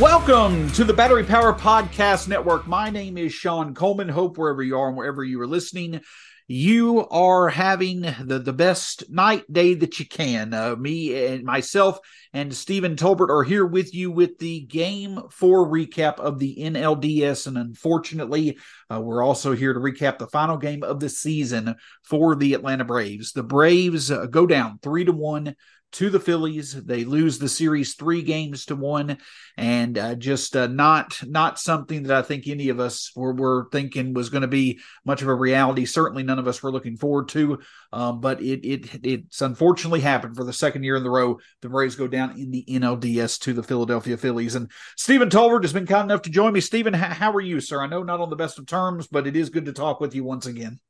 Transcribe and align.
Welcome 0.00 0.70
to 0.72 0.84
the 0.84 0.92
Battery 0.92 1.24
Power 1.24 1.52
Podcast 1.52 2.28
Network. 2.28 2.68
My 2.68 2.88
name 2.88 3.18
is 3.18 3.34
Shawn 3.34 3.74
Coleman. 3.74 4.08
Hope 4.08 4.38
wherever 4.38 4.62
you 4.62 4.78
are 4.78 4.86
and 4.86 4.96
wherever 4.96 5.24
you 5.24 5.40
are 5.40 5.46
listening, 5.46 6.02
you 6.46 7.08
are 7.08 7.48
having 7.48 8.02
the, 8.02 8.38
the 8.38 8.52
best 8.52 9.10
night, 9.10 9.52
day 9.52 9.74
that 9.74 9.98
you 9.98 10.06
can. 10.06 10.54
Uh, 10.54 10.76
me 10.76 11.26
and 11.26 11.42
myself 11.42 11.98
and 12.32 12.54
Stephen 12.54 12.94
Tolbert 12.94 13.28
are 13.28 13.42
here 13.42 13.66
with 13.66 13.92
you 13.92 14.12
with 14.12 14.38
the 14.38 14.60
game 14.60 15.20
four 15.32 15.68
recap 15.68 16.20
of 16.20 16.38
the 16.38 16.58
NLDS. 16.60 17.48
And 17.48 17.58
unfortunately, 17.58 18.56
uh, 18.88 19.00
we're 19.00 19.24
also 19.24 19.52
here 19.52 19.74
to 19.74 19.80
recap 19.80 20.18
the 20.18 20.28
final 20.28 20.58
game 20.58 20.84
of 20.84 21.00
the 21.00 21.08
season 21.08 21.74
for 22.04 22.36
the 22.36 22.54
Atlanta 22.54 22.84
Braves. 22.84 23.32
The 23.32 23.42
Braves 23.42 24.12
uh, 24.12 24.26
go 24.26 24.46
down 24.46 24.78
three 24.80 25.04
to 25.06 25.12
one 25.12 25.56
to 25.92 26.10
the 26.10 26.20
Phillies. 26.20 26.72
They 26.72 27.04
lose 27.04 27.38
the 27.38 27.48
series 27.48 27.94
three 27.94 28.22
games 28.22 28.66
to 28.66 28.76
one, 28.76 29.18
and 29.56 29.96
uh, 29.96 30.14
just 30.14 30.56
uh, 30.56 30.66
not 30.66 31.20
not 31.26 31.58
something 31.58 32.04
that 32.04 32.16
I 32.16 32.22
think 32.22 32.46
any 32.46 32.68
of 32.68 32.80
us 32.80 33.10
were, 33.16 33.32
were 33.32 33.68
thinking 33.72 34.14
was 34.14 34.28
going 34.28 34.42
to 34.42 34.48
be 34.48 34.80
much 35.04 35.22
of 35.22 35.28
a 35.28 35.34
reality. 35.34 35.84
Certainly, 35.84 36.24
none 36.24 36.38
of 36.38 36.46
us 36.46 36.62
were 36.62 36.72
looking 36.72 36.96
forward 36.96 37.28
to. 37.30 37.58
Um, 37.92 38.20
but 38.20 38.42
it 38.42 38.64
it 38.64 39.04
it's 39.04 39.40
unfortunately 39.40 40.00
happened 40.00 40.36
for 40.36 40.44
the 40.44 40.52
second 40.52 40.84
year 40.84 40.96
in 40.96 41.02
the 41.02 41.10
row. 41.10 41.38
The 41.62 41.68
Braves 41.68 41.96
go 41.96 42.06
down 42.06 42.38
in 42.38 42.50
the 42.50 42.64
NLDS 42.68 43.38
to 43.40 43.52
the 43.52 43.62
Philadelphia 43.62 44.16
Phillies. 44.16 44.54
And 44.54 44.70
Stephen 44.96 45.30
Tolbert 45.30 45.62
has 45.62 45.72
been 45.72 45.86
kind 45.86 46.10
enough 46.10 46.22
to 46.22 46.30
join 46.30 46.52
me. 46.52 46.60
Stephen, 46.60 46.94
how, 46.94 47.14
how 47.14 47.32
are 47.32 47.40
you, 47.40 47.60
sir? 47.60 47.80
I 47.80 47.86
know 47.86 48.02
not 48.02 48.20
on 48.20 48.30
the 48.30 48.36
best 48.36 48.58
of 48.58 48.66
terms, 48.66 49.06
but 49.06 49.26
it 49.26 49.36
is 49.36 49.50
good 49.50 49.64
to 49.66 49.72
talk 49.72 50.00
with 50.00 50.14
you 50.14 50.24
once 50.24 50.46
again. 50.46 50.80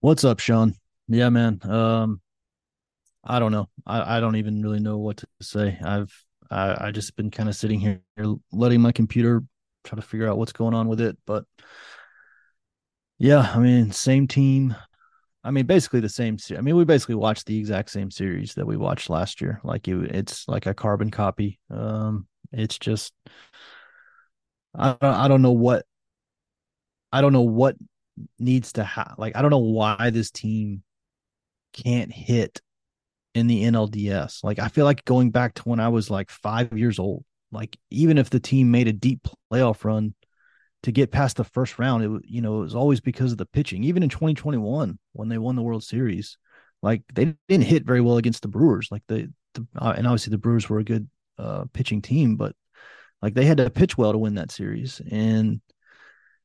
What's 0.00 0.24
up, 0.24 0.38
Shawn? 0.38 0.74
Yeah, 1.08 1.28
man. 1.30 1.60
Um, 1.64 2.20
I 3.24 3.38
don't 3.38 3.52
know. 3.52 3.68
I, 3.86 4.16
I 4.16 4.20
don't 4.20 4.36
even 4.36 4.62
really 4.62 4.80
know 4.80 4.98
what 4.98 5.18
to 5.18 5.26
say. 5.40 5.78
I've 5.84 6.12
I, 6.50 6.88
I 6.88 6.90
just 6.90 7.14
been 7.16 7.30
kind 7.30 7.48
of 7.48 7.56
sitting 7.56 7.80
here 7.80 8.00
letting 8.52 8.80
my 8.80 8.92
computer 8.92 9.42
try 9.84 9.96
to 9.96 10.02
figure 10.02 10.28
out 10.28 10.38
what's 10.38 10.52
going 10.52 10.74
on 10.74 10.88
with 10.88 11.00
it. 11.00 11.18
But 11.26 11.44
yeah, 13.18 13.52
I 13.54 13.58
mean, 13.58 13.92
same 13.92 14.28
team. 14.28 14.74
I 15.44 15.50
mean, 15.50 15.66
basically 15.66 16.00
the 16.00 16.08
same. 16.08 16.36
I 16.56 16.60
mean, 16.60 16.76
we 16.76 16.84
basically 16.84 17.14
watched 17.14 17.46
the 17.46 17.58
exact 17.58 17.90
same 17.90 18.10
series 18.10 18.54
that 18.54 18.66
we 18.66 18.76
watched 18.76 19.10
last 19.10 19.40
year. 19.40 19.60
Like 19.64 19.88
it, 19.88 19.96
it's 20.14 20.48
like 20.48 20.66
a 20.66 20.74
carbon 20.74 21.10
copy. 21.10 21.58
Um, 21.70 22.26
it's 22.52 22.78
just 22.78 23.12
I 24.74 24.96
don't 25.00 25.14
I 25.14 25.28
don't 25.28 25.42
know 25.42 25.52
what 25.52 25.84
I 27.12 27.20
don't 27.20 27.32
know 27.32 27.42
what 27.42 27.76
needs 28.38 28.72
to 28.74 28.84
have. 28.84 29.14
Like 29.18 29.36
I 29.36 29.42
don't 29.42 29.50
know 29.50 29.58
why 29.58 30.10
this 30.10 30.30
team 30.30 30.82
can't 31.72 32.12
hit 32.12 32.60
in 33.38 33.46
the 33.46 33.64
NLDS. 33.64 34.44
Like 34.44 34.58
I 34.58 34.68
feel 34.68 34.84
like 34.84 35.04
going 35.04 35.30
back 35.30 35.54
to 35.54 35.62
when 35.62 35.80
I 35.80 35.88
was 35.88 36.10
like 36.10 36.30
five 36.30 36.76
years 36.76 36.98
old. 36.98 37.24
Like 37.50 37.76
even 37.90 38.18
if 38.18 38.28
the 38.28 38.40
team 38.40 38.70
made 38.70 38.88
a 38.88 38.92
deep 38.92 39.26
playoff 39.50 39.84
run 39.84 40.14
to 40.82 40.92
get 40.92 41.10
past 41.10 41.36
the 41.36 41.44
first 41.44 41.78
round, 41.78 42.04
it 42.04 42.22
you 42.26 42.42
know 42.42 42.58
it 42.58 42.64
was 42.64 42.74
always 42.74 43.00
because 43.00 43.32
of 43.32 43.38
the 43.38 43.46
pitching. 43.46 43.84
Even 43.84 44.02
in 44.02 44.10
2021 44.10 44.98
when 45.12 45.28
they 45.28 45.38
won 45.38 45.56
the 45.56 45.62
World 45.62 45.82
Series, 45.82 46.36
like 46.82 47.02
they 47.14 47.34
didn't 47.48 47.66
hit 47.66 47.86
very 47.86 48.00
well 48.00 48.18
against 48.18 48.42
the 48.42 48.48
Brewers. 48.48 48.88
Like 48.90 49.02
the, 49.08 49.32
the 49.54 49.66
uh, 49.76 49.94
and 49.96 50.06
obviously 50.06 50.32
the 50.32 50.38
Brewers 50.38 50.68
were 50.68 50.78
a 50.78 50.84
good 50.84 51.08
uh, 51.38 51.64
pitching 51.72 52.02
team, 52.02 52.36
but 52.36 52.54
like 53.22 53.34
they 53.34 53.46
had 53.46 53.58
to 53.58 53.70
pitch 53.70 53.96
well 53.96 54.12
to 54.12 54.18
win 54.18 54.34
that 54.34 54.50
series. 54.50 55.00
And 55.10 55.60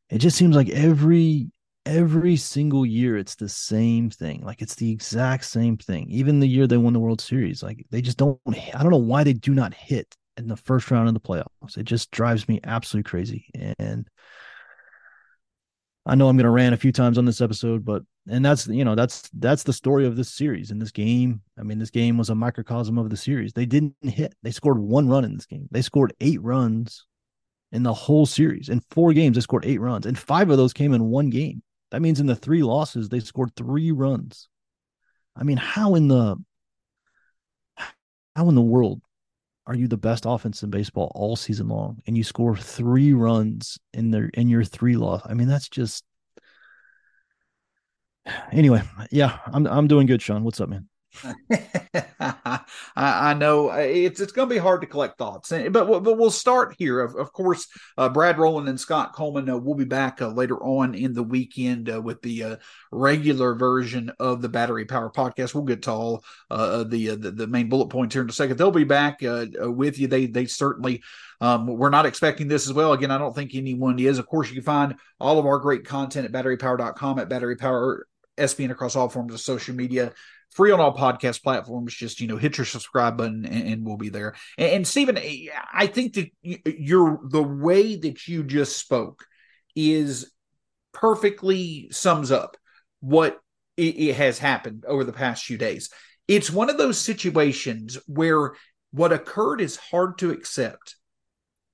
it 0.10 0.20
just 0.20 0.38
seems 0.38 0.56
like 0.56 0.70
every 0.70 1.50
every 1.86 2.36
single 2.36 2.86
year 2.86 3.18
it's 3.18 3.36
the 3.36 3.50
same 3.50 4.10
thing 4.10 4.42
like 4.42 4.62
it's 4.62 4.76
the 4.76 4.90
exact 4.92 5.44
same 5.44 5.78
thing. 5.78 6.10
Even 6.10 6.40
the 6.40 6.48
year 6.48 6.66
they 6.68 6.78
won 6.78 6.94
the 6.94 7.00
world 7.00 7.20
series 7.20 7.62
like 7.62 7.86
they 7.90 8.02
just 8.02 8.18
don't 8.18 8.40
i 8.48 8.82
don't 8.82 8.92
know 8.92 8.98
why 8.98 9.24
they 9.24 9.34
do 9.34 9.54
not 9.54 9.74
hit 9.74 10.16
in 10.38 10.48
the 10.48 10.58
first 10.58 10.90
round 10.90 11.08
of 11.08 11.14
the 11.14 11.20
playoffs. 11.20 11.78
It 11.78 11.84
just 11.84 12.10
drives 12.12 12.48
me 12.48 12.60
absolutely 12.64 13.10
crazy 13.10 13.48
and 13.80 14.08
i 16.06 16.16
know 16.16 16.28
i'm 16.28 16.38
going 16.38 16.46
to 16.46 16.50
rant 16.50 16.74
a 16.74 16.78
few 16.78 16.92
times 16.92 17.18
on 17.18 17.26
this 17.26 17.42
episode 17.42 17.86
but 17.86 18.04
and 18.30 18.46
that's 18.46 18.68
you 18.68 18.86
know 18.86 18.96
that's 18.96 19.30
that's 19.34 19.64
the 19.64 19.74
story 19.74 20.06
of 20.06 20.16
this 20.16 20.30
series 20.30 20.72
in 20.72 20.80
this 20.80 20.92
game. 20.92 21.42
I 21.60 21.64
mean 21.64 21.80
this 21.80 21.90
game 21.90 22.18
was 22.18 22.30
a 22.30 22.36
microcosm 22.36 22.98
of 22.98 23.10
the 23.10 23.18
series. 23.18 23.54
They 23.54 23.66
didn't 23.66 23.96
hit. 24.02 24.34
They 24.44 24.52
scored 24.52 24.80
one 24.80 25.10
run 25.10 25.26
in 25.26 25.36
this 25.36 25.46
game. 25.46 25.68
They 25.72 25.82
scored 25.82 26.14
eight 26.22 26.42
runs 26.42 27.06
in 27.72 27.84
the 27.84 27.94
whole 27.94 28.26
series. 28.26 28.70
In 28.70 28.82
four 28.92 29.14
games 29.14 29.36
they 29.36 29.42
scored 29.42 29.66
eight 29.66 29.82
runs 29.82 30.06
and 30.06 30.18
five 30.18 30.50
of 30.50 30.58
those 30.58 30.74
came 30.74 30.94
in 30.94 31.06
one 31.06 31.30
game 31.30 31.62
that 31.94 32.02
means 32.02 32.20
in 32.20 32.26
the 32.26 32.36
three 32.36 32.64
losses, 32.64 33.08
they 33.08 33.20
scored 33.20 33.56
three 33.56 33.92
runs. 33.92 34.50
I 35.36 35.44
mean, 35.44 35.58
how 35.58 35.94
in 35.94 36.08
the 36.08 36.38
how 38.36 38.50
in 38.50 38.56
the 38.56 38.62
world 38.62 39.04
are 39.68 39.76
you 39.76 39.88
the 39.88 39.96
best 39.96 40.24
offense 40.26 40.64
in 40.64 40.72
baseball 40.72 41.12
all 41.14 41.36
season 41.36 41.68
long 41.68 42.02
and 42.08 42.18
you 42.18 42.24
score 42.24 42.58
three 42.58 43.14
runs 43.14 43.78
in 43.94 44.10
their 44.10 44.26
in 44.34 44.50
your 44.50 44.64
three 44.64 44.98
loss? 44.98 45.22
I 45.24 45.36
mean, 45.36 45.48
that's 45.48 45.70
just 45.70 46.04
anyway, 48.52 48.82
yeah, 49.12 49.38
I'm 49.46 49.68
I'm 49.68 49.88
doing 49.88 50.08
good, 50.08 50.22
Shawn. 50.24 50.44
What's 50.44 50.60
up, 50.60 50.70
man? 50.70 50.90
I, 52.20 52.60
I, 52.96 53.34
know 53.34 53.72
uh, 53.72 53.78
it's 53.78 54.20
it's 54.20 54.32
going 54.32 54.50
to 54.50 54.56
be 54.56 54.60
hard 54.60 54.82
to 54.82 54.88
collect 54.88 55.18
thoughts, 55.18 55.50
but 55.50 55.72
but 55.72 56.18
we'll 56.18 56.32
start 56.32 56.76
here. 56.78 57.00
Of, 57.00 57.16
of 57.16 57.32
course, 57.34 57.68
uh, 57.98 58.10
Brad 58.10 58.38
Rowland 58.38 58.68
and 58.68 58.80
Scott 58.80 59.14
Coleman 59.14 59.50
uh, 59.50 59.58
will 59.58 59.76
be 59.76 59.86
back 59.86 60.22
uh, 60.22 60.30
later 60.30 60.58
on 60.58 60.96
in 60.96 61.14
the 61.14 61.24
weekend 61.24 61.90
uh, 61.90 62.02
with 62.02 62.22
the 62.22 62.44
uh, 62.44 62.56
regular 62.92 63.54
version 63.54 64.12
of 64.20 64.42
the 64.42 64.50
Battery 64.50 64.86
Power 64.86 65.12
podcast. 65.12 65.54
We'll 65.54 65.64
get 65.64 65.84
to 65.84 65.92
all 65.92 66.24
the, 66.50 67.16
the, 67.20 67.32
the 67.32 67.48
main 67.48 67.70
bullet 67.70 67.90
points 67.90 68.16
here 68.16 68.24
in 68.24 68.30
a 68.30 68.34
second. 68.34 68.58
They'll 68.58 68.72
be 68.72 68.84
back 68.84 69.20
with 69.22 70.00
you. 70.00 70.08
They 70.08 70.26
they 70.26 70.46
certainly. 70.46 71.04
Um, 71.42 71.68
we're 71.68 71.90
not 71.90 72.06
expecting 72.06 72.48
this 72.48 72.68
as 72.68 72.74
well. 72.74 72.94
Again, 72.94 73.12
I 73.12 73.18
don't 73.18 73.36
think 73.36 73.54
anyone 73.54 74.00
is. 74.00 74.18
Of 74.18 74.28
course, 74.28 74.48
you 74.48 74.56
can 74.56 74.64
find 74.64 74.96
all 75.20 75.40
of 75.40 75.46
our 75.46 75.60
great 75.60 75.84
content 75.84 76.26
at 76.26 76.32
batterypower.com 76.32 77.20
at 77.20 77.28
batterypower 77.28 78.04
SBN 78.38 78.72
across 78.72 78.96
all 78.96 79.10
forms 79.10 79.34
of 79.34 79.40
social 79.40 79.76
media 79.76 80.14
free 80.54 80.72
on 80.72 80.80
all 80.80 80.96
podcast 80.96 81.44
platforms. 81.44 81.94
Just 81.94 82.22
you 82.22 82.28
know, 82.28 82.38
hit 82.38 82.58
your 82.58 82.66
subscribe 82.66 83.18
button 83.18 83.46
and, 83.46 83.68
and 83.68 83.86
we'll 83.86 83.98
be 83.98 84.10
there. 84.10 84.36
And, 84.58 84.72
and 84.72 84.88
Stephen, 84.88 85.18
eh, 85.18 85.48
I 85.74 85.88
think 85.88 86.14
that 86.14 86.30
your 86.44 87.20
the 87.24 87.44
way 87.44 87.96
that 87.96 88.28
you 88.28 88.44
just 88.44 88.78
spoke 88.78 89.26
is 89.76 90.32
perfectly 90.94 91.90
sums 91.92 92.32
up 92.32 92.58
what 93.00 93.40
it, 93.78 93.96
it 93.98 94.16
has 94.16 94.40
happened 94.40 94.86
over 94.86 95.04
the 95.04 95.14
past 95.14 95.44
few 95.44 95.58
days. 95.58 95.90
It's 96.28 96.50
one 96.50 96.70
of 96.70 96.78
those 96.78 96.98
situations 96.98 97.98
where 98.08 98.54
what 98.92 99.12
occurred 99.12 99.60
is 99.60 99.76
hard 99.76 100.18
to 100.20 100.32
accept 100.32 100.96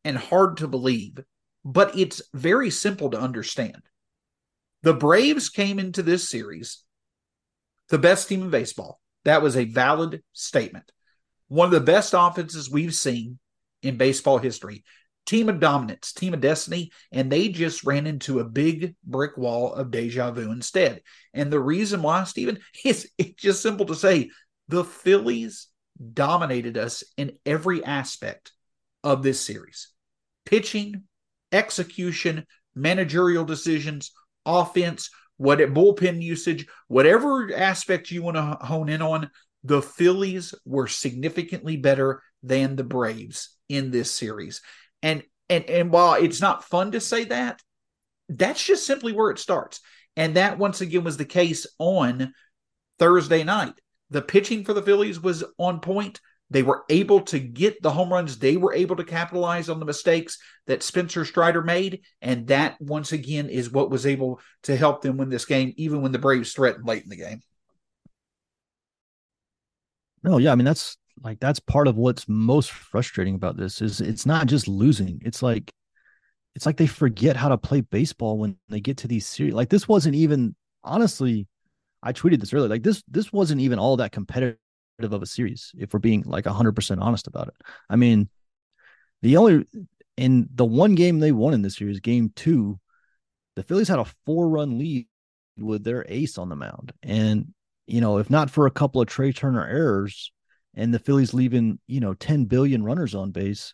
and 0.04 0.18
hard 0.18 0.58
to 0.58 0.68
believe, 0.68 1.20
but 1.64 1.96
it's 1.98 2.22
very 2.34 2.70
simple 2.70 3.12
to 3.12 3.20
understand. 3.20 3.82
The 4.82 4.94
Braves 4.94 5.50
came 5.50 5.78
into 5.78 6.02
this 6.02 6.30
series 6.30 6.84
the 7.90 7.98
best 7.98 8.28
team 8.28 8.44
in 8.44 8.50
baseball. 8.50 9.00
That 9.26 9.42
was 9.42 9.58
a 9.58 9.66
valid 9.66 10.24
statement. 10.34 10.92
One 11.48 11.66
of 11.66 11.72
the 11.72 11.80
best 11.80 12.14
offenses 12.18 12.70
we've 12.70 12.94
seen 12.94 13.40
in 13.82 13.98
baseball 13.98 14.38
history. 14.38 14.84
Team 15.26 15.50
of 15.50 15.60
dominance, 15.60 16.14
team 16.14 16.34
of 16.34 16.42
destiny, 16.42 16.92
and 17.12 17.32
they 17.32 17.50
just 17.50 17.84
ran 17.84 18.08
into 18.08 18.40
a 18.40 18.46
big 18.46 18.96
brick 19.04 19.38
wall 19.38 19.74
of 19.74 19.92
deja 19.92 20.32
vu 20.32 20.52
instead. 20.52 21.02
And 21.34 21.52
the 21.52 21.60
reason 21.60 22.02
why, 22.02 22.24
Stephen, 22.24 22.60
is 22.86 23.10
it's 23.18 23.42
just 23.42 23.62
simple 23.62 23.86
to 23.88 23.96
say 23.96 24.32
the 24.68 24.84
Phillies 24.84 25.68
dominated 26.14 26.78
us 26.78 27.04
in 27.18 27.34
every 27.46 27.84
aspect 27.84 28.54
of 29.04 29.24
this 29.24 29.40
series 29.40 29.90
pitching, 30.46 31.04
execution, 31.52 32.46
managerial 32.74 33.46
decisions, 33.46 34.12
offense, 34.46 35.12
what 35.40 35.60
bullpen 35.60 36.22
usage, 36.22 36.68
whatever 36.90 37.50
aspect 37.56 38.12
you 38.12 38.22
want 38.22 38.36
to 38.36 38.58
hone 38.66 38.90
in 38.90 39.02
on, 39.02 39.32
the 39.64 39.82
Phillies 39.82 40.54
were 40.66 40.88
significantly 40.88 41.78
better 41.78 42.22
than 42.44 42.76
the 42.76 42.84
Braves 42.84 43.56
in 43.70 43.90
this 43.90 44.12
series. 44.12 44.62
And 45.02 45.24
and 45.50 45.64
and 45.70 45.92
while 45.92 46.16
it's 46.16 46.42
not 46.42 46.66
fun 46.66 46.92
to 46.92 47.00
say 47.00 47.24
that, 47.24 47.62
that's 48.28 48.64
just 48.64 48.86
simply 48.86 49.14
where 49.14 49.32
it 49.32 49.40
starts. 49.40 49.80
And 50.18 50.36
that 50.36 50.58
once 50.58 50.82
again 50.82 51.06
was 51.06 51.16
the 51.16 51.24
case 51.24 51.66
on 51.80 52.34
Thursday 53.00 53.46
night. 53.46 53.80
The 54.10 54.22
pitching 54.22 54.66
for 54.66 54.74
the 54.74 54.82
Phillies 54.82 55.22
was 55.22 55.46
on 55.58 55.80
point. 55.80 56.20
They 56.52 56.64
were 56.64 56.84
able 56.90 57.22
to 57.22 57.40
get 57.40 57.82
the 57.82 57.92
home 57.92 58.12
runs. 58.12 58.40
They 58.40 58.58
were 58.58 58.74
able 58.74 58.96
to 58.96 59.04
capitalize 59.04 59.70
on 59.70 59.80
the 59.80 59.86
mistakes 59.86 60.40
that 60.66 60.82
Spencer 60.82 61.24
Strider 61.24 61.62
made. 61.62 62.02
And 62.22 62.48
that, 62.48 62.82
once 62.82 63.12
again, 63.12 63.50
is 63.50 63.72
what 63.72 63.92
was 63.92 64.08
able 64.08 64.40
to 64.64 64.76
help 64.76 65.02
them 65.02 65.18
win 65.18 65.30
this 65.30 65.46
game, 65.46 65.74
even 65.78 66.02
when 66.02 66.12
the 66.12 66.18
Braves 66.18 66.54
threatened 66.54 66.88
late 66.88 67.04
in 67.04 67.10
the 67.10 67.16
game. 67.16 67.42
No, 70.24 70.38
yeah. 70.38 70.52
I 70.52 70.56
mean, 70.56 70.66
that's 70.66 70.98
like, 71.24 71.40
that's 71.40 71.60
part 71.60 71.88
of 71.88 71.98
what's 71.98 72.28
most 72.28 72.72
frustrating 72.72 73.36
about 73.36 73.56
this 73.56 73.82
is 73.82 74.02
it's 74.02 74.26
not 74.26 74.48
just 74.48 74.68
losing. 74.68 75.22
It's 75.24 75.44
like, 75.44 75.72
it's 76.56 76.66
like 76.66 76.78
they 76.78 76.88
forget 76.88 77.36
how 77.36 77.50
to 77.50 77.58
play 77.58 77.82
baseball 77.82 78.40
when 78.40 78.58
they 78.70 78.80
get 78.80 78.98
to 78.98 79.08
these 79.08 79.28
series. 79.28 79.54
Like 79.54 79.70
this 79.70 79.88
wasn't 79.88 80.16
even 80.16 80.56
honestly, 80.84 81.48
I 82.02 82.12
tweeted 82.12 82.40
this 82.40 82.54
earlier. 82.54 82.70
Like 82.70 82.84
this, 82.84 83.04
this 83.08 83.32
wasn't 83.32 83.62
even 83.62 83.78
all 83.78 83.98
that 83.98 84.12
competitive 84.12 84.58
of 85.04 85.22
a 85.22 85.26
series 85.26 85.72
if 85.78 85.94
we're 85.94 86.00
being 86.00 86.24
like 86.24 86.46
100% 86.46 87.02
honest 87.02 87.28
about 87.28 87.48
it. 87.48 87.56
I 87.90 87.96
mean, 87.96 88.30
the 89.22 89.38
only 89.38 89.66
in 90.18 90.50
the 90.54 90.66
one 90.66 90.96
game 90.96 91.20
they 91.20 91.32
won 91.32 91.54
in 91.54 91.62
this 91.62 91.78
series, 91.78 92.00
game 92.00 92.32
2, 92.36 92.80
the 93.56 93.64
Phillies 93.64 93.88
had 93.88 94.00
a 94.00 94.06
four-run 94.26 94.78
lead 94.78 95.08
with 95.58 95.84
their 95.84 96.06
ace 96.08 96.38
on 96.38 96.50
the 96.50 96.56
mound. 96.56 96.94
And 97.04 97.54
you 97.88 98.02
know, 98.02 98.18
if 98.20 98.30
not 98.30 98.52
for 98.52 98.68
a 98.68 98.72
couple 98.72 99.02
of 99.02 99.08
Trea 99.08 99.34
Turner 99.34 99.66
errors 99.66 100.32
and 100.76 100.94
the 100.94 101.00
Phillies 101.00 101.34
leaving, 101.34 101.80
you 101.88 102.00
know, 102.00 102.14
10 102.14 102.46
billion 102.46 102.84
runners 102.84 103.16
on 103.16 103.32
base, 103.32 103.74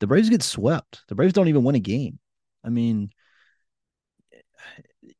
the 0.00 0.06
Braves 0.06 0.30
get 0.30 0.42
swept. 0.42 1.02
The 1.08 1.14
Braves 1.14 1.34
don't 1.34 1.48
even 1.48 1.62
win 1.62 1.74
a 1.74 1.80
game. 1.80 2.18
I 2.64 2.70
mean, 2.70 3.10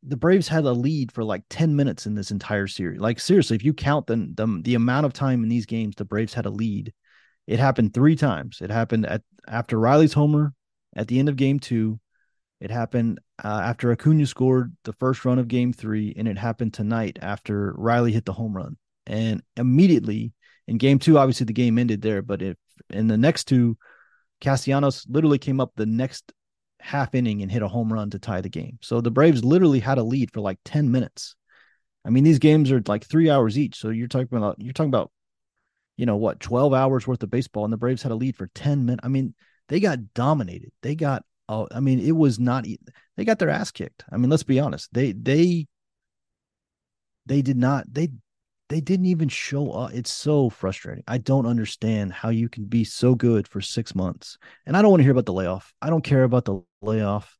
the 0.03 0.17
Braves 0.17 0.49
had 0.49 0.65
a 0.65 0.73
lead 0.73 1.13
for 1.13 1.25
like 1.25 1.45
10 1.51 1.77
minutes 1.77 2.07
in 2.07 2.15
this 2.15 2.31
entire 2.31 2.67
series. 2.67 3.01
Like 3.01 3.21
seriously, 3.21 3.57
if 3.57 3.65
you 3.65 3.75
count 3.75 4.07
the, 4.07 4.17
the 4.35 4.61
the 4.63 4.75
amount 4.75 5.07
of 5.07 5.13
time 5.13 5.43
in 5.43 5.49
these 5.49 5.67
games 5.67 5.95
the 5.97 6.05
Braves 6.05 6.35
had 6.35 6.47
a 6.47 6.51
lead, 6.51 6.93
it 7.47 7.59
happened 7.59 7.95
3 7.95 8.17
times. 8.17 8.59
It 8.61 8.71
happened 8.71 9.07
at 9.07 9.23
after 9.47 9.79
Riley's 9.79 10.13
homer 10.13 10.55
at 10.97 11.09
the 11.09 11.19
end 11.19 11.29
of 11.29 11.37
game 11.37 11.59
2. 11.59 11.99
It 12.61 12.71
happened 12.71 13.21
uh, 13.43 13.63
after 13.65 13.91
Acuna 13.91 14.27
scored 14.27 14.77
the 14.85 14.93
first 14.95 15.25
run 15.25 15.39
of 15.39 15.49
game 15.49 15.73
3 15.73 16.15
and 16.17 16.29
it 16.29 16.37
happened 16.37 16.75
tonight 16.75 17.19
after 17.23 17.75
Riley 17.77 18.13
hit 18.13 18.25
the 18.25 18.33
home 18.33 18.55
run. 18.55 18.77
And 19.07 19.43
immediately 19.57 20.33
in 20.69 20.79
game 20.79 20.99
2 20.99 21.19
obviously 21.19 21.47
the 21.47 21.53
game 21.53 21.79
ended 21.79 22.03
there, 22.03 22.23
but 22.23 22.43
if 22.43 22.57
in 22.91 23.07
the 23.07 23.17
next 23.17 23.45
two 23.45 23.77
Castellanos 24.41 25.07
literally 25.09 25.39
came 25.39 25.61
up 25.61 25.73
the 25.77 25.87
next 25.87 26.33
half 26.81 27.15
inning 27.15 27.43
and 27.43 27.51
hit 27.51 27.63
a 27.63 27.69
home 27.69 27.93
run 27.93 28.11
to 28.11 28.19
tie 28.19 28.41
the 28.41 28.49
game. 28.49 28.79
So 28.83 29.01
the 29.01 29.11
Braves 29.11 29.45
literally 29.45 29.81
had 29.81 29.99
a 29.99 30.03
lead 30.03 30.33
for 30.33 30.41
like 30.41 30.59
10 30.65 30.91
minutes. 30.91 31.35
I 32.05 32.11
mean, 32.11 32.25
these 32.25 32.39
games 32.39 32.73
are 32.73 32.83
like 32.87 33.05
three 33.05 33.31
hours 33.31 33.59
each. 33.59 33.77
So 33.77 33.91
you're 33.91 34.09
talking 34.09 34.37
about, 34.37 34.57
you're 34.59 34.73
talking 34.73 34.91
about, 34.91 35.11
you 35.97 36.07
know, 36.07 36.17
what, 36.17 36.41
12 36.41 36.73
hours 36.73 37.07
worth 37.07 37.23
of 37.23 37.31
baseball, 37.31 37.65
and 37.65 37.73
the 37.73 37.77
Braves 37.77 38.03
had 38.03 38.13
a 38.13 38.17
lead 38.17 38.37
for 38.37 38.49
10 38.55 38.87
minutes. 38.87 39.05
I 39.05 39.09
mean, 39.09 39.35
they 39.69 39.81
got 39.81 40.15
dominated. 40.15 40.73
They 40.83 40.95
got, 40.95 41.25
oh, 41.49 41.69
I 41.71 41.81
mean, 41.81 42.01
it 42.01 42.17
was 42.17 42.39
not, 42.39 42.65
they 43.17 43.25
got 43.25 43.39
their 43.39 43.51
ass 43.51 43.71
kicked. 43.71 44.05
I 44.11 44.17
mean, 44.17 44.31
let's 44.31 44.43
be 44.43 44.61
honest. 44.61 44.89
They, 44.93 45.13
they, 45.13 45.67
they 47.27 47.43
did 47.43 47.59
not, 47.59 47.85
they 47.93 48.09
they 48.71 48.81
didn't 48.81 49.07
even 49.07 49.29
show 49.29 49.73
up. 49.73 49.93
It's 49.93 50.13
so 50.13 50.49
frustrating. 50.49 51.03
I 51.09 51.19
don't 51.19 51.45
understand 51.45 52.13
how 52.13 52.29
you 52.29 52.49
can 52.49 52.67
be 52.67 52.85
so 52.85 53.17
good 53.17 53.49
for 53.49 53.61
six 53.61 53.97
months. 53.97 54.39
And 54.65 54.77
I 54.77 54.81
don't 54.81 54.93
want 54.93 55.01
to 55.01 55.05
hear 55.05 55.13
about 55.13 55.27
the 55.27 55.33
layoff. 55.33 55.75
I 55.83 55.91
don't 55.91 56.05
care 56.05 56.23
about 56.23 56.45
the 56.45 56.63
layoff. 56.81 57.37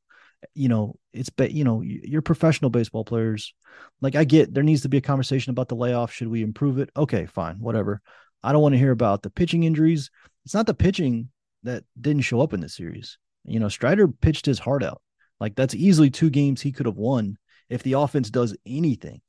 You 0.55 0.69
know, 0.69 0.97
it's 1.13 1.31
you 1.51 1.63
know, 1.63 1.83
you're 1.83 2.21
professional 2.21 2.69
baseball 2.69 3.05
players. 3.05 3.55
Like 4.01 4.17
I 4.17 4.25
get 4.25 4.53
there 4.53 4.65
needs 4.65 4.83
to 4.83 4.89
be 4.89 4.97
a 4.97 5.03
conversation 5.03 5.51
about 5.51 5.69
the 5.69 5.77
layoff. 5.77 6.13
Should 6.13 6.29
we 6.29 6.43
improve 6.43 6.79
it? 6.79 6.91
Okay, 6.97 7.27
fine, 7.27 7.61
whatever. 7.61 8.01
I 8.43 8.53
don't 8.53 8.63
want 8.63 8.73
to 8.73 8.79
hear 8.79 8.91
about 8.91 9.23
the 9.23 9.31
pitching 9.31 9.63
injuries. 9.63 10.11
It's 10.45 10.55
not 10.55 10.67
the 10.67 10.75
pitching 10.75 11.29
that 11.63 11.85
didn't 12.01 12.23
show 12.23 12.41
up 12.41 12.55
in 12.55 12.61
this 12.61 12.75
series. 12.75 13.19
You 13.45 13.61
know, 13.61 13.69
Strider 13.69 14.09
pitched 14.09 14.47
his 14.47 14.59
heart 14.59 14.83
out. 14.83 15.01
Like 15.39 15.55
that's 15.55 15.75
easily 15.77 16.11
two 16.11 16.31
games 16.31 16.61
he 16.61 16.73
could 16.73 16.87
have 16.87 16.97
won 16.97 17.37
if 17.69 17.85
the 17.85 17.93
offense 17.93 18.31
does 18.31 18.57
anything, 18.67 19.21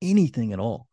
anything 0.00 0.52
at 0.52 0.60
all 0.60 0.87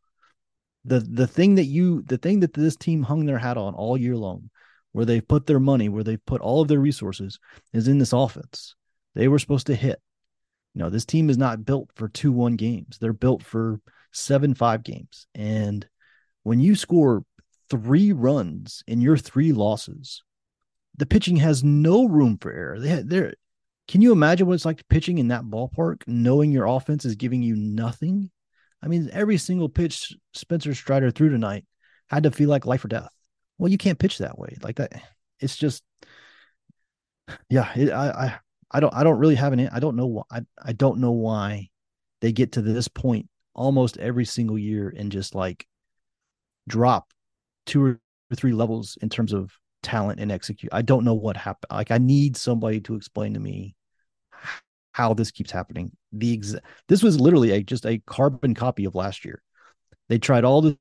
the 0.85 0.99
the 0.99 1.27
thing 1.27 1.55
that 1.55 1.65
you 1.65 2.03
the 2.03 2.17
thing 2.17 2.39
that 2.41 2.53
this 2.53 2.75
team 2.75 3.03
hung 3.03 3.25
their 3.25 3.39
hat 3.39 3.57
on 3.57 3.73
all 3.73 3.97
year 3.97 4.15
long 4.15 4.49
where 4.91 5.05
they've 5.05 5.27
put 5.27 5.45
their 5.45 5.59
money 5.59 5.89
where 5.89 6.03
they've 6.03 6.25
put 6.25 6.41
all 6.41 6.61
of 6.61 6.67
their 6.67 6.79
resources 6.79 7.39
is 7.73 7.87
in 7.87 7.97
this 7.97 8.13
offense. 8.13 8.75
They 9.13 9.27
were 9.27 9.39
supposed 9.39 9.67
to 9.67 9.75
hit. 9.75 9.99
You 10.73 10.79
know 10.79 10.89
this 10.89 11.05
team 11.05 11.29
is 11.29 11.37
not 11.37 11.65
built 11.65 11.89
for 11.95 12.09
2-1 12.09 12.57
games. 12.57 12.97
They're 12.99 13.13
built 13.13 13.43
for 13.43 13.79
7-5 14.13 14.83
games. 14.83 15.27
And 15.33 15.85
when 16.43 16.59
you 16.59 16.75
score 16.75 17.23
3 17.69 18.11
runs 18.11 18.83
in 18.87 19.01
your 19.01 19.17
3 19.17 19.51
losses 19.53 20.21
the 20.97 21.05
pitching 21.05 21.37
has 21.37 21.63
no 21.63 22.07
room 22.07 22.37
for 22.37 22.51
error. 22.51 22.79
They 22.79 23.01
they're 23.01 23.33
can 23.87 24.01
you 24.01 24.11
imagine 24.11 24.47
what 24.47 24.53
it's 24.53 24.65
like 24.65 24.87
pitching 24.87 25.19
in 25.19 25.27
that 25.27 25.43
ballpark 25.43 26.01
knowing 26.07 26.51
your 26.51 26.65
offense 26.65 27.05
is 27.05 27.15
giving 27.15 27.43
you 27.43 27.55
nothing 27.55 28.31
I 28.85 28.87
mean, 28.87 29.09
every 29.11 29.37
single 29.37 29.67
pitch 29.67 30.15
Spencer 30.33 30.75
Strider 30.75 31.09
threw 31.09 31.29
tonight 31.29 31.65
had 32.07 32.23
to 32.23 32.31
feel 32.31 32.49
like 32.49 32.67
life 32.67 32.85
or 32.85 32.87
death. 32.87 33.09
Well, 33.57 33.71
you 33.71 33.79
can't 33.79 33.97
pitch 33.97 34.19
that 34.19 34.37
way 34.37 34.55
like 34.61 34.75
that. 34.75 34.93
It's 35.39 35.57
just, 35.57 35.83
yeah. 37.49 37.71
It, 37.75 37.91
I, 37.91 38.09
I, 38.09 38.39
I 38.71 38.79
don't, 38.79 38.93
I 38.93 39.03
don't 39.03 39.17
really 39.17 39.35
have 39.35 39.53
any. 39.53 39.67
I 39.67 39.79
don't 39.79 39.95
know 39.95 40.05
why. 40.05 40.23
I, 40.31 40.41
I 40.63 40.73
don't 40.73 40.99
know 40.99 41.11
why 41.11 41.69
they 42.21 42.31
get 42.31 42.53
to 42.53 42.61
this 42.61 42.87
point 42.87 43.27
almost 43.55 43.97
every 43.97 44.25
single 44.25 44.57
year 44.57 44.93
and 44.95 45.11
just 45.11 45.33
like 45.33 45.65
drop 46.67 47.11
two 47.65 47.83
or 47.83 47.99
three 48.35 48.53
levels 48.53 48.97
in 49.01 49.09
terms 49.09 49.33
of 49.33 49.51
talent 49.81 50.19
and 50.19 50.31
execute. 50.31 50.71
I 50.73 50.83
don't 50.83 51.05
know 51.05 51.13
what 51.15 51.37
happened. 51.37 51.71
Like 51.71 51.89
I 51.89 51.97
need 51.97 52.37
somebody 52.37 52.81
to 52.81 52.95
explain 52.95 53.33
to 53.33 53.39
me 53.39 53.75
how 54.95 55.13
this 55.13 55.29
keeps 55.29 55.51
happening. 55.51 55.91
The 56.13 56.33
ex- 56.35 56.55
this 56.87 57.03
was 57.03 57.19
literally 57.19 57.51
a 57.51 57.61
just 57.61 57.85
a 57.85 58.01
carbon 58.07 58.53
copy 58.55 58.85
of 58.85 58.95
last 58.95 59.25
year. 59.25 59.41
They 60.07 60.19
tried 60.19 60.45
all 60.45 60.61
this 60.61 60.77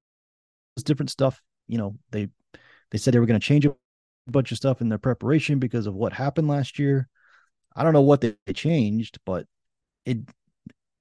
different 0.84 1.10
stuff. 1.10 1.42
You 1.66 1.78
know, 1.78 1.96
they 2.12 2.28
they 2.92 2.98
said 2.98 3.12
they 3.12 3.18
were 3.18 3.26
going 3.26 3.40
to 3.40 3.44
change 3.44 3.66
a 3.66 3.74
bunch 4.28 4.52
of 4.52 4.56
stuff 4.56 4.80
in 4.80 4.88
their 4.88 4.98
preparation 4.98 5.58
because 5.58 5.88
of 5.88 5.96
what 5.96 6.12
happened 6.12 6.46
last 6.46 6.78
year. 6.78 7.08
I 7.74 7.82
don't 7.82 7.92
know 7.92 8.02
what 8.02 8.20
they, 8.20 8.36
changed, 8.52 9.18
but 9.26 9.46
it 10.06 10.18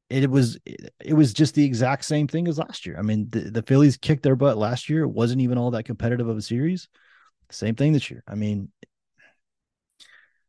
it 0.10 0.28
was 0.28 0.58
it 0.66 1.14
was 1.14 1.34
just 1.34 1.54
the 1.54 1.66
exact 1.66 2.06
same 2.06 2.28
thing 2.28 2.48
as 2.48 2.58
last 2.58 2.84
year. 2.84 2.98
I 2.98 3.04
mean, 3.04 3.30
the, 3.30 3.42
the 3.42 3.62
Phillies 3.62 3.96
kicked 3.96 4.24
their 4.24 4.36
butt 4.36 4.58
last 4.58 4.90
year. 4.90 5.04
It 5.04 5.10
wasn't 5.10 5.42
even 5.42 5.60
all 5.60 5.70
that 5.72 5.86
competitive 5.86 6.28
of 6.28 6.38
a 6.38 6.42
series. 6.42 6.88
Same 7.52 7.76
thing 7.76 7.94
this 7.94 8.10
year. 8.10 8.24
I 8.28 8.34
mean, 8.34 8.72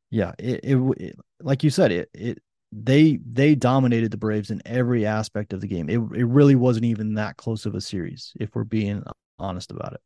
yeah, 0.09 0.33
it, 0.39 0.61
it, 0.63 0.77
it 0.99 1.17
like 1.41 1.63
you 1.63 1.69
said, 1.69 1.93
it 1.93 2.09
it 2.15 2.39
they 2.77 3.21
they 3.31 3.55
dominated 3.55 4.11
the 4.11 4.17
Braves 4.17 4.51
in 4.51 4.61
every 4.67 5.07
aspect 5.07 5.53
of 5.53 5.61
the 5.61 5.67
game. 5.67 5.89
It 5.89 5.99
it 6.17 6.27
really 6.27 6.57
wasn't 6.57 6.87
even 6.87 7.15
that 7.15 7.37
close 7.37 7.67
of 7.67 7.75
a 7.75 7.81
series, 7.81 8.33
if 8.41 8.55
we're 8.55 8.65
being 8.65 9.05
honest 9.39 9.71
about 9.71 9.93
it. 9.93 10.01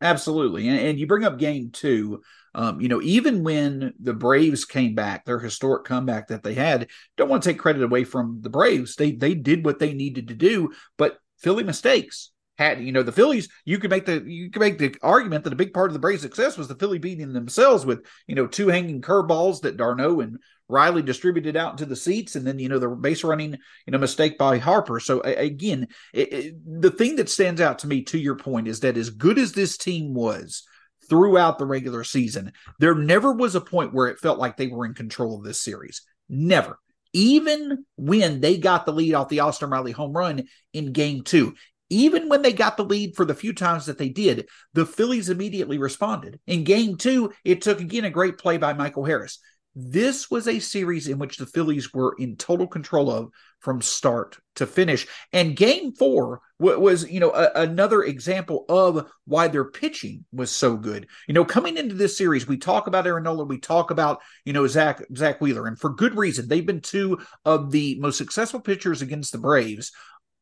Absolutely, 0.00 0.68
and, 0.68 0.78
and 0.78 0.98
you 0.98 1.06
bring 1.06 1.24
up 1.24 1.38
game 1.38 1.70
two. 1.72 2.22
Um, 2.54 2.80
you 2.80 2.88
know, 2.88 3.00
even 3.02 3.44
when 3.44 3.94
the 4.00 4.14
Braves 4.14 4.64
came 4.64 4.94
back, 4.94 5.24
their 5.24 5.38
historic 5.38 5.84
comeback 5.84 6.28
that 6.28 6.42
they 6.42 6.54
had, 6.54 6.88
don't 7.16 7.28
want 7.28 7.42
to 7.42 7.48
take 7.48 7.58
credit 7.58 7.82
away 7.82 8.04
from 8.04 8.40
the 8.42 8.50
Braves. 8.50 8.96
They 8.96 9.12
they 9.12 9.34
did 9.34 9.64
what 9.64 9.78
they 9.78 9.94
needed 9.94 10.28
to 10.28 10.34
do, 10.34 10.72
but 10.98 11.18
Philly 11.38 11.64
mistakes 11.64 12.30
had 12.58 12.82
you 12.82 12.92
know 12.92 13.02
the 13.02 13.12
Phillies, 13.12 13.48
you 13.64 13.78
could 13.78 13.90
make 13.90 14.04
the 14.04 14.22
you 14.26 14.50
could 14.50 14.60
make 14.60 14.78
the 14.78 14.94
argument 15.02 15.44
that 15.44 15.52
a 15.52 15.56
big 15.56 15.72
part 15.72 15.88
of 15.88 15.94
the 15.94 16.00
Braves' 16.00 16.22
success 16.22 16.58
was 16.58 16.68
the 16.68 16.74
Philly 16.74 16.98
beating 16.98 17.32
themselves 17.32 17.86
with 17.86 18.04
you 18.26 18.34
know 18.34 18.46
two 18.46 18.68
hanging 18.68 19.00
curveballs 19.00 19.62
that 19.62 19.76
d'Arnaud 19.76 20.20
and 20.20 20.38
Riley 20.68 21.02
distributed 21.02 21.56
out 21.56 21.72
into 21.72 21.86
the 21.86 21.96
seats, 21.96 22.36
and 22.36 22.46
then 22.46 22.58
you 22.58 22.68
know 22.68 22.78
the 22.78 22.88
base 22.88 23.24
running 23.24 23.52
you 23.86 23.90
know 23.90 23.98
mistake 23.98 24.38
by 24.38 24.58
Harper. 24.58 25.00
So 25.00 25.20
again, 25.20 25.88
it, 26.12 26.32
it, 26.32 26.80
the 26.80 26.90
thing 26.90 27.16
that 27.16 27.28
stands 27.28 27.60
out 27.60 27.80
to 27.80 27.86
me, 27.86 28.02
to 28.04 28.18
your 28.18 28.36
point, 28.36 28.68
is 28.68 28.80
that 28.80 28.96
as 28.96 29.10
good 29.10 29.38
as 29.38 29.52
this 29.52 29.76
team 29.76 30.14
was 30.14 30.64
throughout 31.08 31.58
the 31.58 31.66
regular 31.66 32.04
season, 32.04 32.52
there 32.78 32.94
never 32.94 33.32
was 33.32 33.54
a 33.54 33.60
point 33.60 33.94
where 33.94 34.08
it 34.08 34.20
felt 34.20 34.38
like 34.38 34.56
they 34.56 34.66
were 34.66 34.84
in 34.84 34.94
control 34.94 35.38
of 35.38 35.44
this 35.44 35.60
series. 35.60 36.02
Never. 36.28 36.78
Even 37.14 37.86
when 37.96 38.40
they 38.40 38.58
got 38.58 38.84
the 38.84 38.92
lead 38.92 39.14
off 39.14 39.30
the 39.30 39.40
Austin 39.40 39.70
Riley 39.70 39.92
home 39.92 40.12
run 40.12 40.44
in 40.74 40.92
game 40.92 41.22
two, 41.22 41.54
even 41.90 42.28
when 42.28 42.42
they 42.42 42.52
got 42.52 42.76
the 42.76 42.84
lead 42.84 43.16
for 43.16 43.24
the 43.24 43.34
few 43.34 43.54
times 43.54 43.86
that 43.86 43.96
they 43.96 44.10
did, 44.10 44.48
the 44.74 44.84
Phillies 44.84 45.30
immediately 45.30 45.78
responded. 45.78 46.38
In 46.46 46.64
game 46.64 46.96
two, 46.96 47.32
it 47.44 47.62
took 47.62 47.80
again 47.80 48.04
a 48.04 48.10
great 48.10 48.36
play 48.36 48.58
by 48.58 48.74
Michael 48.74 49.04
Harris. 49.04 49.38
This 49.80 50.28
was 50.28 50.48
a 50.48 50.58
series 50.58 51.06
in 51.06 51.20
which 51.20 51.36
the 51.36 51.46
Phillies 51.46 51.94
were 51.94 52.16
in 52.18 52.34
total 52.34 52.66
control 52.66 53.08
of 53.12 53.30
from 53.60 53.80
start 53.80 54.36
to 54.56 54.66
finish. 54.66 55.06
And 55.32 55.54
game 55.54 55.92
four 55.92 56.40
was, 56.58 57.08
you 57.08 57.20
know, 57.20 57.30
a, 57.30 57.52
another 57.54 58.02
example 58.02 58.64
of 58.68 59.08
why 59.24 59.46
their 59.46 59.64
pitching 59.64 60.24
was 60.32 60.50
so 60.50 60.76
good. 60.76 61.06
You 61.28 61.34
know, 61.34 61.44
coming 61.44 61.76
into 61.76 61.94
this 61.94 62.18
series, 62.18 62.48
we 62.48 62.56
talk 62.56 62.88
about 62.88 63.06
Aaron 63.06 63.22
Nola, 63.22 63.44
we 63.44 63.58
talk 63.58 63.92
about, 63.92 64.18
you 64.44 64.52
know, 64.52 64.66
Zack, 64.66 65.00
Zack 65.16 65.40
Wheeler, 65.40 65.68
and 65.68 65.78
for 65.78 65.90
good 65.90 66.16
reason. 66.16 66.48
They've 66.48 66.66
been 66.66 66.80
two 66.80 67.20
of 67.44 67.70
the 67.70 68.00
most 68.00 68.18
successful 68.18 68.58
pitchers 68.58 69.00
against 69.00 69.30
the 69.30 69.38
Braves 69.38 69.92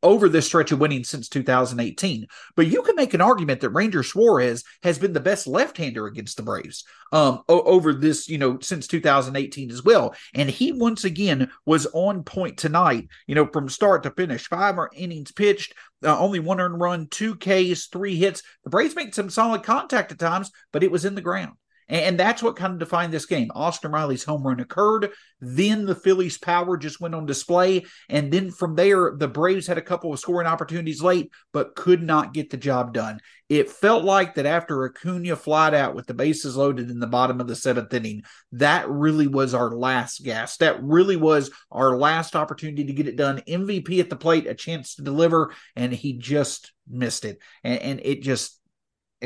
over 0.03 0.29
this 0.29 0.47
stretch 0.47 0.73
of 0.73 0.79
winning 0.79 1.05
since 1.05 1.29
2018. 1.29 2.26
But 2.55 2.67
you 2.67 2.83
can 2.83 2.97
make 2.97 3.15
an 3.15 3.21
argument 3.21 3.61
that 3.61 3.71
Ranger 3.71 4.03
Suarez 4.03 4.62
has 4.83 4.99
been 4.99 5.12
the 5.12 5.21
best 5.21 5.47
left-hander 5.47 6.07
against 6.07 6.37
the 6.37 6.43
Braves 6.43 6.85
um, 7.12 7.43
o- 7.49 7.62
over 7.62 7.93
this, 7.93 8.29
you 8.29 8.38
know, 8.38 8.59
since 8.61 8.87
2018 8.87 9.71
as 9.71 9.83
well. 9.83 10.15
And 10.35 10.49
he 10.49 10.73
once 10.73 11.05
again 11.05 11.50
was 11.65 11.87
on 11.93 12.23
point 12.23 12.59
tonight, 12.59 13.09
you 13.26 13.35
know, 13.35 13.47
from 13.47 13.69
start 13.69 14.03
to 14.03 14.11
finish. 14.11 14.49
Five 14.49 14.76
innings 14.95 15.33
pitched, 15.33 15.75
uh, 16.05 16.19
only 16.19 16.41
one 16.41 16.61
earned 16.61 16.81
run, 16.81 17.09
two 17.09 17.35
Ks, 17.37 17.87
three 17.87 18.17
hits. 18.17 18.43
The 18.65 18.71
Braves 18.71 18.95
made 18.95 19.15
some 19.15 19.31
solid 19.31 19.62
contact 19.62 20.12
at 20.12 20.19
times, 20.19 20.50
but 20.73 20.83
it 20.83 20.91
was 20.91 21.05
in 21.05 21.15
the 21.15 21.21
ground. 21.21 21.55
And 21.88 22.19
that's 22.19 22.43
what 22.43 22.57
kind 22.57 22.73
of 22.73 22.81
defined 22.81 23.12
this 23.12 23.26
game. 23.26 23.50
Austin 23.55 23.93
Riley's 23.93 24.25
home 24.25 24.43
run 24.43 24.59
occurred. 24.59 25.11
Then 25.40 25.87
the 25.87 25.95
Phillies' 25.95 26.38
power 26.38 26.76
just 26.76 27.00
went 27.00 27.14
on 27.14 27.26
display. 27.26 27.85
And 28.09 28.33
then 28.33 28.50
from 28.50 28.75
there, 28.75 29.14
the 29.16 29.28
Braves 29.28 29.69
had 29.69 29.78
a 29.78 29.83
couple 29.83 30.12
of 30.12 30.19
scoring 30.19 30.49
opportunities 30.49 31.02
late, 31.02 31.31
but 31.52 31.76
could 31.76 32.02
not 32.02 32.35
get 32.35 32.50
the 32.50 32.57
job 32.57 32.93
done. 32.93 33.21
It 33.49 33.71
felt 33.71 34.05
like 34.05 34.35
that 34.35 34.47
after 34.47 34.85
Acuna 34.85 35.37
flied 35.37 35.75
out 35.75 35.95
with 35.95 36.07
the 36.07 36.14
bases 36.14 36.57
loaded 36.57 36.90
in 36.90 36.99
the 36.99 37.07
bottom 37.07 37.40
of 37.40 37.47
the 37.47 37.55
seventh 37.55 37.95
inning, 37.95 38.23
that 38.52 38.88
really 38.88 39.28
was 39.28 39.55
our 39.55 39.71
last 39.71 40.25
gas. 40.25 40.57
That 40.57 40.83
really 40.83 41.16
was 41.16 41.52
our 41.71 41.97
last 41.97 42.35
opportunity 42.35 42.85
to 42.85 42.93
get 42.93 43.07
it 43.07 43.14
done. 43.14 43.43
MVP 43.47 44.00
at 44.00 44.11
the 44.11 44.16
plate, 44.16 44.49
a 44.49 44.55
chance 44.55 44.97
to 44.97 45.02
deliver, 45.02 45.52
and 45.76 45.93
he 45.93 46.14
just 46.14 46.73
missed 46.88 47.25
it. 47.25 47.38
And, 47.62 47.81
and 47.81 48.00
it 48.02 48.23
just 48.23 48.61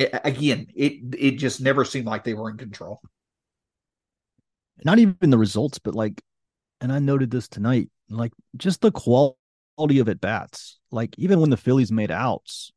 it, 0.00 0.20
again, 0.24 0.66
it 0.74 1.14
it 1.18 1.30
just 1.32 1.60
never 1.60 1.84
seemed 1.84 2.06
like 2.06 2.24
they 2.24 2.34
were 2.34 2.50
in 2.50 2.56
control. 2.56 3.00
Not 4.84 4.98
even 4.98 5.30
the 5.30 5.38
results, 5.38 5.78
but 5.78 5.94
like, 5.94 6.22
and 6.80 6.90
I 6.90 6.98
noted 6.98 7.30
this 7.30 7.48
tonight, 7.48 7.90
like 8.08 8.32
just 8.56 8.80
the 8.80 8.90
quality 8.90 9.98
of 9.98 10.08
at 10.08 10.20
bats. 10.20 10.78
Like 10.90 11.14
even 11.18 11.40
when 11.40 11.50
the 11.50 11.56
Phillies 11.56 11.92
made 11.92 12.10
outs, 12.10 12.72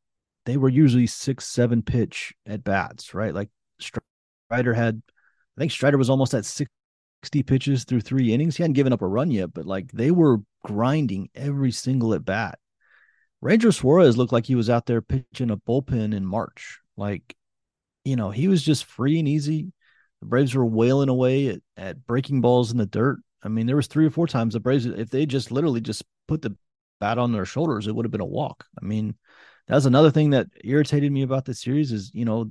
they 0.46 0.58
were 0.58 0.70
usually 0.70 1.08
six, 1.08 1.48
seven 1.48 1.82
pitch 1.82 2.34
at 2.46 2.64
bats, 2.64 3.14
right? 3.14 3.34
Like 3.34 3.50
Strider 3.80 4.74
had, 4.74 5.02
I 5.58 5.62
think 5.62 5.72
Strider 5.72 5.98
was 5.98 6.10
almost 6.10 6.34
at 6.34 6.44
60 6.44 6.68
pitches 7.44 7.86
through 7.86 8.02
three 8.02 8.34
innings. 8.34 8.58
He 8.58 8.64
hadn't 8.64 8.74
given 8.74 8.92
up 8.92 9.02
a 9.02 9.08
run 9.08 9.32
yet, 9.32 9.54
but 9.54 9.66
like 9.66 9.92
they 9.94 10.12
were 10.12 10.40
grinding 10.66 11.30
every 11.34 11.72
single 11.72 12.14
at 12.14 12.26
bat. 12.26 12.60
Ranger 13.44 13.74
Suarez 13.74 14.16
looked 14.16 14.32
like 14.32 14.46
he 14.46 14.56
was 14.56 14.70
out 14.70 14.86
there 14.86 15.02
pitching 15.02 15.52
a 15.52 15.58
bullpen 15.58 16.14
in 16.16 16.26
March, 16.26 16.80
like, 16.96 17.36
you 18.06 18.16
know, 18.16 18.30
he 18.30 18.48
was 18.48 18.64
just 18.64 18.86
free 18.86 19.20
and 19.20 19.28
easy. 19.28 19.74
The 20.22 20.28
Braves 20.28 20.56
were 20.56 20.66
wailing 20.66 21.10
away 21.10 21.50
at, 21.50 21.62
at 21.76 22.08
breaking 22.08 22.40
balls 22.40 22.72
in 22.72 22.78
the 22.78 22.86
dirt. 22.86 23.20
I 23.44 23.50
mean, 23.50 23.68
there 23.68 23.76
was 23.76 23.88
three 23.88 24.06
or 24.06 24.12
four 24.12 24.28
times 24.28 24.54
the 24.54 24.62
Braves, 24.62 24.86
if 24.86 25.10
they 25.10 25.26
just 25.26 25.52
literally 25.52 25.82
just 25.82 26.06
put 26.26 26.42
the 26.42 26.56
bat 27.02 27.18
on 27.18 27.34
their 27.34 27.44
shoulders, 27.44 27.86
it 27.86 27.94
would 27.94 28.06
have 28.06 28.14
been 28.14 28.22
a 28.22 28.26
walk. 28.26 28.66
I 28.82 28.86
mean, 28.86 29.14
that's 29.68 29.86
another 29.86 30.10
thing 30.10 30.30
that 30.30 30.48
irritated 30.64 31.12
me 31.12 31.24
about 31.24 31.44
the 31.44 31.54
series 31.54 31.92
is, 31.92 32.12
you 32.14 32.24
know, 32.24 32.50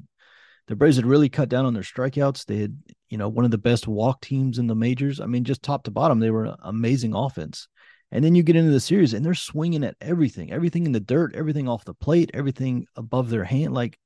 the 0.68 0.76
Braves 0.76 0.96
had 0.96 1.06
really 1.06 1.30
cut 1.30 1.48
down 1.48 1.64
on 1.64 1.72
their 1.72 1.82
strikeouts. 1.82 2.44
They 2.44 2.58
had, 2.58 2.76
you 3.08 3.16
know, 3.16 3.30
one 3.30 3.46
of 3.46 3.50
the 3.50 3.56
best 3.56 3.88
walk 3.88 4.20
teams 4.20 4.58
in 4.58 4.66
the 4.66 4.74
majors. 4.74 5.20
I 5.20 5.26
mean, 5.26 5.44
just 5.44 5.62
top 5.62 5.84
to 5.84 5.90
bottom, 5.90 6.20
they 6.20 6.30
were 6.30 6.54
amazing 6.62 7.14
offense. 7.14 7.66
And 8.12 8.24
then 8.24 8.34
you 8.34 8.42
get 8.42 8.56
into 8.56 8.70
the 8.70 8.78
series 8.78 9.14
and 9.14 9.24
they're 9.24 9.34
swinging 9.34 9.82
at 9.82 9.96
everything, 10.00 10.52
everything 10.52 10.86
in 10.86 10.92
the 10.92 11.00
dirt, 11.00 11.34
everything 11.34 11.66
off 11.66 11.84
the 11.84 11.94
plate, 11.94 12.30
everything 12.34 12.86
above 12.94 13.30
their 13.30 13.44
hand. 13.44 13.72
Like 13.72 13.98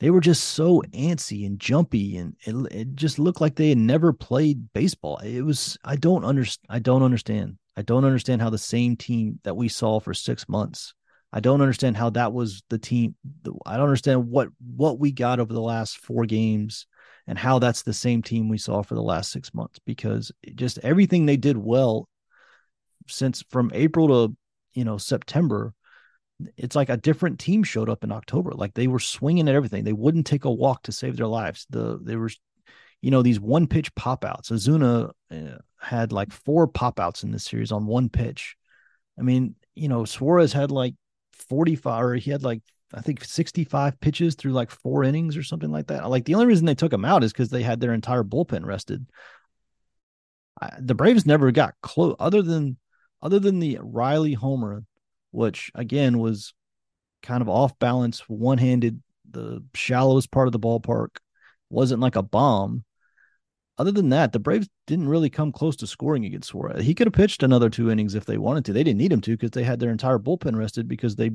they 0.00 0.10
were 0.10 0.20
just 0.20 0.44
so 0.44 0.82
antsy 0.92 1.46
and 1.46 1.58
jumpy 1.58 2.16
and 2.16 2.36
it, 2.44 2.72
it 2.72 2.94
just 2.94 3.18
looked 3.18 3.40
like 3.40 3.56
they 3.56 3.70
had 3.70 3.78
never 3.78 4.12
played 4.12 4.72
baseball 4.72 5.18
it 5.18 5.42
was 5.42 5.78
i 5.84 5.96
don't 5.96 6.24
understand 6.24 6.66
i 6.68 6.78
don't 6.78 7.02
understand 7.02 7.56
i 7.76 7.82
don't 7.82 8.04
understand 8.04 8.42
how 8.42 8.50
the 8.50 8.58
same 8.58 8.96
team 8.96 9.38
that 9.44 9.56
we 9.56 9.68
saw 9.68 9.98
for 9.98 10.14
six 10.14 10.48
months 10.48 10.94
i 11.32 11.40
don't 11.40 11.62
understand 11.62 11.96
how 11.96 12.10
that 12.10 12.32
was 12.32 12.62
the 12.68 12.78
team 12.78 13.14
i 13.64 13.76
don't 13.76 13.86
understand 13.86 14.28
what 14.28 14.48
what 14.76 14.98
we 14.98 15.12
got 15.12 15.40
over 15.40 15.52
the 15.52 15.60
last 15.60 15.98
four 15.98 16.26
games 16.26 16.86
and 17.26 17.38
how 17.38 17.58
that's 17.58 17.82
the 17.82 17.92
same 17.92 18.22
team 18.22 18.48
we 18.48 18.58
saw 18.58 18.82
for 18.82 18.94
the 18.94 19.02
last 19.02 19.32
six 19.32 19.52
months 19.54 19.78
because 19.86 20.30
just 20.54 20.78
everything 20.82 21.26
they 21.26 21.36
did 21.36 21.56
well 21.56 22.08
since 23.08 23.42
from 23.50 23.70
april 23.74 24.08
to 24.28 24.36
you 24.74 24.84
know 24.84 24.98
september 24.98 25.74
it's 26.56 26.76
like 26.76 26.88
a 26.88 26.96
different 26.96 27.38
team 27.38 27.62
showed 27.62 27.88
up 27.88 28.04
in 28.04 28.12
October. 28.12 28.52
Like 28.52 28.74
they 28.74 28.86
were 28.86 28.98
swinging 28.98 29.48
at 29.48 29.54
everything. 29.54 29.84
They 29.84 29.92
wouldn't 29.92 30.26
take 30.26 30.44
a 30.44 30.50
walk 30.50 30.82
to 30.82 30.92
save 30.92 31.16
their 31.16 31.26
lives. 31.26 31.66
The 31.70 31.98
there 32.02 32.20
was, 32.20 32.38
you 33.00 33.10
know, 33.10 33.22
these 33.22 33.40
one 33.40 33.66
pitch 33.66 33.94
pop 33.94 34.24
outs. 34.24 34.50
Ozuna 34.50 35.10
uh, 35.30 35.58
had 35.80 36.12
like 36.12 36.32
four 36.32 36.66
pop 36.66 37.00
outs 37.00 37.22
in 37.22 37.30
this 37.30 37.44
series 37.44 37.72
on 37.72 37.86
one 37.86 38.08
pitch. 38.08 38.56
I 39.18 39.22
mean, 39.22 39.54
you 39.74 39.88
know, 39.88 40.04
Suarez 40.04 40.52
had 40.52 40.70
like 40.70 40.94
45 41.32 42.04
or 42.04 42.14
he 42.14 42.30
had 42.30 42.42
like 42.42 42.62
I 42.94 43.00
think 43.00 43.24
65 43.24 43.98
pitches 44.00 44.34
through 44.34 44.52
like 44.52 44.70
four 44.70 45.04
innings 45.04 45.36
or 45.36 45.42
something 45.42 45.70
like 45.70 45.86
that. 45.88 46.08
Like 46.08 46.24
the 46.24 46.34
only 46.34 46.46
reason 46.46 46.66
they 46.66 46.74
took 46.74 46.92
him 46.92 47.04
out 47.04 47.24
is 47.24 47.32
because 47.32 47.48
they 47.48 47.62
had 47.62 47.80
their 47.80 47.94
entire 47.94 48.22
bullpen 48.22 48.64
rested. 48.64 49.06
I, 50.60 50.70
the 50.78 50.94
Braves 50.94 51.26
never 51.26 51.50
got 51.50 51.74
close 51.82 52.14
other 52.18 52.42
than 52.42 52.76
other 53.26 53.38
than 53.38 53.60
the 53.60 53.78
Riley 53.82 54.32
homer 54.32 54.84
which 55.36 55.70
again 55.74 56.18
was 56.18 56.54
kind 57.22 57.42
of 57.42 57.48
off 57.48 57.78
balance, 57.78 58.20
one 58.26 58.56
handed, 58.56 59.02
the 59.30 59.62
shallowest 59.74 60.30
part 60.30 60.48
of 60.48 60.52
the 60.52 60.58
ballpark, 60.58 61.18
wasn't 61.68 62.00
like 62.00 62.16
a 62.16 62.22
bomb. 62.22 62.84
Other 63.76 63.92
than 63.92 64.08
that, 64.08 64.32
the 64.32 64.38
Braves 64.38 64.68
didn't 64.86 65.10
really 65.10 65.28
come 65.28 65.52
close 65.52 65.76
to 65.76 65.86
scoring 65.86 66.24
against 66.24 66.48
Suarez. 66.48 66.82
He 66.82 66.94
could 66.94 67.06
have 67.06 67.12
pitched 67.12 67.42
another 67.42 67.68
two 67.68 67.90
innings 67.90 68.14
if 68.14 68.24
they 68.24 68.38
wanted 68.38 68.64
to. 68.64 68.72
They 68.72 68.82
didn't 68.82 68.98
need 68.98 69.12
him 69.12 69.20
to 69.20 69.32
because 69.32 69.50
they 69.50 69.64
had 69.64 69.78
their 69.78 69.90
entire 69.90 70.18
bullpen 70.18 70.56
rested 70.56 70.88
because 70.88 71.16
they 71.16 71.32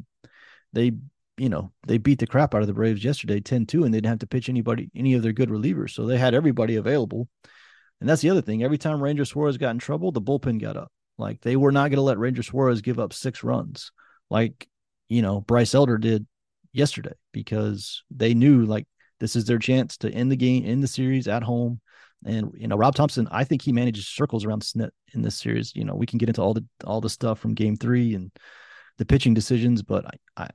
they 0.73 0.93
you 1.37 1.49
know 1.49 1.71
they 1.85 1.99
beat 1.99 2.17
the 2.17 2.25
crap 2.25 2.55
out 2.55 2.61
of 2.61 2.67
the 2.67 2.73
Braves 2.73 3.03
yesterday 3.03 3.39
10-2 3.39 3.85
and 3.85 3.93
they 3.93 3.97
didn't 3.97 4.07
have 4.07 4.19
to 4.19 4.27
pitch 4.27 4.49
anybody 4.49 4.89
any 4.95 5.13
of 5.13 5.21
their 5.21 5.33
good 5.33 5.49
relievers. 5.49 5.91
So 5.91 6.07
they 6.07 6.17
had 6.17 6.33
everybody 6.33 6.77
available. 6.77 7.27
And 7.99 8.09
that's 8.09 8.23
the 8.23 8.31
other 8.31 8.41
thing. 8.41 8.63
Every 8.63 8.79
time 8.79 9.03
Ranger 9.03 9.25
Suarez 9.25 9.59
got 9.59 9.69
in 9.69 9.77
trouble, 9.77 10.11
the 10.11 10.21
bullpen 10.21 10.59
got 10.59 10.75
up. 10.75 10.91
Like 11.21 11.41
they 11.41 11.55
were 11.55 11.71
not 11.71 11.89
going 11.89 11.97
to 11.97 12.01
let 12.01 12.17
Ranger 12.17 12.43
Suarez 12.43 12.81
give 12.81 12.99
up 12.99 13.13
six 13.13 13.43
runs, 13.43 13.91
like 14.29 14.67
you 15.07 15.21
know 15.21 15.41
Bryce 15.41 15.75
Elder 15.75 15.97
did 15.97 16.25
yesterday, 16.73 17.13
because 17.31 18.03
they 18.09 18.33
knew 18.33 18.65
like 18.65 18.87
this 19.19 19.35
is 19.35 19.45
their 19.45 19.59
chance 19.59 19.97
to 19.97 20.11
end 20.11 20.31
the 20.31 20.35
game 20.35 20.65
end 20.65 20.83
the 20.83 20.87
series 20.87 21.27
at 21.27 21.43
home. 21.43 21.79
And 22.25 22.51
you 22.55 22.67
know 22.67 22.75
Rob 22.75 22.95
Thomson, 22.95 23.27
I 23.31 23.43
think 23.43 23.61
he 23.61 23.71
manages 23.71 24.07
circles 24.07 24.43
around 24.43 24.63
Snit 24.63 24.89
in 25.13 25.21
this 25.21 25.37
series. 25.37 25.73
You 25.75 25.85
know 25.85 25.95
we 25.95 26.05
can 26.05 26.17
get 26.17 26.29
into 26.29 26.41
all 26.41 26.53
the 26.53 26.65
all 26.83 27.01
the 27.01 27.09
stuff 27.09 27.39
from 27.39 27.53
Game 27.53 27.77
Three 27.77 28.15
and 28.15 28.31
the 28.97 29.05
pitching 29.05 29.33
decisions, 29.33 29.81
but 29.83 30.05
I, 30.05 30.43
I 30.43 30.49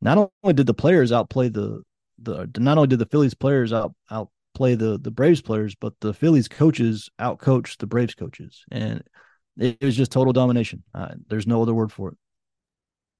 not 0.00 0.30
only 0.42 0.54
did 0.54 0.66
the 0.66 0.74
players 0.74 1.10
outplay 1.10 1.48
the 1.48 1.82
the 2.18 2.48
not 2.58 2.76
only 2.78 2.88
did 2.88 2.98
the 2.98 3.06
Phillies 3.06 3.34
players 3.34 3.72
out 3.72 3.94
outplay 4.10 4.74
the 4.74 4.98
the 4.98 5.10
Braves 5.10 5.42
players, 5.42 5.74
but 5.74 5.94
the 6.00 6.14
Phillies 6.14 6.48
coaches 6.48 7.08
outcoached 7.20 7.78
the 7.78 7.86
Braves 7.86 8.14
coaches, 8.14 8.64
and 8.70 9.02
it, 9.58 9.82
was 9.82 9.96
just 9.96 10.12
total 10.12 10.32
domination. 10.32 10.82
Uh, 10.94 11.14
there's 11.28 11.46
no 11.46 11.62
other 11.62 11.74
word 11.74 11.92
for 11.92 12.08
it. 12.08 12.16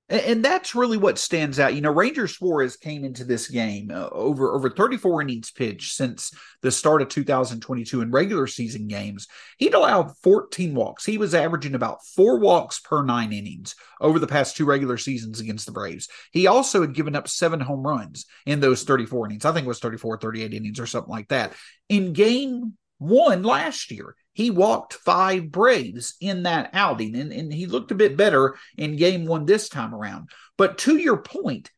And 0.08 0.44
that's 0.44 0.74
really 0.74 0.98
what 0.98 1.18
stands 1.18 1.58
out. 1.58 1.74
You 1.74 1.80
know, 1.80 1.90
Ranger 1.90 2.28
Suarez 2.28 2.76
came 2.76 3.02
into 3.02 3.24
this 3.24 3.48
game 3.48 3.90
uh, 3.90 4.10
over 4.10 4.52
over 4.52 4.68
34 4.68 5.22
innings 5.22 5.50
pitched 5.50 5.94
since 5.94 6.32
the 6.60 6.70
start 6.70 7.00
of 7.00 7.08
2022 7.08 8.02
in 8.02 8.10
regular 8.10 8.46
season 8.46 8.88
games. 8.88 9.26
He'd 9.56 9.72
allowed 9.72 10.14
14 10.18 10.74
walks. 10.74 11.06
He 11.06 11.16
was 11.16 11.34
averaging 11.34 11.74
about 11.74 12.04
four 12.04 12.38
walks 12.38 12.78
per 12.78 13.02
nine 13.02 13.32
innings 13.32 13.74
over 14.02 14.18
the 14.18 14.26
past 14.26 14.54
two 14.54 14.66
regular 14.66 14.98
seasons 14.98 15.40
against 15.40 15.64
the 15.64 15.72
Braves. 15.72 16.08
He 16.30 16.46
also 16.46 16.82
had 16.82 16.94
given 16.94 17.16
up 17.16 17.26
seven 17.26 17.60
home 17.60 17.86
runs 17.86 18.26
in 18.44 18.60
those 18.60 18.82
34 18.82 19.26
innings. 19.26 19.46
I 19.46 19.52
think 19.52 19.64
it 19.64 19.68
was 19.68 19.80
34, 19.80 20.18
38 20.18 20.52
innings 20.52 20.78
or 20.78 20.86
something 20.86 21.12
like 21.12 21.28
that. 21.28 21.54
In 21.88 22.12
game 22.12 22.74
one 23.02 23.42
last 23.42 23.90
year, 23.90 24.14
he 24.32 24.50
walked 24.50 24.94
five 24.94 25.50
Braves 25.50 26.14
in 26.20 26.44
that 26.44 26.70
outing, 26.72 27.14
and, 27.16 27.32
and 27.32 27.52
he 27.52 27.66
looked 27.66 27.90
a 27.90 27.96
bit 27.96 28.16
better 28.16 28.56
in 28.78 28.96
game 28.96 29.26
one 29.26 29.44
this 29.44 29.68
time 29.68 29.94
around. 29.94 30.30
But 30.56 30.78
to 30.78 30.96
your 30.96 31.18
point, 31.18 31.70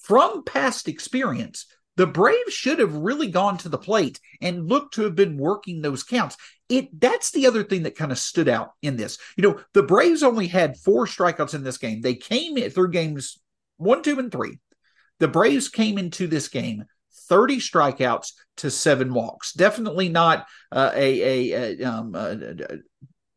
from 0.00 0.44
past 0.44 0.88
experience, 0.88 1.66
the 1.96 2.06
Braves 2.06 2.52
should 2.52 2.78
have 2.78 2.94
really 2.94 3.28
gone 3.28 3.58
to 3.58 3.68
the 3.68 3.78
plate 3.78 4.20
and 4.40 4.68
looked 4.68 4.94
to 4.94 5.02
have 5.02 5.14
been 5.14 5.38
working 5.38 5.80
those 5.80 6.02
counts. 6.02 6.36
It 6.68 7.00
that's 7.00 7.30
the 7.30 7.46
other 7.46 7.62
thing 7.62 7.84
that 7.84 7.96
kind 7.96 8.12
of 8.12 8.18
stood 8.18 8.48
out 8.48 8.72
in 8.82 8.96
this. 8.96 9.18
You 9.36 9.42
know, 9.42 9.60
the 9.72 9.82
Braves 9.82 10.22
only 10.22 10.46
had 10.46 10.76
four 10.76 11.06
strikeouts 11.06 11.54
in 11.54 11.62
this 11.62 11.78
game. 11.78 12.00
They 12.00 12.14
came 12.14 12.56
through 12.70 12.90
games 12.90 13.38
one, 13.78 14.02
two, 14.02 14.18
and 14.18 14.32
three. 14.32 14.58
The 15.18 15.28
Braves 15.28 15.68
came 15.68 15.98
into 15.98 16.26
this 16.26 16.48
game 16.48 16.84
30 17.28 17.58
strikeouts 17.58 18.32
to 18.58 18.70
seven 18.70 19.12
walks. 19.12 19.52
Definitely 19.52 20.08
not 20.08 20.46
uh, 20.72 20.92
a, 20.94 21.52
a, 21.52 21.80
a, 21.80 21.84
um, 21.84 22.14
a, 22.14 22.56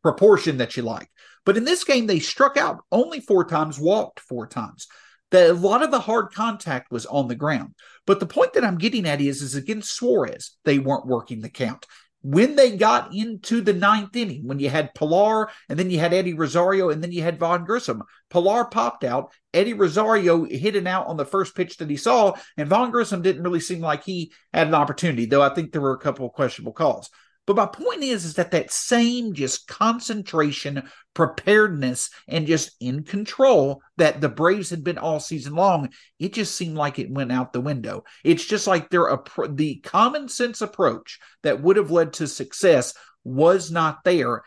proportion 0.02 0.58
that 0.58 0.76
you 0.76 0.82
like. 0.82 1.10
But 1.44 1.56
in 1.56 1.64
this 1.64 1.84
game, 1.84 2.06
they 2.06 2.20
struck 2.20 2.56
out 2.56 2.80
only 2.90 3.20
four 3.20 3.44
times, 3.44 3.78
walked 3.78 4.20
four 4.20 4.46
times. 4.46 4.86
The, 5.30 5.52
a 5.52 5.54
lot 5.54 5.82
of 5.82 5.90
the 5.90 6.00
hard 6.00 6.32
contact 6.32 6.90
was 6.90 7.06
on 7.06 7.28
the 7.28 7.34
ground. 7.34 7.74
But 8.06 8.20
the 8.20 8.26
point 8.26 8.54
that 8.54 8.64
I'm 8.64 8.78
getting 8.78 9.06
at 9.06 9.20
is, 9.20 9.42
is 9.42 9.54
against 9.54 9.94
Suarez, 9.94 10.56
they 10.64 10.78
weren't 10.78 11.06
working 11.06 11.40
the 11.40 11.48
count. 11.48 11.86
When 12.22 12.54
they 12.54 12.76
got 12.76 13.14
into 13.14 13.60
the 13.60 13.72
ninth 13.72 14.14
inning, 14.14 14.46
when 14.46 14.58
you 14.58 14.68
had 14.68 14.94
Pilar 14.94 15.50
and 15.68 15.78
then 15.78 15.90
you 15.90 15.98
had 15.98 16.12
Eddie 16.12 16.34
Rosario 16.34 16.90
and 16.90 17.02
then 17.02 17.12
you 17.12 17.22
had 17.22 17.38
Vaughn 17.38 17.64
Grissom, 17.64 18.02
Pilar 18.28 18.66
popped 18.66 19.04
out. 19.04 19.32
Eddie 19.54 19.72
Rosario 19.72 20.44
hit 20.44 20.76
an 20.76 20.86
out 20.86 21.06
on 21.06 21.16
the 21.16 21.24
first 21.24 21.54
pitch 21.54 21.78
that 21.78 21.90
he 21.90 21.96
saw, 21.96 22.34
and 22.56 22.68
Vaughn 22.68 22.90
Grissom 22.90 23.22
didn't 23.22 23.42
really 23.42 23.60
seem 23.60 23.80
like 23.80 24.04
he 24.04 24.32
had 24.52 24.68
an 24.68 24.74
opportunity, 24.74 25.24
though 25.24 25.42
I 25.42 25.54
think 25.54 25.72
there 25.72 25.80
were 25.80 25.94
a 25.94 25.98
couple 25.98 26.26
of 26.26 26.32
questionable 26.32 26.72
calls. 26.72 27.10
But 27.46 27.56
my 27.56 27.66
point 27.66 28.02
is, 28.02 28.24
is 28.24 28.34
that 28.34 28.52
that 28.52 28.70
same 28.70 29.34
just 29.34 29.66
concentration, 29.66 30.88
preparedness, 31.14 32.10
and 32.28 32.46
just 32.46 32.76
in 32.80 33.02
control 33.02 33.82
that 33.96 34.20
the 34.20 34.28
Braves 34.28 34.70
had 34.70 34.84
been 34.84 34.98
all 34.98 35.18
season 35.18 35.54
long, 35.54 35.88
it 36.18 36.32
just 36.32 36.54
seemed 36.54 36.76
like 36.76 36.98
it 36.98 37.10
went 37.10 37.32
out 37.32 37.52
the 37.52 37.60
window. 37.60 38.04
It's 38.24 38.44
just 38.44 38.66
like 38.66 38.90
their 38.90 39.18
the 39.48 39.76
common 39.76 40.28
sense 40.28 40.60
approach 40.60 41.18
that 41.42 41.62
would 41.62 41.76
have 41.76 41.90
led 41.90 42.12
to 42.14 42.28
success 42.28 42.94
was 43.24 43.70
not 43.70 44.04
there 44.04 44.42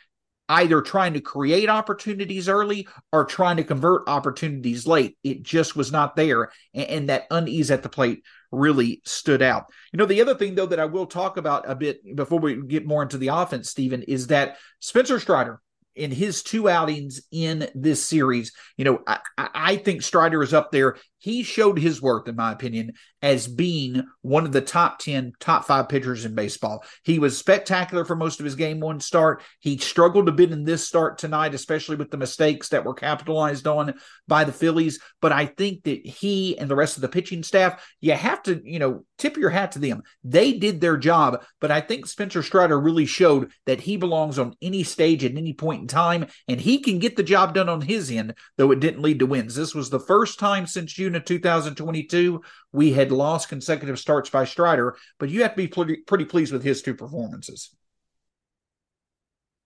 either 0.53 0.81
trying 0.81 1.13
to 1.13 1.21
create 1.21 1.67
opportunities 1.69 2.47
early 2.47 2.87
or 3.11 3.25
trying 3.25 3.57
to 3.57 3.63
convert 3.63 4.07
opportunities 4.07 4.85
late. 4.85 5.17
It 5.23 5.41
just 5.41 5.75
was 5.75 5.91
not 5.91 6.15
there. 6.15 6.51
And, 6.73 6.87
and, 6.87 7.09
that 7.09 7.25
unease 7.31 7.71
at 7.71 7.83
the 7.83 7.89
plate 7.89 8.23
really 8.51 9.01
stood 9.03 9.41
out. 9.41 9.65
You 9.91 9.97
know, 9.97 10.05
the 10.05 10.21
other 10.21 10.35
thing, 10.35 10.55
though, 10.55 10.67
that 10.67 10.79
I 10.79 10.85
will 10.85 11.07
talk 11.07 11.37
about 11.37 11.69
a 11.69 11.75
bit 11.75 12.15
before 12.15 12.39
we 12.39 12.61
get 12.61 12.85
more 12.85 13.01
into 13.01 13.17
the 13.17 13.29
offense, 13.29 13.69
Stephen, 13.69 14.03
is 14.03 14.27
that 14.27 14.57
Spencer 14.79 15.19
Strider 15.19 15.59
in 15.95 16.11
his 16.11 16.43
two 16.43 16.69
outings 16.69 17.21
in 17.31 17.69
this 17.75 18.03
series, 18.03 18.51
you 18.77 18.85
know, 18.85 18.99
I, 19.07 19.19
I 19.37 19.75
think 19.77 20.01
Strider 20.01 20.41
is 20.43 20.53
up 20.53 20.71
there. 20.71 20.97
He 21.23 21.43
showed 21.43 21.79
his 21.79 22.01
worth, 22.01 22.27
in 22.27 22.35
my 22.35 22.51
opinion, 22.51 22.91
as 23.21 23.47
being 23.47 24.03
one 24.23 24.45
of 24.45 24.51
the 24.51 24.59
top 24.59 24.99
10, 24.99 25.31
top 25.39 25.63
five 25.63 25.87
pitchers 25.87 26.25
in 26.25 26.35
baseball. 26.35 26.83
He 27.05 27.17
was 27.17 27.37
spectacular 27.37 28.03
for 28.03 28.17
most 28.17 28.41
of 28.41 28.43
his 28.43 28.55
game 28.55 28.81
one 28.81 28.99
start. 28.99 29.41
He 29.61 29.77
struggled 29.77 30.27
a 30.27 30.33
bit 30.33 30.51
in 30.51 30.65
this 30.65 30.85
start 30.85 31.17
tonight, 31.17 31.55
especially 31.55 31.95
with 31.95 32.11
the 32.11 32.17
mistakes 32.17 32.67
that 32.69 32.83
were 32.83 32.93
capitalized 32.93 33.67
on 33.67 33.93
by 34.27 34.43
the 34.43 34.51
Phillies. 34.51 34.99
But 35.21 35.31
I 35.31 35.45
think 35.45 35.83
that 35.83 36.05
he 36.05 36.57
and 36.57 36.69
the 36.69 36.75
rest 36.75 36.97
of 36.97 37.01
the 37.01 37.07
pitching 37.07 37.43
staff, 37.43 37.81
you 38.01 38.11
have 38.11 38.43
to, 38.43 38.61
you 38.61 38.79
know, 38.79 39.05
tip 39.17 39.37
your 39.37 39.49
hat 39.49 39.71
to 39.73 39.79
them. 39.79 40.03
They 40.25 40.51
did 40.51 40.81
their 40.81 40.97
job. 40.97 41.45
But 41.61 41.71
I 41.71 41.79
think 41.79 42.05
Spencer 42.05 42.43
Strider 42.43 42.77
really 42.77 43.05
showed 43.05 43.49
that 43.65 43.79
he 43.79 43.95
belongs 43.95 44.37
on 44.39 44.57
any 44.61 44.83
stage 44.83 45.23
at 45.23 45.37
any 45.37 45.53
point 45.53 45.82
in 45.83 45.87
time, 45.87 46.25
and 46.47 46.59
he 46.59 46.79
can 46.79 46.99
get 46.99 47.15
the 47.15 47.23
job 47.23 47.53
done 47.53 47.69
on 47.69 47.81
his 47.81 48.09
end, 48.09 48.33
though 48.57 48.71
it 48.71 48.79
didn't 48.79 49.01
lead 49.01 49.19
to 49.19 49.25
wins. 49.25 49.55
This 49.55 49.75
was 49.75 49.89
the 49.89 49.99
first 49.99 50.39
time 50.39 50.65
since 50.65 50.93
June 50.93 51.15
of 51.15 51.25
2022 51.25 52.41
we 52.71 52.93
had 52.93 53.11
lost 53.11 53.49
consecutive 53.49 53.99
starts 53.99 54.29
by 54.29 54.45
Strider, 54.45 54.95
but 55.19 55.29
you 55.29 55.43
have 55.43 55.51
to 55.51 55.57
be 55.57 55.67
pretty, 55.67 55.97
pretty 55.97 56.25
pleased 56.25 56.51
with 56.51 56.63
his 56.63 56.81
two 56.81 56.95
performances. 56.95 57.75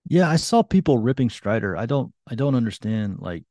Yeah, 0.09 0.29
I 0.29 0.37
saw 0.37 0.61
people 0.63 0.97
ripping 0.99 1.29
Strider. 1.29 1.75
I 1.75 1.85
don't 1.85 2.13
I 2.25 2.35
don't 2.35 2.55
understand 2.55 3.19
like 3.19 3.43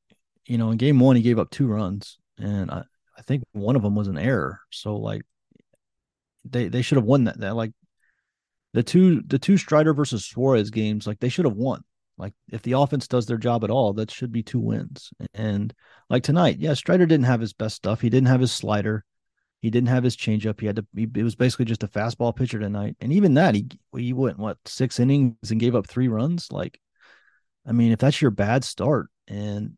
you 0.47 0.59
know, 0.59 0.71
in 0.71 0.79
game 0.79 1.01
1 1.01 1.17
he 1.17 1.23
gave 1.23 1.39
up 1.39 1.51
two 1.51 1.67
runs 1.67 2.19
and 2.39 2.71
I 2.71 2.85
I 3.19 3.23
think 3.23 3.45
one 3.53 3.77
of 3.77 3.83
them 3.83 3.95
was 3.95 4.09
an 4.09 4.19
error. 4.19 4.61
So 4.71 4.97
like 4.97 5.23
they 6.45 6.69
they 6.69 6.83
should 6.83 6.97
have 6.97 7.05
won 7.05 7.25
that. 7.25 7.41
That 7.41 7.57
like 7.57 7.73
the 8.73 8.83
two 8.83 9.23
the 9.23 9.39
two 9.39 9.57
Strider 9.57 9.95
versus 9.95 10.25
Suarez 10.25 10.71
games, 10.71 11.07
like 11.07 11.21
they 11.21 11.29
should 11.29 11.47
have 11.47 11.57
won. 11.57 11.83
Like 12.19 12.33
if 12.51 12.63
the 12.63 12.73
offense 12.73 13.09
does 13.09 13.27
their 13.27 13.37
job 13.37 13.63
at 13.65 13.71
all, 13.71 13.93
that 13.95 14.11
should 14.11 14.33
be 14.33 14.43
two 14.43 14.61
wins. 14.61 15.11
And 15.35 15.73
like 16.09 16.23
tonight, 16.23 16.59
yeah, 16.59 16.75
Strider 16.75 17.07
didn't 17.07 17.27
have 17.27 17.41
his 17.41 17.53
best 17.53 17.77
stuff. 17.77 18.01
He 18.01 18.11
didn't 18.11 18.29
have 18.29 18.41
his 18.41 18.53
slider. 18.53 19.05
He 19.61 19.71
didn't 19.71 19.89
have 19.89 20.05
his 20.05 20.17
changeup. 20.17 20.61
He 20.61 20.67
had 20.67 20.77
to. 20.77 20.87
He, 20.95 21.09
it 21.15 21.23
was 21.23 21.35
basically 21.35 21.65
just 21.65 21.83
a 21.83 21.89
fastball 21.89 22.35
pitcher 22.35 22.59
tonight. 22.59 22.97
And 23.01 23.13
even 23.13 23.35
that, 23.35 23.55
he 23.55 23.67
he 23.97 24.13
went 24.13 24.39
what 24.39 24.59
six 24.67 25.01
innings 25.01 25.51
and 25.51 25.61
gave 25.61 25.75
up 25.75 25.87
three 25.87 26.09
runs. 26.09 26.53
Like, 26.53 26.79
I 27.67 27.73
mean, 27.73 27.93
if 27.93 27.99
that's 27.99 28.21
your 28.23 28.31
bad 28.31 28.65
start, 28.65 29.09
and 29.27 29.77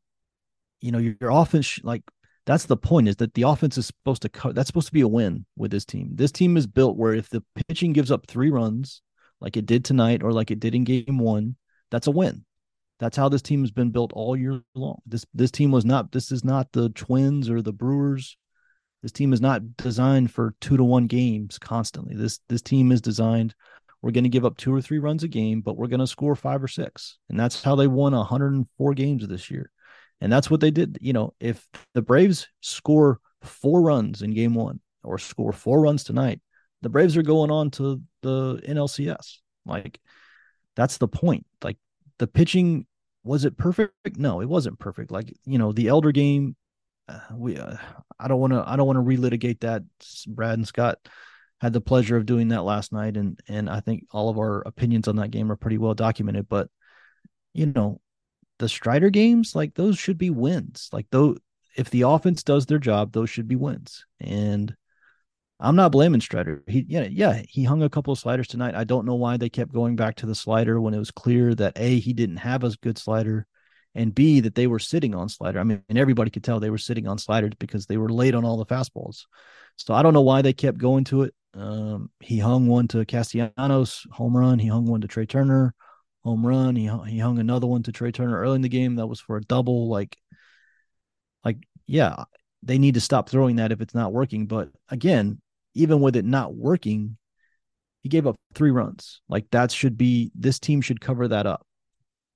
you 0.80 0.92
know 0.92 0.98
your, 0.98 1.14
your 1.20 1.30
offense, 1.30 1.78
like 1.82 2.02
that's 2.44 2.66
the 2.66 2.76
point 2.76 3.08
is 3.08 3.16
that 3.16 3.34
the 3.34 3.42
offense 3.42 3.78
is 3.78 3.86
supposed 3.86 4.22
to. 4.22 4.28
Co- 4.28 4.52
that's 4.52 4.66
supposed 4.66 4.88
to 4.88 4.92
be 4.92 5.00
a 5.00 5.08
win 5.08 5.46
with 5.56 5.70
this 5.70 5.84
team. 5.84 6.10
This 6.14 6.32
team 6.32 6.56
is 6.56 6.66
built 6.66 6.96
where 6.96 7.14
if 7.14 7.28
the 7.30 7.42
pitching 7.68 7.92
gives 7.92 8.10
up 8.10 8.26
three 8.26 8.50
runs, 8.50 9.00
like 9.40 9.56
it 9.56 9.66
did 9.66 9.84
tonight, 9.84 10.22
or 10.22 10.32
like 10.32 10.50
it 10.50 10.60
did 10.60 10.74
in 10.74 10.84
game 10.84 11.18
one, 11.18 11.56
that's 11.90 12.06
a 12.06 12.12
win. 12.12 12.44
That's 12.98 13.16
how 13.16 13.28
this 13.28 13.42
team 13.42 13.62
has 13.62 13.70
been 13.70 13.90
built 13.90 14.12
all 14.12 14.36
year 14.36 14.60
long. 14.74 15.00
This 15.06 15.24
this 15.32 15.50
team 15.50 15.70
was 15.70 15.84
not 15.84 16.12
this 16.12 16.32
is 16.32 16.44
not 16.44 16.72
the 16.72 16.88
Twins 16.90 17.48
or 17.48 17.62
the 17.62 17.72
Brewers. 17.72 18.36
This 19.02 19.12
team 19.12 19.32
is 19.32 19.40
not 19.40 19.76
designed 19.76 20.32
for 20.32 20.56
2 20.60 20.76
to 20.76 20.82
1 20.82 21.06
games 21.06 21.58
constantly. 21.58 22.16
This 22.16 22.40
this 22.48 22.62
team 22.62 22.90
is 22.90 23.00
designed 23.00 23.54
we're 24.02 24.12
going 24.12 24.24
to 24.24 24.30
give 24.30 24.44
up 24.44 24.56
2 24.56 24.74
or 24.74 24.80
3 24.80 24.98
runs 24.98 25.22
a 25.22 25.28
game, 25.28 25.60
but 25.60 25.76
we're 25.76 25.88
going 25.88 26.00
to 26.00 26.06
score 26.06 26.36
5 26.36 26.62
or 26.62 26.68
6. 26.68 27.18
And 27.28 27.38
that's 27.38 27.62
how 27.62 27.74
they 27.74 27.86
won 27.86 28.12
104 28.12 28.94
games 28.94 29.26
this 29.26 29.50
year. 29.50 29.70
And 30.20 30.32
that's 30.32 30.50
what 30.50 30.60
they 30.60 30.70
did, 30.70 30.98
you 31.00 31.12
know, 31.12 31.34
if 31.40 31.66
the 31.94 32.02
Braves 32.02 32.48
score 32.60 33.20
4 33.42 33.80
runs 33.80 34.22
in 34.22 34.34
game 34.34 34.54
1 34.54 34.80
or 35.04 35.18
score 35.18 35.52
4 35.52 35.80
runs 35.80 36.04
tonight, 36.04 36.40
the 36.82 36.88
Braves 36.88 37.16
are 37.16 37.22
going 37.22 37.50
on 37.50 37.70
to 37.72 38.00
the 38.22 38.60
NLCS. 38.68 39.38
Like 39.66 40.00
that's 40.78 40.98
the 40.98 41.08
point. 41.08 41.44
Like 41.62 41.76
the 42.20 42.28
pitching 42.28 42.86
was 43.24 43.44
it 43.44 43.58
perfect? 43.58 44.16
No, 44.16 44.40
it 44.40 44.48
wasn't 44.48 44.78
perfect. 44.78 45.10
Like, 45.10 45.34
you 45.44 45.58
know, 45.58 45.72
the 45.72 45.88
elder 45.88 46.12
game 46.12 46.54
uh, 47.08 47.18
we 47.34 47.58
uh, 47.58 47.76
I 48.20 48.28
don't 48.28 48.38
want 48.38 48.52
to 48.52 48.62
I 48.64 48.76
don't 48.76 48.86
want 48.86 48.96
to 48.96 49.02
relitigate 49.02 49.60
that. 49.60 49.82
Brad 50.28 50.54
and 50.54 50.66
Scott 50.66 50.98
had 51.60 51.72
the 51.72 51.80
pleasure 51.80 52.16
of 52.16 52.26
doing 52.26 52.48
that 52.48 52.62
last 52.62 52.92
night 52.92 53.16
and 53.16 53.40
and 53.48 53.68
I 53.68 53.80
think 53.80 54.04
all 54.12 54.28
of 54.28 54.38
our 54.38 54.62
opinions 54.64 55.08
on 55.08 55.16
that 55.16 55.32
game 55.32 55.50
are 55.50 55.56
pretty 55.56 55.78
well 55.78 55.94
documented, 55.94 56.48
but 56.48 56.68
you 57.54 57.66
know, 57.66 58.00
the 58.60 58.68
Strider 58.68 59.10
games 59.10 59.56
like 59.56 59.74
those 59.74 59.98
should 59.98 60.16
be 60.16 60.30
wins. 60.30 60.90
Like 60.92 61.06
though 61.10 61.36
if 61.76 61.90
the 61.90 62.02
offense 62.02 62.44
does 62.44 62.66
their 62.66 62.78
job, 62.78 63.10
those 63.12 63.30
should 63.30 63.48
be 63.48 63.56
wins. 63.56 64.06
And 64.20 64.76
I'm 65.60 65.76
not 65.76 65.92
blaming 65.92 66.20
Strider. 66.20 66.62
He 66.68 66.84
yeah, 66.88 67.08
yeah, 67.10 67.42
he 67.48 67.64
hung 67.64 67.82
a 67.82 67.90
couple 67.90 68.12
of 68.12 68.18
sliders 68.18 68.46
tonight. 68.46 68.76
I 68.76 68.84
don't 68.84 69.06
know 69.06 69.16
why 69.16 69.36
they 69.36 69.48
kept 69.48 69.72
going 69.72 69.96
back 69.96 70.16
to 70.16 70.26
the 70.26 70.34
slider 70.34 70.80
when 70.80 70.94
it 70.94 70.98
was 70.98 71.10
clear 71.10 71.54
that 71.56 71.76
A, 71.76 71.98
he 71.98 72.12
didn't 72.12 72.36
have 72.36 72.62
a 72.62 72.70
good 72.80 72.96
slider, 72.96 73.46
and 73.94 74.14
B, 74.14 74.40
that 74.40 74.54
they 74.54 74.68
were 74.68 74.78
sitting 74.78 75.14
on 75.16 75.28
slider. 75.28 75.58
I 75.58 75.64
mean, 75.64 75.82
and 75.88 75.98
everybody 75.98 76.30
could 76.30 76.44
tell 76.44 76.60
they 76.60 76.70
were 76.70 76.78
sitting 76.78 77.08
on 77.08 77.18
sliders 77.18 77.52
because 77.58 77.86
they 77.86 77.96
were 77.96 78.08
late 78.08 78.34
on 78.36 78.44
all 78.44 78.56
the 78.56 78.66
fastballs. 78.66 79.24
So 79.76 79.94
I 79.94 80.02
don't 80.02 80.14
know 80.14 80.22
why 80.22 80.42
they 80.42 80.52
kept 80.52 80.78
going 80.78 81.04
to 81.04 81.22
it. 81.22 81.34
Um, 81.54 82.10
he 82.20 82.38
hung 82.38 82.68
one 82.68 82.86
to 82.88 83.04
Castellanos, 83.04 84.06
home 84.12 84.36
run. 84.36 84.60
He 84.60 84.68
hung 84.68 84.86
one 84.86 85.00
to 85.00 85.08
Trea 85.08 85.26
Turner, 85.26 85.74
home 86.22 86.46
run. 86.46 86.76
He 86.76 86.88
he 87.08 87.18
hung 87.18 87.40
another 87.40 87.66
one 87.66 87.82
to 87.84 87.92
Trea 87.92 88.12
Turner 88.12 88.38
early 88.38 88.56
in 88.56 88.62
the 88.62 88.68
game. 88.68 88.96
That 88.96 89.08
was 89.08 89.18
for 89.18 89.36
a 89.36 89.42
double. 89.42 89.88
Like, 89.88 90.16
like 91.44 91.58
yeah, 91.88 92.24
they 92.62 92.78
need 92.78 92.94
to 92.94 93.00
stop 93.00 93.28
throwing 93.28 93.56
that 93.56 93.72
if 93.72 93.80
it's 93.80 93.94
not 93.94 94.12
working. 94.12 94.46
But 94.46 94.70
again, 94.88 95.40
even 95.74 96.00
with 96.00 96.16
it 96.16 96.24
not 96.24 96.54
working, 96.54 97.16
he 98.02 98.08
gave 98.08 98.26
up 98.26 98.36
three 98.54 98.70
runs. 98.70 99.20
Like 99.28 99.50
that 99.50 99.70
should 99.70 99.96
be 99.96 100.30
this 100.34 100.58
team 100.58 100.80
should 100.80 101.00
cover 101.00 101.28
that 101.28 101.46
up. 101.46 101.66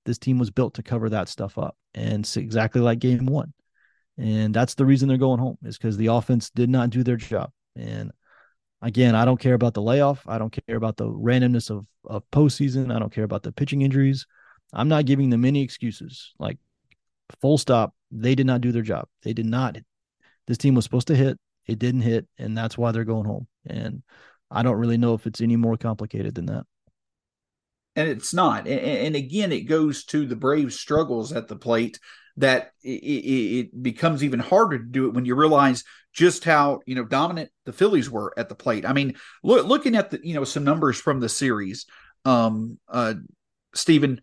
This 0.04 0.18
team 0.18 0.38
was 0.38 0.50
built 0.50 0.74
to 0.74 0.82
cover 0.82 1.08
that 1.10 1.28
stuff 1.28 1.58
up. 1.58 1.76
And 1.94 2.24
it's 2.24 2.36
exactly 2.36 2.80
like 2.80 2.98
game 2.98 3.26
one. 3.26 3.52
And 4.18 4.52
that's 4.52 4.74
the 4.74 4.84
reason 4.84 5.08
they're 5.08 5.16
going 5.16 5.38
home 5.38 5.58
is 5.62 5.78
because 5.78 5.96
the 5.96 6.08
offense 6.08 6.50
did 6.50 6.68
not 6.68 6.90
do 6.90 7.02
their 7.02 7.16
job. 7.16 7.50
And 7.76 8.10
again, 8.82 9.14
I 9.14 9.24
don't 9.24 9.40
care 9.40 9.54
about 9.54 9.74
the 9.74 9.82
layoff. 9.82 10.22
I 10.26 10.38
don't 10.38 10.56
care 10.66 10.76
about 10.76 10.96
the 10.96 11.06
randomness 11.06 11.70
of, 11.70 11.86
of 12.04 12.22
postseason. 12.30 12.94
I 12.94 12.98
don't 12.98 13.12
care 13.12 13.24
about 13.24 13.42
the 13.42 13.52
pitching 13.52 13.82
injuries. 13.82 14.26
I'm 14.72 14.88
not 14.88 15.06
giving 15.06 15.30
them 15.30 15.44
any 15.44 15.62
excuses. 15.62 16.32
Like 16.38 16.58
full 17.40 17.58
stop, 17.58 17.94
they 18.10 18.34
did 18.34 18.46
not 18.46 18.60
do 18.60 18.72
their 18.72 18.82
job. 18.82 19.08
They 19.22 19.32
did 19.32 19.46
not. 19.46 19.78
This 20.46 20.58
team 20.58 20.74
was 20.74 20.84
supposed 20.84 21.08
to 21.08 21.16
hit. 21.16 21.38
It 21.66 21.78
didn't 21.78 22.02
hit, 22.02 22.26
and 22.38 22.56
that's 22.56 22.76
why 22.76 22.92
they're 22.92 23.04
going 23.04 23.26
home. 23.26 23.46
And 23.66 24.02
I 24.50 24.62
don't 24.62 24.76
really 24.76 24.98
know 24.98 25.14
if 25.14 25.26
it's 25.26 25.40
any 25.40 25.56
more 25.56 25.76
complicated 25.76 26.34
than 26.34 26.46
that. 26.46 26.64
And 27.94 28.08
it's 28.08 28.32
not. 28.32 28.66
And, 28.66 29.14
again, 29.14 29.52
it 29.52 29.62
goes 29.62 30.04
to 30.06 30.26
the 30.26 30.36
Braves' 30.36 30.80
struggles 30.80 31.32
at 31.32 31.48
the 31.48 31.56
plate 31.56 31.98
that 32.38 32.70
it, 32.82 32.88
it, 32.88 33.82
becomes 33.82 34.24
even 34.24 34.40
harder 34.40 34.78
to 34.78 34.84
do 34.84 35.06
it 35.06 35.14
when 35.14 35.26
you 35.26 35.34
realize 35.34 35.84
just 36.14 36.44
how 36.44 36.80
you 36.86 36.94
know 36.94 37.04
dominant 37.04 37.50
the 37.66 37.72
Phillies 37.72 38.10
were 38.10 38.32
at 38.38 38.48
the 38.48 38.54
plate. 38.54 38.86
I 38.86 38.94
mean, 38.94 39.14
look, 39.42 39.66
looking 39.66 39.94
at 39.94 40.10
the 40.10 40.20
you 40.22 40.34
know 40.34 40.44
some 40.44 40.64
numbers 40.64 40.98
from 40.98 41.20
the 41.20 41.28
series, 41.28 41.86
um, 42.24 42.78
uh, 42.88 43.14
Stephen. 43.74 44.20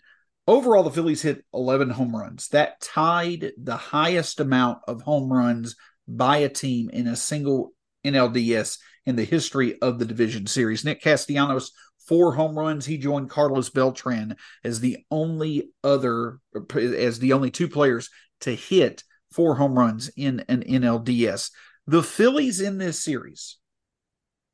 Overall, 0.47 0.81
the 0.81 0.89
Phillies 0.89 1.21
hit 1.21 1.45
11 1.53 1.91
home 1.91 2.15
runs. 2.15 2.47
That 2.47 2.81
tied 2.81 3.51
the 3.55 3.77
highest 3.77 4.39
amount 4.39 4.79
of 4.87 5.03
home 5.03 5.31
runs 5.31 5.75
by 6.17 6.37
a 6.37 6.49
team 6.49 6.89
in 6.89 7.07
a 7.07 7.15
single 7.15 7.73
NLDS 8.05 8.79
in 9.05 9.15
the 9.15 9.23
history 9.23 9.79
of 9.81 9.99
the 9.99 10.05
division 10.05 10.47
series. 10.47 10.83
Nick 10.83 11.01
Castellanos, 11.01 11.71
four 12.07 12.33
home 12.33 12.57
runs. 12.57 12.85
He 12.85 12.97
joined 12.97 13.29
Carlos 13.29 13.69
Beltran 13.69 14.35
as 14.63 14.79
the 14.79 14.97
only 15.11 15.71
other, 15.83 16.39
as 16.75 17.19
the 17.19 17.33
only 17.33 17.51
two 17.51 17.67
players 17.67 18.09
to 18.41 18.55
hit 18.55 19.03
four 19.31 19.55
home 19.55 19.77
runs 19.77 20.09
in 20.17 20.43
an 20.47 20.63
NLDS. 20.63 21.51
The 21.87 22.03
Phillies 22.03 22.61
in 22.61 22.77
this 22.77 23.03
series 23.03 23.57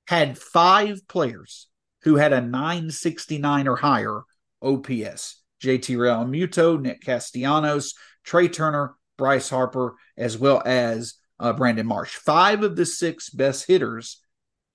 had 0.08 0.38
five 0.38 1.08
players 1.08 1.68
who 2.04 2.15
had 2.15 2.34
a 2.34 2.41
969 2.41 3.68
or 3.68 3.76
higher 3.76 4.22
OPS. 4.62 5.41
JT 5.63 5.98
Realmuto, 5.98 6.80
Nick 6.80 7.02
Castellanos, 7.02 7.94
Trea 8.24 8.50
Turner, 8.50 8.96
Bryce 9.18 9.50
Harper, 9.50 9.96
as 10.18 10.38
well 10.38 10.62
as 10.65 11.15
uh, 11.39 11.54
Brandon 11.54 11.86
Marsh. 11.86 12.15
Five 12.15 12.63
of 12.63 12.76
the 12.76 12.86
six 12.86 13.30
best 13.30 13.67
hitters 13.67 14.21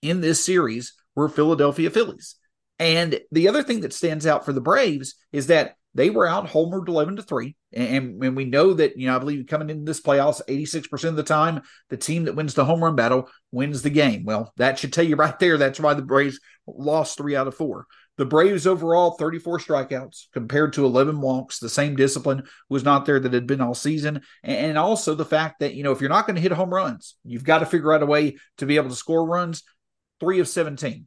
in 0.03 0.21
this 0.21 0.45
series 0.45 0.95
were 1.15 1.29
Philadelphia 1.29 1.91
Phillies. 1.91 2.37
And 2.79 3.21
the 3.31 3.49
other 3.49 3.63
thing 3.63 3.81
that 3.81 3.93
stands 3.93 4.27
out 4.27 4.45
for 4.45 4.53
the 4.53 4.61
Braves 4.61 5.15
is 5.33 5.49
that 5.49 5.75
they 5.95 6.11
were 6.11 6.27
out 6.27 6.47
homered 6.47 6.89
11 6.89 7.17
to 7.17 7.23
3 7.23 7.57
and, 7.73 8.23
and 8.23 8.37
we 8.37 8.45
know 8.45 8.75
that 8.75 8.97
you 8.97 9.07
know 9.07 9.17
i 9.17 9.19
believe 9.19 9.47
coming 9.47 9.71
into 9.71 9.85
this 9.85 10.01
playoffs 10.01 10.41
86% 10.49 11.05
of 11.09 11.17
the 11.17 11.23
time 11.23 11.63
the 11.89 11.97
team 11.97 12.25
that 12.25 12.37
wins 12.37 12.55
the 12.55 12.65
home 12.65 12.83
run 12.83 12.97
battle 12.97 13.29
wins 13.51 13.83
the 13.83 13.91
game 13.91 14.25
well 14.25 14.53
that 14.57 14.79
should 14.79 14.93
tell 14.93 15.05
you 15.05 15.17
right 15.17 15.39
there 15.39 15.59
that's 15.59 15.81
why 15.81 15.95
the 15.95 16.03
braves 16.03 16.41
lost 16.67 17.19
three 17.19 17.37
out 17.37 17.49
of 17.49 17.55
four 17.55 17.87
the 18.21 18.27
braves 18.27 18.67
overall 18.67 19.13
34 19.13 19.61
strikeouts 19.61 20.27
compared 20.35 20.75
to 20.75 20.85
11 20.85 21.23
walks 21.23 21.59
the 21.59 21.71
same 21.71 21.97
discipline 21.97 22.43
was 22.69 22.85
not 22.85 23.07
there 23.07 23.19
that 23.19 23.33
had 23.33 23.47
been 23.47 23.63
all 23.63 23.75
season 23.75 24.21
and 24.43 24.77
also 24.77 25.15
the 25.15 25.25
fact 25.25 25.61
that 25.61 25.73
you 25.73 25.83
know 25.83 25.91
if 25.91 26.03
you're 26.03 26.11
not 26.11 26.27
going 26.27 26.37
to 26.37 26.43
hit 26.43 26.53
home 26.53 26.69
runs 26.69 27.17
you've 27.25 27.45
got 27.45 27.61
to 27.61 27.67
figure 27.67 27.95
out 27.95 28.03
a 28.03 28.07
way 28.07 28.37
to 28.59 28.67
be 28.67 28.77
able 28.77 28.91
to 28.91 28.95
score 28.95 29.27
runs 29.27 29.63
three 30.21 30.39
of 30.39 30.47
17 30.47 31.07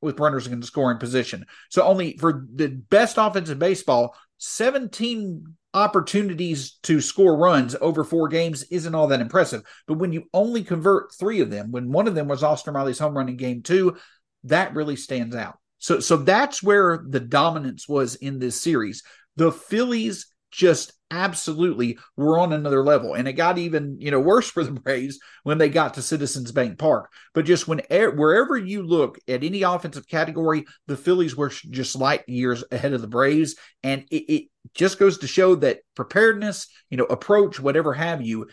with 0.00 0.18
runners 0.18 0.48
in 0.48 0.58
the 0.58 0.66
scoring 0.66 0.98
position. 0.98 1.46
So 1.70 1.82
only 1.82 2.16
for 2.18 2.44
the 2.52 2.68
best 2.68 3.16
offense 3.18 3.50
in 3.50 3.58
baseball, 3.58 4.16
17 4.38 5.56
opportunities 5.74 6.78
to 6.82 7.00
score 7.00 7.36
runs 7.36 7.76
over 7.80 8.04
four 8.04 8.28
games 8.28 8.64
isn't 8.64 8.94
all 8.94 9.08
that 9.08 9.20
impressive. 9.20 9.62
But 9.86 9.98
when 9.98 10.12
you 10.12 10.24
only 10.32 10.64
convert 10.64 11.14
three 11.14 11.40
of 11.40 11.50
them, 11.50 11.70
when 11.70 11.92
one 11.92 12.08
of 12.08 12.14
them 12.14 12.28
was 12.28 12.42
Austin 12.42 12.74
Riley's 12.74 12.98
home 12.98 13.16
run 13.16 13.28
in 13.28 13.36
game 13.36 13.62
two, 13.62 13.96
that 14.44 14.74
really 14.74 14.96
stands 14.96 15.34
out. 15.34 15.58
So 15.78 16.00
so 16.00 16.16
that's 16.16 16.62
where 16.62 17.04
the 17.08 17.20
dominance 17.20 17.88
was 17.88 18.14
in 18.16 18.38
this 18.38 18.60
series. 18.60 19.02
The 19.36 19.52
Phillies 19.52 20.26
just 20.50 20.92
absolutely 21.10 21.98
were 22.16 22.38
on 22.38 22.52
another 22.52 22.82
level. 22.82 23.14
And 23.14 23.26
it 23.28 23.34
got 23.34 23.58
even, 23.58 23.96
you 24.00 24.10
know, 24.10 24.20
worse 24.20 24.50
for 24.50 24.62
the 24.62 24.72
Braves 24.72 25.18
when 25.42 25.58
they 25.58 25.68
got 25.68 25.94
to 25.94 26.02
Citizens 26.02 26.52
Bank 26.52 26.78
Park. 26.78 27.10
But 27.34 27.44
just 27.44 27.68
when 27.68 27.80
wherever 27.88 28.56
you 28.56 28.82
look 28.82 29.18
at 29.28 29.44
any 29.44 29.62
offensive 29.62 30.06
category, 30.06 30.64
the 30.86 30.96
Phillies 30.96 31.36
were 31.36 31.50
just 31.50 31.96
light 31.96 32.28
years 32.28 32.64
ahead 32.70 32.92
of 32.92 33.00
the 33.00 33.06
Braves. 33.06 33.56
And 33.82 34.04
it, 34.10 34.32
it 34.32 34.44
just 34.74 34.98
goes 34.98 35.18
to 35.18 35.26
show 35.26 35.54
that 35.56 35.80
preparedness, 35.94 36.68
you 36.90 36.96
know, 36.96 37.04
approach, 37.04 37.58
whatever 37.60 37.94
have 37.94 38.20
you, 38.22 38.48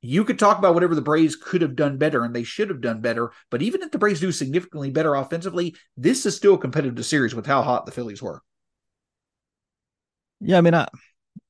you 0.00 0.24
could 0.24 0.38
talk 0.38 0.58
about 0.58 0.74
whatever 0.74 0.94
the 0.94 1.02
Braves 1.02 1.36
could 1.36 1.62
have 1.62 1.74
done 1.74 1.98
better 1.98 2.24
and 2.24 2.34
they 2.34 2.44
should 2.44 2.68
have 2.68 2.80
done 2.80 3.00
better. 3.00 3.32
But 3.50 3.62
even 3.62 3.82
if 3.82 3.90
the 3.90 3.98
Braves 3.98 4.20
do 4.20 4.30
significantly 4.30 4.90
better 4.90 5.14
offensively, 5.14 5.74
this 5.96 6.24
is 6.24 6.36
still 6.36 6.54
a 6.54 6.58
competitive 6.58 7.04
series 7.04 7.34
with 7.34 7.46
how 7.46 7.62
hot 7.62 7.84
the 7.84 7.92
Phillies 7.92 8.22
were. 8.22 8.42
Yeah, 10.40 10.58
I 10.58 10.60
mean, 10.60 10.74
I 10.74 10.86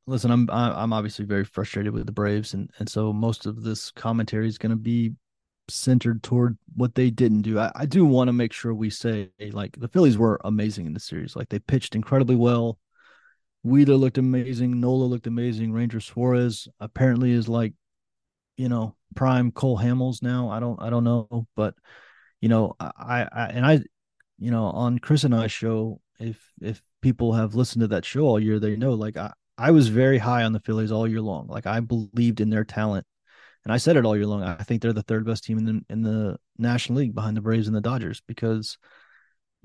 listen, 0.06 0.30
I'm 0.30 0.48
I'm 0.50 0.92
obviously 0.92 1.26
very 1.26 1.44
frustrated 1.44 1.92
with 1.92 2.06
the 2.06 2.12
Braves, 2.12 2.54
and 2.54 2.70
and 2.78 2.88
so 2.88 3.12
most 3.12 3.44
of 3.44 3.62
this 3.62 3.90
commentary 3.90 4.48
is 4.48 4.56
going 4.58 4.70
to 4.70 4.76
be 4.76 5.12
centered 5.68 6.22
toward 6.22 6.56
what 6.74 6.94
they 6.94 7.10
didn't 7.10 7.42
do. 7.42 7.58
I, 7.58 7.70
I 7.74 7.84
do 7.84 8.06
want 8.06 8.28
to 8.28 8.32
make 8.32 8.54
sure 8.54 8.72
we 8.72 8.88
say 8.88 9.28
like 9.52 9.78
the 9.78 9.88
Phillies 9.88 10.16
were 10.16 10.40
amazing 10.44 10.86
in 10.86 10.94
the 10.94 11.00
series. 11.00 11.36
Like 11.36 11.50
they 11.50 11.58
pitched 11.58 11.94
incredibly 11.94 12.36
well. 12.36 12.78
Wheeler 13.62 13.96
looked 13.96 14.16
amazing. 14.16 14.80
Nola 14.80 15.04
looked 15.04 15.26
amazing. 15.26 15.72
Ranger 15.72 16.00
Suarez 16.00 16.68
apparently 16.80 17.32
is 17.32 17.48
like, 17.48 17.74
you 18.58 18.68
know, 18.68 18.94
prime 19.14 19.52
Cole 19.52 19.78
Hamels 19.78 20.22
now. 20.22 20.50
I 20.50 20.60
don't 20.60 20.82
I 20.82 20.90
don't 20.90 21.04
know, 21.04 21.46
but 21.56 21.74
you 22.40 22.48
know, 22.48 22.76
I, 22.78 23.26
I 23.32 23.46
and 23.46 23.64
I, 23.64 23.80
you 24.38 24.50
know, 24.50 24.64
on 24.66 24.98
Chris 24.98 25.24
and 25.24 25.34
I 25.34 25.46
show, 25.46 26.00
if 26.20 26.52
if 26.60 26.82
people 27.00 27.32
have 27.32 27.54
listened 27.54 27.82
to 27.82 27.88
that 27.88 28.04
show 28.04 28.22
all 28.22 28.40
year, 28.40 28.58
they 28.58 28.76
know 28.76 28.94
like 28.94 29.16
I, 29.16 29.32
I 29.56 29.70
was 29.70 29.88
very 29.88 30.18
high 30.18 30.44
on 30.44 30.52
the 30.52 30.60
Phillies 30.60 30.92
all 30.92 31.08
year 31.08 31.22
long. 31.22 31.46
Like 31.46 31.66
I 31.66 31.80
believed 31.80 32.40
in 32.40 32.50
their 32.50 32.64
talent, 32.64 33.06
and 33.64 33.72
I 33.72 33.78
said 33.78 33.96
it 33.96 34.04
all 34.04 34.16
year 34.16 34.26
long. 34.26 34.42
I 34.42 34.62
think 34.64 34.82
they're 34.82 34.92
the 34.92 35.02
third 35.02 35.24
best 35.24 35.44
team 35.44 35.58
in 35.58 35.64
the 35.64 35.80
in 35.88 36.02
the 36.02 36.38
National 36.58 36.98
League 36.98 37.14
behind 37.14 37.36
the 37.36 37.40
Braves 37.40 37.68
and 37.68 37.76
the 37.76 37.80
Dodgers 37.80 38.22
because, 38.26 38.76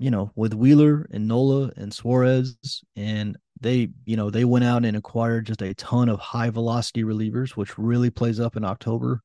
you 0.04 0.10
know, 0.10 0.30
with 0.36 0.52
Wheeler 0.52 1.08
and 1.12 1.26
Nola 1.26 1.72
and 1.78 1.90
Suarez, 1.90 2.84
and 2.94 3.38
they, 3.58 3.88
you 4.04 4.18
know, 4.18 4.28
they 4.28 4.44
went 4.44 4.66
out 4.66 4.84
and 4.84 4.98
acquired 4.98 5.46
just 5.46 5.62
a 5.62 5.72
ton 5.72 6.10
of 6.10 6.20
high 6.20 6.50
velocity 6.50 7.04
relievers, 7.04 7.52
which 7.52 7.78
really 7.78 8.10
plays 8.10 8.38
up 8.38 8.54
in 8.54 8.66
October, 8.66 9.22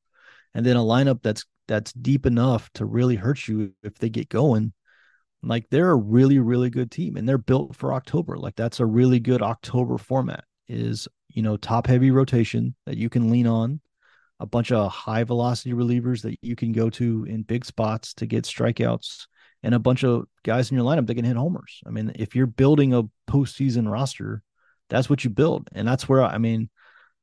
and 0.54 0.64
then 0.64 0.78
a 0.78 0.80
lineup 0.80 1.20
that's 1.22 1.44
that's 1.68 1.92
deep 1.92 2.24
enough 2.24 2.70
to 2.72 2.86
really 2.86 3.16
hurt 3.16 3.46
you 3.46 3.74
if 3.82 3.96
they 3.96 4.08
get 4.08 4.30
going. 4.30 4.72
Like 5.42 5.68
they're 5.68 5.90
a 5.90 5.96
really, 5.96 6.38
really 6.38 6.70
good 6.70 6.90
team 6.90 7.18
and 7.18 7.28
they're 7.28 7.36
built 7.36 7.76
for 7.76 7.92
October. 7.92 8.38
Like 8.38 8.56
that's 8.56 8.80
a 8.80 8.86
really 8.86 9.20
good 9.20 9.42
October 9.42 9.98
format 9.98 10.44
is 10.66 11.06
you 11.28 11.42
know 11.42 11.58
top 11.58 11.86
heavy 11.88 12.10
rotation 12.10 12.74
that 12.86 12.96
you 12.96 13.10
can 13.10 13.30
lean 13.30 13.46
on 13.46 13.82
a 14.38 14.46
bunch 14.46 14.72
of 14.72 14.90
high 14.90 15.24
velocity 15.24 15.74
relievers 15.74 16.22
that 16.22 16.38
you 16.40 16.56
can 16.56 16.72
go 16.72 16.88
to 16.88 17.26
in 17.28 17.42
big 17.42 17.66
spots 17.66 18.14
to 18.14 18.24
get 18.24 18.44
strikeouts 18.44 19.26
and 19.62 19.74
a 19.74 19.78
bunch 19.78 20.04
of 20.04 20.26
guys 20.42 20.70
in 20.70 20.76
your 20.76 20.86
lineup 20.86 21.06
that 21.06 21.14
can 21.14 21.24
hit 21.24 21.36
homers. 21.36 21.80
I 21.86 21.90
mean, 21.90 22.12
if 22.14 22.34
you're 22.34 22.46
building 22.46 22.94
a 22.94 23.04
postseason 23.28 23.90
roster, 23.90 24.42
that's 24.88 25.10
what 25.10 25.24
you 25.24 25.30
build. 25.30 25.68
And 25.72 25.86
that's 25.86 26.08
where 26.08 26.22
I 26.22 26.38
mean, 26.38 26.70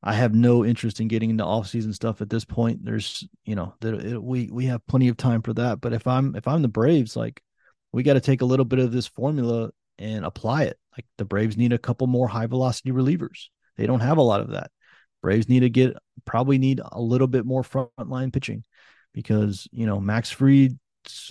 I 0.04 0.14
have 0.14 0.34
no 0.34 0.64
interest 0.64 1.00
in 1.00 1.08
getting 1.08 1.32
into 1.32 1.44
offseason 1.44 1.94
stuff 1.94 2.22
at 2.22 2.30
this 2.30 2.46
point. 2.46 2.86
There's, 2.86 3.28
you 3.46 3.56
know, 3.56 3.74
it, 3.82 4.22
we 4.22 4.50
we 4.52 4.66
have 4.66 4.86
plenty 4.88 5.08
of 5.08 5.18
time 5.18 5.42
for 5.42 5.54
that. 5.54 5.82
But 5.82 5.94
if 5.94 6.06
I'm 6.08 6.36
if 6.36 6.48
I'm 6.48 6.62
the 6.62 6.68
Braves, 6.68 7.16
like 7.16 7.42
we 7.92 8.04
got 8.04 8.14
to 8.14 8.22
take 8.22 8.42
a 8.42 8.46
little 8.46 8.66
bit 8.66 8.80
of 8.80 8.92
this 8.92 9.08
formula 9.08 9.72
and 9.98 10.26
apply 10.26 10.64
it. 10.64 10.78
Like 10.96 11.06
the 11.18 11.26
Braves 11.26 11.58
need 11.58 11.74
a 11.74 11.78
couple 11.78 12.08
more 12.08 12.28
high 12.28 12.48
velocity 12.48 12.92
relievers. 12.92 13.46
They 13.78 13.88
don't 13.88 14.00
have 14.00 14.18
a 14.18 14.24
lot 14.24 14.42
of 14.42 14.52
that. 14.52 14.72
Braves 15.22 15.50
need 15.50 15.62
to 15.62 15.70
get 15.70 15.96
probably 16.26 16.58
need 16.58 16.80
a 16.84 17.02
little 17.02 17.28
bit 17.28 17.46
more 17.46 17.64
front 17.64 17.90
line 18.06 18.32
pitching 18.32 18.64
because 19.14 19.68
you 19.72 19.86
know 19.86 20.00
Max 20.00 20.30
Fried, 20.30 20.78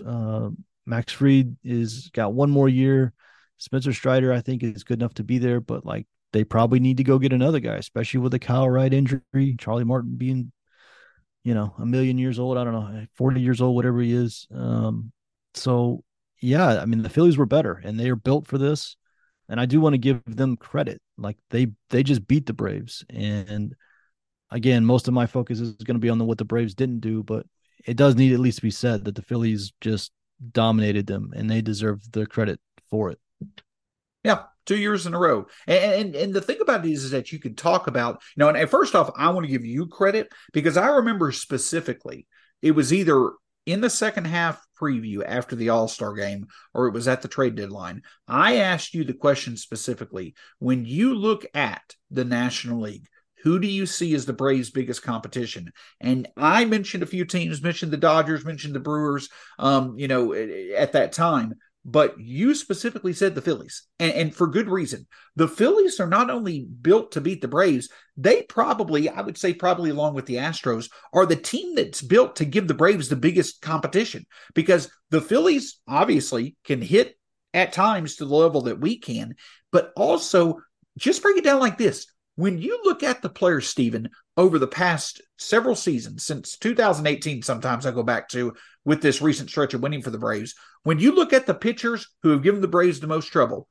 uh, 0.04 0.50
Max 0.86 1.12
Fried 1.12 1.56
is 1.64 2.10
got 2.12 2.32
one 2.32 2.50
more 2.50 2.68
year. 2.68 3.12
Spencer 3.58 3.92
Strider, 3.92 4.32
I 4.32 4.40
think, 4.40 4.62
is 4.62 4.84
good 4.84 5.00
enough 5.00 5.14
to 5.14 5.24
be 5.24 5.38
there, 5.38 5.60
but 5.60 5.84
like 5.84 6.06
they 6.32 6.44
probably 6.44 6.80
need 6.80 6.98
to 6.98 7.04
go 7.04 7.18
get 7.18 7.32
another 7.32 7.60
guy, 7.60 7.76
especially 7.76 8.20
with 8.20 8.32
the 8.32 8.38
Kyle 8.38 8.68
Wright 8.68 8.92
injury, 8.92 9.56
Charlie 9.58 9.84
Morton 9.84 10.16
being, 10.16 10.52
you 11.44 11.54
know, 11.54 11.74
a 11.78 11.86
million 11.86 12.18
years 12.18 12.38
old. 12.38 12.58
I 12.58 12.64
don't 12.64 12.74
know, 12.74 13.06
forty 13.14 13.40
years 13.40 13.60
old, 13.60 13.74
whatever 13.74 14.00
he 14.00 14.12
is. 14.12 14.46
Um, 14.54 15.12
so 15.54 16.04
yeah, 16.40 16.80
I 16.80 16.84
mean 16.84 17.02
the 17.02 17.08
Phillies 17.08 17.38
were 17.38 17.46
better 17.46 17.80
and 17.82 17.98
they 17.98 18.10
are 18.10 18.16
built 18.16 18.46
for 18.46 18.58
this. 18.58 18.96
And 19.48 19.60
I 19.60 19.66
do 19.66 19.80
want 19.80 19.94
to 19.94 19.98
give 19.98 20.22
them 20.26 20.56
credit. 20.56 21.00
Like 21.16 21.38
they 21.50 21.68
they 21.90 22.02
just 22.02 22.26
beat 22.26 22.46
the 22.46 22.52
Braves. 22.52 23.04
And 23.08 23.74
again, 24.50 24.84
most 24.84 25.08
of 25.08 25.14
my 25.14 25.26
focus 25.26 25.60
is 25.60 25.74
going 25.76 25.94
to 25.96 26.00
be 26.00 26.10
on 26.10 26.18
the, 26.18 26.24
what 26.24 26.38
the 26.38 26.44
Braves 26.44 26.74
didn't 26.74 27.00
do, 27.00 27.22
but 27.22 27.46
it 27.86 27.96
does 27.96 28.16
need 28.16 28.32
at 28.32 28.40
least 28.40 28.58
to 28.58 28.62
be 28.62 28.70
said 28.70 29.04
that 29.04 29.14
the 29.14 29.22
Phillies 29.22 29.72
just 29.80 30.12
dominated 30.52 31.06
them 31.06 31.32
and 31.34 31.50
they 31.50 31.62
deserve 31.62 32.00
the 32.12 32.26
credit 32.26 32.60
for 32.90 33.10
it. 33.10 33.18
Yeah, 34.24 34.44
two 34.64 34.76
years 34.76 35.06
in 35.06 35.14
a 35.14 35.18
row. 35.18 35.46
And, 35.66 35.94
and, 35.94 36.16
and 36.16 36.34
the 36.34 36.40
thing 36.40 36.58
about 36.60 36.84
it 36.84 36.90
is, 36.90 37.04
is 37.04 37.10
that 37.12 37.32
you 37.32 37.38
can 37.38 37.54
talk 37.54 37.86
about, 37.86 38.22
you 38.36 38.40
know, 38.40 38.48
and, 38.48 38.56
and 38.56 38.68
first 38.68 38.94
off, 38.94 39.10
I 39.16 39.30
want 39.30 39.46
to 39.46 39.52
give 39.52 39.64
you 39.64 39.86
credit 39.86 40.32
because 40.52 40.76
I 40.76 40.88
remember 40.88 41.30
specifically 41.32 42.26
it 42.62 42.72
was 42.72 42.92
either 42.92 43.30
in 43.66 43.80
the 43.80 43.90
second 43.90 44.26
half 44.26 44.64
preview 44.80 45.22
after 45.26 45.56
the 45.56 45.70
All 45.70 45.88
Star 45.88 46.14
game, 46.14 46.46
or 46.72 46.86
it 46.86 46.94
was 46.94 47.08
at 47.08 47.22
the 47.22 47.28
trade 47.28 47.56
deadline, 47.56 48.02
I 48.28 48.56
asked 48.56 48.94
you 48.94 49.04
the 49.04 49.12
question 49.12 49.56
specifically 49.56 50.34
when 50.58 50.84
you 50.84 51.14
look 51.14 51.46
at 51.54 51.94
the 52.10 52.24
National 52.24 52.80
League, 52.80 53.08
who 53.42 53.58
do 53.58 53.66
you 53.66 53.86
see 53.86 54.14
as 54.14 54.26
the 54.26 54.32
Braves' 54.32 54.70
biggest 54.70 55.02
competition? 55.02 55.72
And 56.00 56.28
I 56.36 56.64
mentioned 56.64 57.02
a 57.02 57.06
few 57.06 57.24
teams, 57.24 57.62
mentioned 57.62 57.92
the 57.92 57.96
Dodgers, 57.96 58.44
mentioned 58.44 58.74
the 58.74 58.80
Brewers, 58.80 59.28
um, 59.58 59.98
you 59.98 60.08
know, 60.08 60.32
at 60.32 60.92
that 60.92 61.12
time 61.12 61.54
but 61.88 62.18
you 62.18 62.52
specifically 62.52 63.12
said 63.12 63.36
the 63.36 63.40
Phillies, 63.40 63.84
and, 64.00 64.12
and, 64.12 64.34
for 64.34 64.48
good 64.48 64.68
reason. 64.68 65.06
The 65.36 65.46
Phillies 65.46 66.00
are 66.00 66.08
not 66.08 66.30
only 66.30 66.66
built 66.82 67.12
to 67.12 67.20
beat 67.20 67.40
the 67.40 67.46
Braves, 67.46 67.88
they 68.16 68.42
probably, 68.42 69.08
I 69.08 69.20
would 69.20 69.38
say, 69.38 69.54
probably 69.54 69.90
along 69.90 70.14
with 70.14 70.26
the 70.26 70.34
Astros, 70.34 70.90
are 71.12 71.26
the 71.26 71.36
team 71.36 71.76
that's 71.76 72.02
built 72.02 72.36
to 72.36 72.44
give 72.44 72.66
the 72.66 72.74
Braves 72.74 73.08
the 73.08 73.14
biggest 73.14 73.62
competition 73.62 74.26
because 74.52 74.90
the 75.10 75.20
Phillies 75.20 75.78
obviously 75.86 76.56
can 76.64 76.82
hit 76.82 77.16
at 77.54 77.72
times 77.72 78.16
to 78.16 78.24
the 78.24 78.34
level 78.34 78.62
that 78.62 78.80
we 78.80 78.98
can, 78.98 79.36
but 79.70 79.92
also 79.96 80.58
just 80.98 81.22
break 81.22 81.36
it 81.36 81.44
down 81.44 81.60
like 81.60 81.78
this. 81.78 82.08
When 82.36 82.58
you 82.58 82.80
look 82.84 83.02
at 83.02 83.22
the 83.22 83.30
players, 83.30 83.66
Stephen, 83.66 84.10
over 84.36 84.58
the 84.58 84.66
past 84.66 85.22
several 85.38 85.74
seasons, 85.74 86.26
since 86.26 86.58
2018, 86.58 87.42
sometimes 87.42 87.86
I 87.86 87.92
go 87.92 88.02
back 88.02 88.28
to 88.28 88.54
with 88.84 89.00
this 89.00 89.22
recent 89.22 89.48
stretch 89.48 89.72
of 89.72 89.80
winning 89.80 90.02
for 90.02 90.10
the 90.10 90.18
Braves, 90.18 90.54
when 90.82 90.98
you 90.98 91.12
look 91.14 91.32
at 91.32 91.46
the 91.46 91.54
pitchers 91.54 92.06
who 92.22 92.28
have 92.28 92.42
given 92.42 92.60
the 92.60 92.68
Braves 92.68 93.00
the 93.00 93.06
most 93.06 93.28
trouble, 93.28 93.68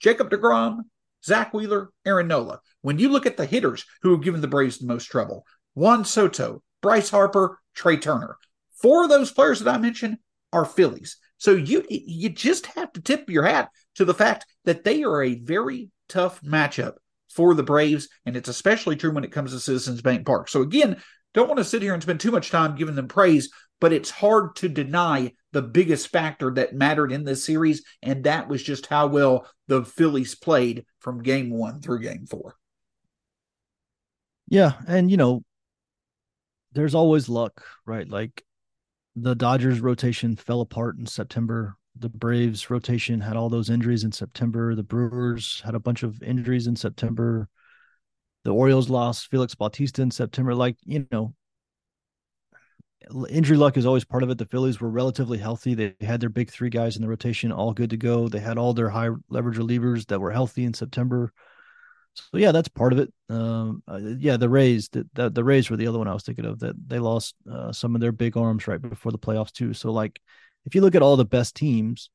Jacob 0.00 0.30
deGrom, 0.30 0.80
Zack 1.24 1.54
Wheeler, 1.54 1.90
Aaron 2.04 2.26
Nola. 2.26 2.60
When 2.80 2.98
you 2.98 3.08
look 3.08 3.24
at 3.24 3.36
the 3.36 3.46
hitters 3.46 3.84
who 4.02 4.10
have 4.10 4.22
given 4.22 4.40
the 4.40 4.48
Braves 4.48 4.78
the 4.78 4.86
most 4.86 5.04
trouble, 5.04 5.46
Juan 5.74 6.04
Soto, 6.04 6.60
Bryce 6.80 7.08
Harper, 7.08 7.60
Trea 7.72 7.98
Turner. 7.98 8.36
Four 8.82 9.04
of 9.04 9.10
those 9.10 9.30
players 9.30 9.60
that 9.60 9.72
I 9.72 9.78
mentioned 9.78 10.18
are 10.52 10.64
Phillies. 10.64 11.18
So 11.38 11.52
you 11.52 11.84
you 11.88 12.30
just 12.30 12.66
have 12.66 12.92
to 12.94 13.00
tip 13.00 13.30
your 13.30 13.44
hat 13.44 13.70
to 13.94 14.04
the 14.04 14.12
fact 14.12 14.44
that 14.64 14.82
they 14.82 15.04
are 15.04 15.22
a 15.22 15.38
very 15.38 15.90
tough 16.08 16.42
matchup 16.42 16.94
for 17.34 17.54
the 17.54 17.62
Braves, 17.62 18.08
and 18.26 18.36
it's 18.36 18.48
especially 18.48 18.96
true 18.96 19.12
when 19.12 19.24
it 19.24 19.32
comes 19.32 19.52
to 19.52 19.60
Citizens 19.60 20.02
Bank 20.02 20.26
Park. 20.26 20.48
So 20.48 20.62
again, 20.62 21.00
don't 21.34 21.48
want 21.48 21.58
to 21.58 21.64
sit 21.64 21.82
here 21.82 21.94
and 21.94 22.02
spend 22.02 22.20
too 22.20 22.30
much 22.30 22.50
time 22.50 22.76
giving 22.76 22.94
them 22.94 23.08
praise, 23.08 23.50
but 23.80 23.92
it's 23.92 24.10
hard 24.10 24.54
to 24.56 24.68
deny 24.68 25.32
the 25.52 25.62
biggest 25.62 26.08
factor 26.08 26.52
that 26.54 26.74
mattered 26.74 27.12
in 27.12 27.24
this 27.24 27.44
series, 27.44 27.82
and 28.02 28.24
that 28.24 28.48
was 28.48 28.62
just 28.62 28.86
how 28.86 29.06
well 29.06 29.46
the 29.66 29.84
Phillies 29.84 30.34
played 30.34 30.84
from 30.98 31.22
game 31.22 31.50
one 31.50 31.80
through 31.80 32.00
game 32.00 32.26
four. 32.26 32.54
Yeah, 34.48 34.72
and 34.86 35.10
you 35.10 35.16
know, 35.16 35.42
there's 36.72 36.94
always 36.94 37.28
luck, 37.28 37.64
right? 37.86 38.08
Like 38.08 38.44
the 39.16 39.34
Dodgers 39.34 39.80
rotation 39.80 40.36
fell 40.36 40.60
apart 40.60 40.98
in 40.98 41.06
September. 41.06 41.76
The 41.96 42.08
Braves 42.08 42.70
rotation 42.70 43.20
had 43.20 43.36
all 43.36 43.48
those 43.48 43.70
injuries 43.70 44.04
in 44.04 44.12
September. 44.12 44.74
The 44.74 44.82
Brewers 44.82 45.60
had 45.64 45.74
a 45.74 45.80
bunch 45.80 46.02
of 46.02 46.22
injuries 46.22 46.66
in 46.66 46.76
September. 46.76 47.48
The 48.44 48.50
Orioles 48.52 48.90
lost 48.90 49.30
Felix 49.30 49.54
Bautista 49.54 50.02
in 50.02 50.10
September. 50.10 50.54
Like, 50.54 50.76
you 50.84 51.06
know, 51.12 51.34
injury 53.28 53.56
luck 53.56 53.76
is 53.76 53.86
always 53.86 54.04
part 54.04 54.22
of 54.22 54.30
it. 54.30 54.38
The 54.38 54.46
Phillies 54.46 54.80
were 54.80 54.90
relatively 54.90 55.38
healthy. 55.38 55.74
They 55.74 55.94
had 56.00 56.20
their 56.20 56.28
big 56.28 56.50
three 56.50 56.70
guys 56.70 56.96
in 56.96 57.02
the 57.02 57.08
rotation 57.08 57.52
all 57.52 57.72
good 57.72 57.90
to 57.90 57.96
go. 57.96 58.28
They 58.28 58.40
had 58.40 58.58
all 58.58 58.72
their 58.72 58.90
high 58.90 59.10
leverage 59.28 59.58
relievers 59.58 60.06
that 60.06 60.20
were 60.20 60.32
healthy 60.32 60.64
in 60.64 60.74
September. 60.74 61.32
So 62.14 62.36
yeah, 62.38 62.52
that's 62.52 62.68
part 62.68 62.92
of 62.92 62.98
it. 62.98 63.12
Um, 63.30 63.82
uh, 63.88 63.98
yeah, 64.18 64.36
the 64.36 64.48
Rays, 64.48 64.88
the, 64.90 65.08
the, 65.14 65.30
the 65.30 65.44
Rays 65.44 65.70
were 65.70 65.76
the 65.76 65.86
other 65.86 65.98
one 65.98 66.08
I 66.08 66.14
was 66.14 66.24
thinking 66.24 66.44
of 66.44 66.58
that 66.60 66.74
they 66.86 66.98
lost 66.98 67.34
uh, 67.50 67.72
some 67.72 67.94
of 67.94 68.00
their 68.00 68.12
big 68.12 68.36
arms 68.36 68.66
right 68.66 68.80
before 68.80 69.12
the 69.12 69.18
playoffs 69.18 69.52
too. 69.52 69.72
So 69.72 69.92
like, 69.92 70.20
if 70.64 70.74
you 70.74 70.80
look 70.80 70.94
at 70.94 71.02
all 71.02 71.16
the 71.16 71.24
best 71.24 71.56
teams, 71.56 72.10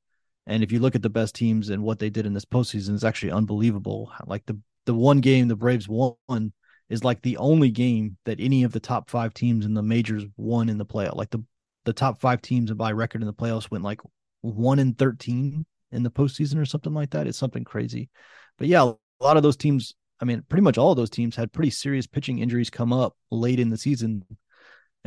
and 0.46 0.64
if 0.64 0.72
you 0.72 0.80
look 0.80 0.96
at 0.96 1.02
the 1.02 1.10
best 1.10 1.36
teams 1.36 1.70
and 1.70 1.84
what 1.84 2.00
they 2.00 2.10
did 2.10 2.26
in 2.26 2.34
this 2.34 2.46
postseason, 2.46 2.94
it's 2.96 3.04
actually 3.04 3.32
unbelievable. 3.32 4.12
Like 4.26 4.46
the 4.46 4.60
the 4.86 4.94
one 4.94 5.20
game 5.20 5.48
the 5.48 5.56
Braves 5.56 5.88
won 5.90 6.54
is 6.90 7.04
like 7.04 7.22
the 7.22 7.38
only 7.38 7.70
game 7.70 8.18
that 8.26 8.40
any 8.40 8.64
of 8.64 8.72
the 8.72 8.80
top 8.80 9.10
five 9.10 9.34
teams 9.34 9.66
in 9.66 9.74
the 9.74 9.84
majors 9.84 10.24
won 10.38 10.70
in 10.70 10.78
the 10.78 10.86
playoff. 10.86 11.16
Like 11.16 11.30
the 11.30 11.44
the 11.84 11.94
top 11.94 12.20
five 12.20 12.42
teams 12.42 12.72
by 12.72 12.92
record 12.92 13.22
in 13.22 13.28
the 13.28 13.34
playoffs 13.34 13.70
went 13.70 13.84
like 13.84 14.02
one 14.42 14.80
in 14.80 14.94
thirteen 14.94 15.66
in 15.92 16.04
the 16.04 16.12
postseason 16.12 16.58
or 16.58 16.66
something 16.66 16.94
like 16.94 17.12
that. 17.12 17.28
It's 17.28 17.38
something 17.38 17.64
crazy. 17.64 18.10
But 18.58 18.68
yeah, 18.68 18.84
a 18.84 19.24
lot 19.24 19.38
of 19.38 19.44
those 19.44 19.58
teams, 19.58 19.96
I 20.22 20.26
mean, 20.26 20.44
pretty 20.48 20.64
much 20.64 20.78
all 20.78 20.92
of 20.92 20.98
those 20.98 21.10
teams 21.10 21.36
had 21.36 21.52
pretty 21.52 21.70
serious 21.70 22.08
pitching 22.08 22.40
injuries 22.40 22.70
come 22.70 22.94
up 22.94 23.16
late 23.32 23.60
in 23.60 23.70
the 23.70 23.78
season. 23.78 24.24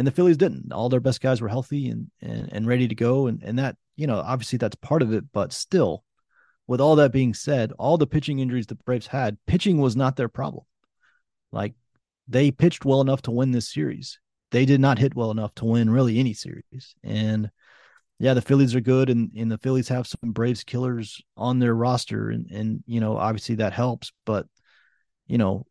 And 0.01 0.07
the 0.07 0.13
Phillies 0.13 0.39
didn't. 0.39 0.73
All 0.73 0.89
their 0.89 0.99
best 0.99 1.21
guys 1.21 1.43
were 1.43 1.49
healthy 1.49 1.91
and 1.91 2.11
and, 2.23 2.49
and 2.51 2.67
ready 2.67 2.89
to 2.89 2.95
go. 2.95 3.27
And 3.27 3.43
and 3.43 3.59
that, 3.59 3.77
you 3.97 4.07
know, 4.07 4.19
obviously 4.19 4.57
that's 4.57 4.77
part 4.77 5.03
of 5.03 5.13
it, 5.13 5.25
but 5.31 5.53
still, 5.53 6.05
with 6.67 6.81
all 6.81 6.97
that 6.97 7.13
being 7.13 7.35
said, 7.35 7.73
all 7.79 7.99
the 7.99 8.07
pitching 8.07 8.39
injuries 8.39 8.67
the 8.67 8.77
Braves 8.77 9.09
had, 9.09 9.37
pitching 9.47 9.77
was 9.77 9.97
not 9.97 10.17
their 10.17 10.31
problem. 10.31 10.65
Like 11.53 11.75
they 12.29 12.51
pitched 12.51 12.87
well 12.87 13.03
enough 13.03 13.21
to 13.23 13.31
win 13.31 13.51
this 13.51 13.71
series. 13.71 14.19
They 14.53 14.65
did 14.65 14.81
not 14.81 14.99
hit 14.99 15.15
well 15.15 15.33
enough 15.33 15.55
to 15.57 15.67
win 15.67 15.91
really 15.91 16.19
any 16.19 16.33
series. 16.33 16.95
And 17.05 17.51
yeah, 18.19 18.33
the 18.33 18.41
Phillies 18.41 18.75
are 18.75 18.81
good, 18.81 19.11
and, 19.11 19.31
and 19.37 19.53
the 19.53 19.59
Phillies 19.59 19.89
have 19.89 20.07
some 20.07 20.33
Braves 20.33 20.65
killers 20.65 21.21
on 21.37 21.59
their 21.59 21.75
roster, 21.75 22.31
and 22.31 22.51
and 22.51 22.83
you 22.87 23.01
know 23.01 23.19
obviously 23.19 23.57
that 23.57 23.75
helps. 23.75 24.13
But 24.25 24.47
you 25.27 25.37
know, 25.37 25.67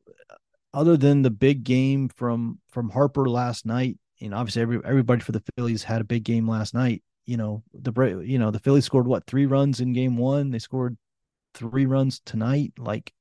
other 0.72 0.98
than 0.98 1.24
the 1.24 1.32
big 1.32 1.64
game 1.64 2.10
from 2.10 2.60
from 2.70 2.92
Harper 2.92 3.28
last 3.28 3.66
night, 3.66 3.98
and 4.22 4.34
obviously 4.34 4.62
every 4.62 4.80
everybody 4.84 5.22
for 5.22 5.32
the 5.32 5.44
Phillies 5.56 5.84
had 5.84 6.02
a 6.02 6.06
big 6.06 6.24
game 6.24 6.50
last 6.50 6.74
night. 6.74 7.04
You 7.26 7.38
know 7.38 7.64
the 7.74 8.24
you 8.26 8.40
know 8.40 8.52
the 8.52 8.60
Phillies 8.60 8.86
scored 8.86 9.08
what 9.08 9.26
three 9.26 9.46
runs 9.46 9.80
in 9.80 9.94
game 9.94 10.18
one. 10.18 10.52
They 10.52 10.60
scored 10.60 10.98
three 11.54 11.86
runs 11.86 12.20
tonight. 12.26 12.74
Like 12.78 13.14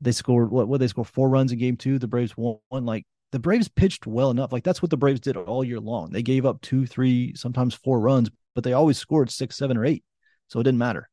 they 0.00 0.12
scored 0.12 0.50
what? 0.50 0.68
What 0.68 0.80
they 0.80 0.88
scored 0.88 1.08
four 1.08 1.28
runs 1.28 1.52
in 1.52 1.58
game 1.58 1.76
two. 1.76 1.98
The 1.98 2.08
Braves 2.08 2.36
won, 2.36 2.58
won. 2.70 2.84
Like 2.84 3.04
the 3.32 3.38
Braves 3.38 3.68
pitched 3.68 4.06
well 4.06 4.30
enough. 4.30 4.52
Like 4.52 4.64
that's 4.64 4.82
what 4.82 4.90
the 4.90 4.96
Braves 4.96 5.20
did 5.20 5.36
all 5.36 5.64
year 5.64 5.80
long. 5.80 6.10
They 6.10 6.22
gave 6.22 6.46
up 6.46 6.60
two, 6.60 6.86
three, 6.86 7.34
sometimes 7.34 7.74
four 7.74 8.00
runs, 8.00 8.30
but 8.54 8.64
they 8.64 8.72
always 8.72 8.98
scored 8.98 9.30
six, 9.30 9.56
seven, 9.56 9.76
or 9.76 9.84
eight. 9.84 10.04
So 10.48 10.60
it 10.60 10.64
didn't 10.64 10.78
matter. 10.78 11.08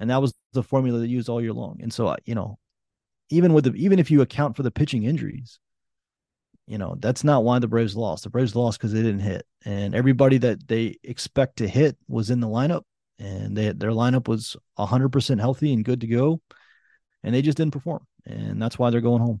And 0.00 0.10
that 0.10 0.20
was 0.20 0.34
the 0.52 0.62
formula 0.62 0.98
they 0.98 1.06
used 1.06 1.28
all 1.28 1.40
year 1.40 1.52
long. 1.52 1.78
And 1.80 1.92
so, 1.92 2.08
uh, 2.08 2.16
you 2.24 2.34
know, 2.34 2.58
even 3.30 3.52
with 3.52 3.64
the, 3.64 3.72
even 3.74 3.98
if 3.98 4.10
you 4.10 4.20
account 4.20 4.56
for 4.56 4.62
the 4.62 4.70
pitching 4.70 5.04
injuries, 5.04 5.58
you 6.66 6.78
know, 6.78 6.96
that's 6.98 7.24
not 7.24 7.44
why 7.44 7.58
the 7.58 7.68
Braves 7.68 7.96
lost. 7.96 8.24
The 8.24 8.30
Braves 8.30 8.56
lost 8.56 8.78
because 8.78 8.92
they 8.92 9.02
didn't 9.02 9.20
hit. 9.20 9.46
And 9.64 9.94
everybody 9.94 10.38
that 10.38 10.66
they 10.66 10.96
expect 11.02 11.58
to 11.58 11.68
hit 11.68 11.96
was 12.08 12.30
in 12.30 12.40
the 12.40 12.48
lineup. 12.48 12.82
And 13.18 13.56
they, 13.56 13.72
their 13.72 13.90
lineup 13.90 14.28
was 14.28 14.56
100% 14.78 15.40
healthy 15.40 15.72
and 15.72 15.84
good 15.84 16.00
to 16.00 16.06
go. 16.06 16.40
And 17.22 17.34
they 17.34 17.42
just 17.42 17.56
didn't 17.56 17.72
perform. 17.72 18.06
And 18.26 18.60
that's 18.60 18.78
why 18.78 18.90
they're 18.90 19.00
going 19.00 19.22
home. 19.22 19.40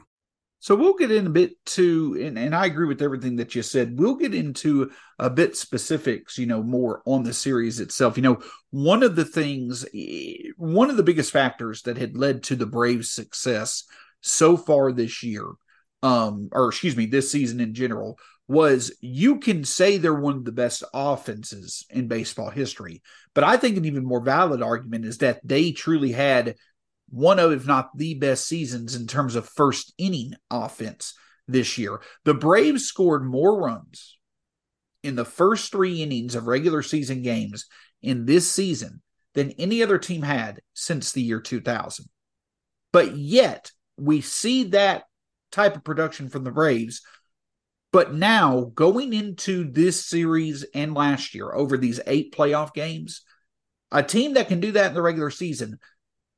So 0.61 0.75
we'll 0.75 0.93
get 0.93 1.11
in 1.11 1.25
a 1.25 1.31
bit 1.31 1.53
to, 1.65 2.19
and, 2.21 2.37
and 2.37 2.55
I 2.55 2.67
agree 2.67 2.85
with 2.85 3.01
everything 3.01 3.37
that 3.37 3.55
you 3.55 3.63
said. 3.63 3.97
We'll 3.97 4.15
get 4.15 4.35
into 4.35 4.91
a 5.17 5.27
bit 5.27 5.57
specifics, 5.57 6.37
you 6.37 6.45
know, 6.45 6.61
more 6.61 7.01
on 7.07 7.23
the 7.23 7.33
series 7.33 7.79
itself. 7.79 8.15
You 8.15 8.21
know, 8.21 8.41
one 8.69 9.01
of 9.01 9.15
the 9.15 9.25
things, 9.25 9.87
one 10.57 10.91
of 10.91 10.97
the 10.97 11.03
biggest 11.03 11.31
factors 11.31 11.81
that 11.81 11.97
had 11.97 12.15
led 12.15 12.43
to 12.43 12.55
the 12.55 12.67
Braves' 12.67 13.11
success 13.11 13.85
so 14.21 14.55
far 14.55 14.91
this 14.91 15.23
year, 15.23 15.47
um, 16.03 16.49
or 16.51 16.67
excuse 16.67 16.95
me, 16.95 17.07
this 17.07 17.31
season 17.31 17.59
in 17.59 17.73
general, 17.73 18.19
was 18.47 18.91
you 19.01 19.39
can 19.39 19.63
say 19.63 19.97
they're 19.97 20.13
one 20.13 20.35
of 20.35 20.45
the 20.45 20.51
best 20.51 20.83
offenses 20.93 21.87
in 21.89 22.07
baseball 22.07 22.51
history, 22.51 23.01
but 23.33 23.43
I 23.43 23.57
think 23.57 23.77
an 23.77 23.85
even 23.85 24.05
more 24.05 24.21
valid 24.21 24.61
argument 24.61 25.05
is 25.05 25.19
that 25.19 25.39
they 25.43 25.71
truly 25.71 26.11
had 26.11 26.55
one 27.11 27.39
of, 27.39 27.51
if 27.51 27.67
not 27.67 27.95
the 27.95 28.15
best 28.15 28.47
seasons 28.47 28.95
in 28.95 29.05
terms 29.05 29.35
of 29.35 29.47
first 29.47 29.93
inning 29.97 30.33
offense 30.49 31.13
this 31.47 31.77
year. 31.77 32.01
The 32.23 32.33
Braves 32.33 32.85
scored 32.85 33.23
more 33.23 33.61
runs 33.61 34.17
in 35.03 35.15
the 35.15 35.25
first 35.25 35.71
three 35.71 36.01
innings 36.01 36.35
of 36.35 36.47
regular 36.47 36.81
season 36.81 37.21
games 37.21 37.65
in 38.01 38.25
this 38.25 38.49
season 38.49 39.01
than 39.33 39.51
any 39.51 39.83
other 39.83 39.97
team 39.97 40.21
had 40.21 40.61
since 40.73 41.11
the 41.11 41.21
year 41.21 41.41
2000. 41.41 42.05
But 42.91 43.15
yet, 43.15 43.71
we 43.97 44.21
see 44.21 44.65
that 44.65 45.03
type 45.51 45.75
of 45.75 45.83
production 45.83 46.29
from 46.29 46.43
the 46.43 46.51
Braves. 46.51 47.01
But 47.91 48.13
now, 48.13 48.71
going 48.73 49.13
into 49.13 49.69
this 49.69 50.05
series 50.05 50.63
and 50.73 50.93
last 50.93 51.35
year 51.35 51.53
over 51.53 51.77
these 51.77 51.99
eight 52.07 52.33
playoff 52.33 52.73
games, 52.73 53.21
a 53.91 54.01
team 54.01 54.33
that 54.33 54.47
can 54.47 54.61
do 54.61 54.71
that 54.73 54.89
in 54.89 54.93
the 54.93 55.01
regular 55.01 55.29
season 55.29 55.77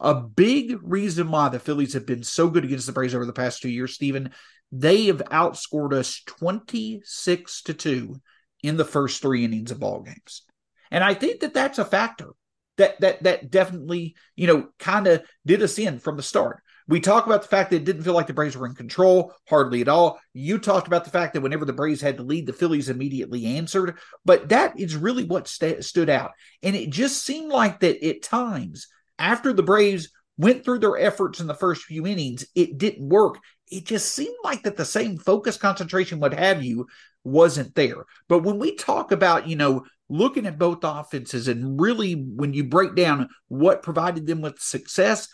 a 0.03 0.13
big 0.13 0.77
reason 0.83 1.31
why 1.31 1.49
the 1.49 1.59
Phillies 1.59 1.93
have 1.93 2.05
been 2.05 2.23
so 2.23 2.49
good 2.49 2.65
against 2.65 2.85
the 2.85 2.91
Braves 2.91 3.15
over 3.15 3.25
the 3.25 3.33
past 3.33 3.61
two 3.61 3.69
years, 3.69 3.95
Stephen, 3.95 4.31
they 4.71 5.05
have 5.05 5.23
outscored 5.31 5.93
us 5.93 6.21
26 6.25 7.61
to 7.63 7.73
2 7.73 8.15
in 8.63 8.77
the 8.77 8.85
first 8.85 9.21
three 9.21 9.45
innings 9.45 9.71
of 9.71 9.79
ball 9.79 10.01
games. 10.01 10.43
And 10.91 11.03
I 11.03 11.13
think 11.13 11.39
that 11.39 11.53
that's 11.53 11.79
a 11.79 11.85
factor 11.85 12.29
that 12.77 12.99
that 13.01 13.23
that 13.23 13.49
definitely, 13.49 14.15
you 14.35 14.47
know, 14.47 14.67
kind 14.77 15.07
of 15.07 15.23
did 15.45 15.61
us 15.61 15.79
in 15.79 15.99
from 15.99 16.17
the 16.17 16.23
start. 16.23 16.61
We 16.87 16.99
talk 16.99 17.25
about 17.25 17.43
the 17.43 17.47
fact 17.47 17.69
that 17.69 17.77
it 17.77 17.85
didn't 17.85 18.03
feel 18.03 18.13
like 18.13 18.27
the 18.27 18.33
Braves 18.33 18.57
were 18.57 18.65
in 18.65 18.75
control, 18.75 19.33
hardly 19.47 19.79
at 19.79 19.87
all. 19.87 20.19
You 20.33 20.57
talked 20.57 20.87
about 20.87 21.05
the 21.05 21.11
fact 21.11 21.33
that 21.33 21.41
whenever 21.41 21.63
the 21.63 21.71
Braves 21.71 22.01
had 22.01 22.17
to 22.17 22.23
lead, 22.23 22.45
the 22.45 22.51
Phillies 22.51 22.89
immediately 22.89 23.45
answered. 23.45 23.97
But 24.25 24.49
that 24.49 24.77
is 24.77 24.97
really 24.97 25.23
what 25.23 25.47
st- 25.47 25.85
stood 25.85 26.09
out. 26.09 26.31
And 26.61 26.75
it 26.75 26.89
just 26.89 27.23
seemed 27.23 27.51
like 27.51 27.79
that 27.79 28.05
at 28.05 28.21
times, 28.21 28.87
after 29.19 29.53
the 29.53 29.63
Braves 29.63 30.09
went 30.37 30.63
through 30.63 30.79
their 30.79 30.97
efforts 30.97 31.39
in 31.39 31.47
the 31.47 31.53
first 31.53 31.83
few 31.83 32.07
innings, 32.07 32.45
it 32.55 32.77
didn't 32.77 33.07
work. 33.07 33.37
It 33.69 33.85
just 33.85 34.13
seemed 34.13 34.35
like 34.43 34.63
that 34.63 34.77
the 34.77 34.85
same 34.85 35.17
focus, 35.17 35.57
concentration, 35.57 36.19
what 36.19 36.33
have 36.33 36.63
you, 36.63 36.87
wasn't 37.23 37.75
there. 37.75 38.05
But 38.27 38.39
when 38.39 38.59
we 38.59 38.75
talk 38.75 39.11
about, 39.11 39.47
you 39.47 39.55
know, 39.55 39.85
looking 40.09 40.45
at 40.45 40.59
both 40.59 40.79
offenses 40.83 41.47
and 41.47 41.79
really 41.79 42.13
when 42.13 42.53
you 42.53 42.63
break 42.63 42.95
down 42.95 43.29
what 43.47 43.83
provided 43.83 44.27
them 44.27 44.41
with 44.41 44.59
success 44.59 45.27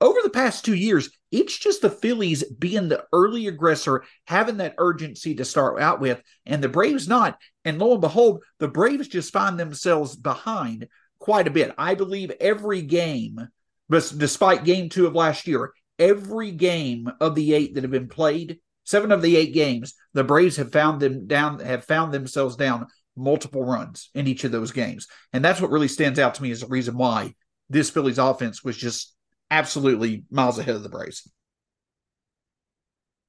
over 0.00 0.18
the 0.22 0.30
past 0.30 0.64
two 0.64 0.74
years, 0.74 1.08
it's 1.32 1.56
just 1.58 1.82
the 1.82 1.90
Phillies 1.90 2.44
being 2.44 2.88
the 2.88 3.04
early 3.12 3.46
aggressor, 3.46 4.04
having 4.26 4.58
that 4.58 4.74
urgency 4.78 5.34
to 5.36 5.44
start 5.44 5.80
out 5.80 6.00
with, 6.00 6.22
and 6.46 6.62
the 6.62 6.68
Braves 6.68 7.08
not. 7.08 7.38
And 7.64 7.78
lo 7.78 7.92
and 7.92 8.00
behold, 8.00 8.42
the 8.58 8.68
Braves 8.68 9.08
just 9.08 9.32
find 9.32 9.58
themselves 9.58 10.14
behind 10.14 10.88
quite 11.24 11.48
a 11.48 11.50
bit. 11.50 11.74
I 11.78 11.94
believe 11.94 12.30
every 12.38 12.82
game, 12.82 13.48
despite 13.88 14.64
game 14.64 14.90
two 14.90 15.06
of 15.06 15.14
last 15.14 15.46
year, 15.46 15.72
every 15.98 16.50
game 16.50 17.10
of 17.18 17.34
the 17.34 17.54
eight 17.54 17.74
that 17.74 17.82
have 17.82 17.90
been 17.90 18.08
played, 18.08 18.58
seven 18.84 19.10
of 19.10 19.22
the 19.22 19.34
eight 19.34 19.54
games, 19.54 19.94
the 20.12 20.22
Braves 20.22 20.58
have 20.58 20.70
found 20.70 21.00
them 21.00 21.26
down, 21.26 21.60
have 21.60 21.86
found 21.86 22.12
themselves 22.12 22.56
down 22.56 22.88
multiple 23.16 23.64
runs 23.64 24.10
in 24.14 24.26
each 24.26 24.44
of 24.44 24.52
those 24.52 24.70
games. 24.70 25.08
And 25.32 25.42
that's 25.42 25.62
what 25.62 25.70
really 25.70 25.88
stands 25.88 26.18
out 26.18 26.34
to 26.34 26.42
me 26.42 26.50
as 26.50 26.60
the 26.60 26.66
reason 26.66 26.98
why 26.98 27.34
this 27.70 27.88
Phillies 27.88 28.18
offense 28.18 28.62
was 28.62 28.76
just 28.76 29.16
absolutely 29.50 30.24
miles 30.30 30.58
ahead 30.58 30.76
of 30.76 30.82
the 30.82 30.90
Braves. 30.90 31.26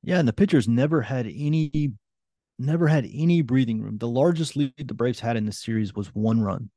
Yeah, 0.04 0.20
and 0.20 0.28
the 0.28 0.34
pitchers 0.34 0.68
never 0.68 1.02
had 1.02 1.28
any 1.28 1.94
never 2.60 2.90
had 2.90 3.08
any 3.10 3.42
breathing 3.42 3.82
room. 3.82 4.00
The 4.00 4.10
largest 4.10 4.58
lead 4.58 4.74
the 4.78 4.94
Braves 4.94 5.22
had 5.22 5.38
in 5.38 5.46
the 5.46 5.54
series 5.54 5.94
was 5.94 6.14
one 6.14 6.42
run. 6.42 6.72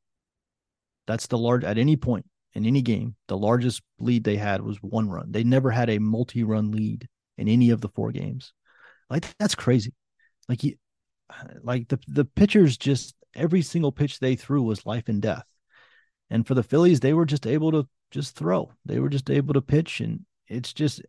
That's 1.08 1.26
the 1.26 1.38
large 1.38 1.64
at 1.64 1.78
any 1.78 1.96
point 1.96 2.26
in 2.52 2.66
any 2.66 2.82
game. 2.82 3.16
The 3.26 3.36
largest 3.36 3.82
lead 3.98 4.22
they 4.22 4.36
had 4.36 4.60
was 4.60 4.76
one 4.82 5.08
run. 5.08 5.32
They 5.32 5.42
never 5.42 5.70
had 5.70 5.90
a 5.90 5.98
multi-run 5.98 6.70
lead 6.70 7.08
in 7.38 7.48
any 7.48 7.70
of 7.70 7.80
the 7.80 7.88
four 7.88 8.12
games. 8.12 8.52
Like 9.10 9.26
that's 9.38 9.54
crazy. 9.56 9.94
Like 10.48 10.62
you, 10.62 10.76
like 11.62 11.88
the 11.88 11.98
the 12.06 12.26
pitchers 12.26 12.76
just 12.76 13.14
every 13.34 13.62
single 13.62 13.90
pitch 13.90 14.18
they 14.18 14.36
threw 14.36 14.62
was 14.62 14.86
life 14.86 15.08
and 15.08 15.22
death. 15.22 15.44
And 16.30 16.46
for 16.46 16.54
the 16.54 16.62
Phillies, 16.62 17.00
they 17.00 17.14
were 17.14 17.26
just 17.26 17.46
able 17.46 17.72
to 17.72 17.88
just 18.10 18.36
throw. 18.36 18.70
They 18.84 18.98
were 18.98 19.08
just 19.08 19.30
able 19.30 19.54
to 19.54 19.62
pitch, 19.62 20.00
and 20.00 20.26
it's 20.46 20.74
just 20.74 21.00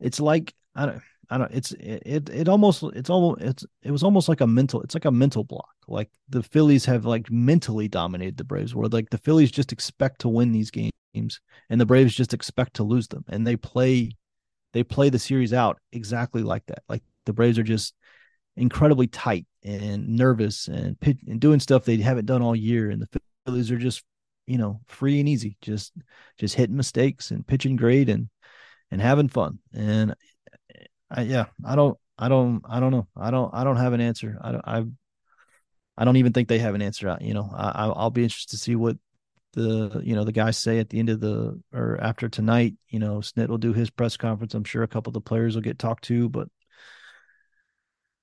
it's 0.00 0.18
like 0.18 0.52
I 0.74 0.86
don't 0.86 1.02
I 1.30 1.38
don't 1.38 1.52
it's 1.52 1.72
it 1.72 2.28
it 2.28 2.48
almost 2.48 2.82
it's 2.94 3.08
almost 3.08 3.40
it's 3.40 3.64
it 3.82 3.92
was 3.92 4.02
almost 4.02 4.28
like 4.28 4.40
a 4.40 4.46
mental 4.46 4.82
it's 4.82 4.94
like 4.94 5.04
a 5.04 5.10
mental 5.12 5.44
block. 5.44 5.70
Like 5.86 6.10
the 6.28 6.42
Phillies 6.42 6.84
have 6.86 7.04
like 7.04 7.30
mentally 7.30 7.88
dominated 7.88 8.36
the 8.36 8.44
Braves, 8.44 8.74
where 8.74 8.88
like 8.88 9.10
the 9.10 9.18
Phillies 9.18 9.50
just 9.50 9.72
expect 9.72 10.20
to 10.22 10.28
win 10.28 10.52
these 10.52 10.70
games, 10.70 10.92
and 11.14 11.80
the 11.80 11.86
Braves 11.86 12.14
just 12.14 12.34
expect 12.34 12.74
to 12.74 12.82
lose 12.82 13.08
them, 13.08 13.24
and 13.28 13.46
they 13.46 13.56
play 13.56 14.16
they 14.72 14.82
play 14.82 15.08
the 15.08 15.18
series 15.18 15.52
out 15.52 15.78
exactly 15.92 16.42
like 16.42 16.66
that. 16.66 16.82
Like 16.88 17.02
the 17.26 17.32
Braves 17.32 17.58
are 17.58 17.64
just 17.64 17.94
incredibly 18.56 19.06
tight 19.06 19.46
and 19.64 20.08
nervous 20.16 20.68
and 20.68 20.96
and 21.26 21.40
doing 21.40 21.60
stuff 21.60 21.84
they 21.84 21.96
haven't 21.98 22.26
done 22.26 22.42
all 22.42 22.56
year. 22.56 22.90
And 22.90 23.02
the 23.02 23.20
Phillies 23.46 23.70
are 23.70 23.78
just, 23.78 24.02
you 24.46 24.58
know, 24.58 24.80
free 24.86 25.20
and 25.20 25.28
easy, 25.28 25.56
just 25.60 25.92
just 26.38 26.54
hitting 26.54 26.76
mistakes 26.76 27.30
and 27.30 27.46
pitching 27.46 27.76
great 27.76 28.08
and 28.08 28.28
and 28.90 29.00
having 29.00 29.28
fun. 29.28 29.58
And 29.72 30.14
I, 31.10 31.22
yeah, 31.22 31.46
I 31.64 31.76
don't, 31.76 31.98
I 32.18 32.28
don't, 32.28 32.62
I 32.68 32.80
don't 32.80 32.92
know. 32.92 33.08
I 33.16 33.30
don't, 33.30 33.52
I 33.54 33.64
don't 33.64 33.76
have 33.76 33.92
an 33.92 34.00
answer. 34.00 34.38
I 34.40 34.52
don't, 34.52 34.64
I, 34.66 34.84
I 35.96 36.04
don't 36.04 36.16
even 36.16 36.32
think 36.32 36.48
they 36.48 36.58
have 36.58 36.74
an 36.74 36.82
answer. 36.82 37.16
You 37.20 37.34
know, 37.34 37.50
I, 37.54 37.86
I'll 37.86 38.10
be 38.10 38.22
interested 38.22 38.50
to 38.52 38.58
see 38.58 38.76
what 38.76 38.96
the 39.52 40.00
you 40.04 40.14
know 40.14 40.22
the 40.22 40.30
guys 40.30 40.56
say 40.56 40.78
at 40.78 40.90
the 40.90 41.00
end 41.00 41.08
of 41.08 41.18
the 41.18 41.60
or 41.72 41.98
after 42.00 42.28
tonight 42.28 42.74
you 42.88 43.00
know 43.00 43.16
snit 43.16 43.48
will 43.48 43.58
do 43.58 43.72
his 43.72 43.90
press 43.90 44.16
conference 44.16 44.54
i'm 44.54 44.62
sure 44.62 44.84
a 44.84 44.86
couple 44.86 45.10
of 45.10 45.14
the 45.14 45.20
players 45.20 45.56
will 45.56 45.60
get 45.60 45.76
talked 45.76 46.04
to 46.04 46.28
but 46.28 46.46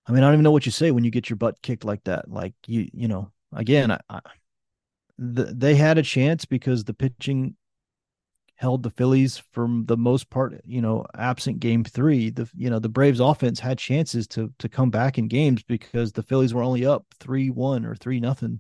I 0.08 0.14
mean, 0.14 0.24
I 0.24 0.28
don't 0.28 0.36
even 0.36 0.44
know 0.44 0.52
what 0.52 0.66
you 0.66 0.72
say 0.72 0.92
when 0.92 1.04
you 1.04 1.12
get 1.12 1.30
your 1.30 1.38
butt 1.38 1.62
kicked 1.62 1.84
like 1.84 2.04
that. 2.06 2.30
Like 2.32 2.54
you, 2.66 2.88
you 2.94 3.08
know, 3.08 3.32
again, 3.54 3.92
I, 3.92 4.00
I, 4.10 4.22
the, 5.18 5.44
they 5.46 5.76
had 5.76 5.98
a 5.98 6.04
chance 6.04 6.46
because 6.46 6.86
the 6.86 6.94
pitching 6.94 7.56
held 8.58 8.84
the 8.84 8.90
Phillies 8.90 9.38
for 9.52 9.68
the 9.86 9.98
most 9.98 10.30
part. 10.30 10.60
You 10.66 10.82
know, 10.82 11.06
absent 11.16 11.60
Game 11.60 11.84
Three, 11.84 12.32
the 12.32 12.50
you 12.56 12.70
know 12.70 12.80
the 12.80 12.90
Braves 12.90 13.20
offense 13.20 13.60
had 13.60 13.78
chances 13.78 14.28
to 14.30 14.52
to 14.60 14.68
come 14.68 14.90
back 14.90 15.18
in 15.18 15.28
games 15.28 15.64
because 15.64 16.12
the 16.12 16.24
Phillies 16.24 16.54
were 16.54 16.64
only 16.64 16.86
up 16.86 17.06
three 17.20 17.50
one 17.50 17.86
or 17.86 17.96
three 17.96 18.20
nothing, 18.20 18.60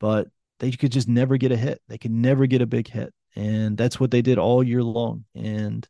but 0.00 0.28
they 0.60 0.70
could 0.70 0.92
just 0.92 1.08
never 1.08 1.36
get 1.36 1.52
a 1.52 1.56
hit. 1.56 1.82
They 1.88 1.98
could 1.98 2.12
never 2.12 2.46
get 2.46 2.62
a 2.62 2.66
big 2.66 2.88
hit, 2.88 3.12
and 3.36 3.76
that's 3.76 4.00
what 4.00 4.10
they 4.10 4.22
did 4.22 4.38
all 4.38 4.62
year 4.62 4.82
long. 4.82 5.24
And 5.34 5.86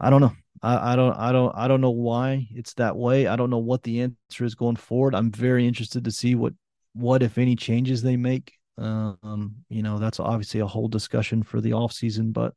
I 0.00 0.10
don't 0.10 0.20
know. 0.20 0.32
I, 0.62 0.92
I 0.92 0.96
don't 0.96 1.14
I 1.14 1.32
don't 1.32 1.52
I 1.56 1.68
don't 1.68 1.80
know 1.80 1.90
why 1.90 2.46
it's 2.52 2.74
that 2.74 2.96
way. 2.96 3.26
I 3.26 3.36
don't 3.36 3.50
know 3.50 3.58
what 3.58 3.82
the 3.82 4.02
answer 4.02 4.44
is 4.44 4.54
going 4.54 4.76
forward. 4.76 5.14
I'm 5.14 5.32
very 5.32 5.66
interested 5.66 6.04
to 6.04 6.12
see 6.12 6.34
what 6.34 6.54
what 6.94 7.22
if 7.22 7.38
any 7.38 7.56
changes 7.56 8.02
they 8.02 8.16
make. 8.16 8.52
Um, 8.78 9.56
you 9.68 9.82
know, 9.82 9.98
that's 9.98 10.20
obviously 10.20 10.60
a 10.60 10.66
whole 10.66 10.88
discussion 10.88 11.42
for 11.42 11.60
the 11.60 11.74
off 11.74 11.92
season, 11.92 12.32
but 12.32 12.54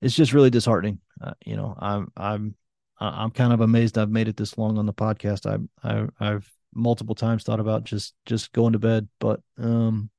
it's 0.00 0.14
just 0.14 0.32
really 0.32 0.50
disheartening. 0.50 0.98
Uh, 1.20 1.34
you 1.44 1.56
know, 1.56 1.76
I'm 1.78 2.10
I'm 2.16 2.54
I'm 2.98 3.30
kind 3.30 3.52
of 3.52 3.60
amazed 3.60 3.98
I've 3.98 4.10
made 4.10 4.28
it 4.28 4.36
this 4.36 4.58
long 4.58 4.78
on 4.78 4.86
the 4.86 4.92
podcast. 4.92 5.46
I 5.46 5.88
I 5.88 6.08
I've 6.18 6.50
multiple 6.74 7.14
times 7.14 7.44
thought 7.44 7.60
about 7.60 7.84
just 7.84 8.14
just 8.26 8.52
going 8.52 8.72
to 8.72 8.78
bed, 8.78 9.08
but 9.20 9.40
um 9.58 10.10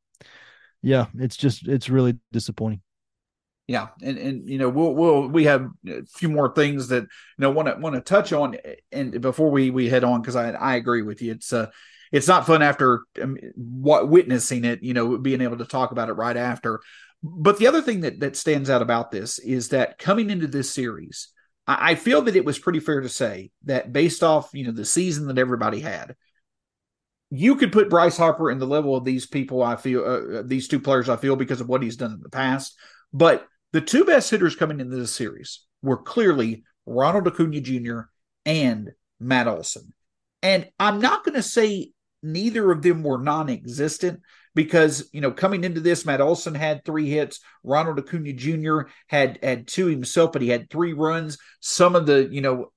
yeah, 0.82 1.08
it's 1.18 1.38
just 1.38 1.68
it's 1.68 1.90
really 1.90 2.18
disappointing. 2.32 2.82
Yeah, 3.68 3.88
and 4.02 4.18
and 4.18 4.50
you 4.50 4.58
know 4.58 4.68
we'll 4.68 4.94
we'll 4.94 5.28
we 5.30 5.46
have 5.46 5.70
a 5.88 6.06
few 6.06 6.28
more 6.28 6.54
things 6.54 6.90
that 6.90 7.04
you 7.04 7.10
know 7.40 7.52
want 7.52 7.70
to 7.70 7.76
want 7.76 7.96
to 7.96 8.02
touch 8.02 8.34
on, 8.34 8.58
and 8.92 9.22
before 9.22 9.50
we 9.50 9.70
we 9.70 9.88
head 9.88 10.04
on 10.04 10.22
because 10.22 10.36
I 10.36 10.52
I 10.52 10.76
agree 10.76 11.02
with 11.02 11.22
you. 11.22 11.32
It's 11.32 11.54
uh 11.54 11.68
it's 12.14 12.28
not 12.28 12.46
fun 12.46 12.62
after 12.62 13.02
witnessing 13.58 14.66
it, 14.66 14.84
you 14.84 14.94
know, 14.94 15.18
being 15.18 15.42
able 15.42 15.58
to 15.58 15.66
talk 15.66 15.92
about 15.92 16.10
it 16.10 16.14
right 16.14 16.38
after. 16.38 16.80
But 17.24 17.58
the 17.58 17.68
other 17.68 17.82
thing 17.82 18.02
that 18.02 18.20
that 18.20 18.38
stands 18.38 18.70
out 18.70 18.84
about 18.84 19.10
this 19.10 19.40
is 19.40 19.70
that 19.70 19.98
coming 19.98 20.30
into 20.30 20.48
this 20.48 20.72
series, 20.72 21.30
I, 21.66 21.92
I 21.92 21.96
feel 21.96 22.22
that 22.22 22.36
it 22.36 22.46
was 22.46 22.60
pretty 22.60 22.80
fair 22.80 23.02
to 23.02 23.10
say 23.10 23.50
that 23.66 23.92
based 23.92 24.24
off 24.24 24.52
you 24.54 24.66
know 24.66 24.72
the 24.72 24.86
season 24.86 25.28
that 25.28 25.40
everybody 25.40 25.80
had, 25.80 26.16
you 27.32 27.56
could 27.56 27.72
put 27.72 27.90
Bryce 27.90 28.16
Harper 28.16 28.52
in 28.52 28.60
the 28.60 28.68
level 28.68 28.96
of 28.96 29.06
these 29.06 29.26
people. 29.26 29.64
I 29.64 29.76
feel 29.76 30.02
uh, 30.02 30.40
uh 30.40 30.44
these 30.46 30.68
two 30.68 30.80
players. 30.80 31.10
I 31.10 31.16
feel 31.16 31.36
because 31.36 31.62
of 31.62 31.68
what 31.68 31.82
he's 31.82 31.98
done 31.98 32.12
in 32.14 32.22
the 32.22 32.30
past, 32.30 32.78
but 33.12 33.48
the 33.72 33.82
two 33.82 34.06
best 34.06 34.30
hitters 34.30 34.56
coming 34.56 34.80
into 34.80 34.96
this 34.96 35.16
series 35.16 35.66
were 35.82 35.98
clearly 35.98 36.64
Ronald 36.86 37.28
Acuna 37.28 37.60
Jr. 37.60 38.02
and 38.46 38.92
Matt 39.20 39.48
Olson. 39.48 39.94
And 40.44 40.70
I'm 40.78 41.00
not 41.00 41.24
going 41.24 41.36
to 41.36 41.42
say 41.42 41.94
neither 42.24 42.72
of 42.72 42.82
them 42.82 43.04
were 43.04 43.18
non 43.18 43.50
existent 43.50 44.22
because, 44.56 45.10
you 45.12 45.22
know, 45.22 45.32
coming 45.32 45.64
into 45.64 45.82
this, 45.82 46.06
Matt 46.06 46.22
Olson 46.22 46.56
had 46.56 46.84
three 46.84 47.10
hits. 47.10 47.40
Ronald 47.64 48.00
Acuna 48.00 48.34
Jr. 48.34 48.82
had, 49.08 49.40
had 49.44 49.68
two 49.68 49.88
himself, 49.88 50.32
but 50.32 50.42
he 50.42 50.50
had 50.50 50.70
three 50.70 50.94
runs. 50.94 51.38
Some 51.60 51.96
of 51.96 52.06
the, 52.06 52.28
you 52.32 52.42
know, 52.42 52.72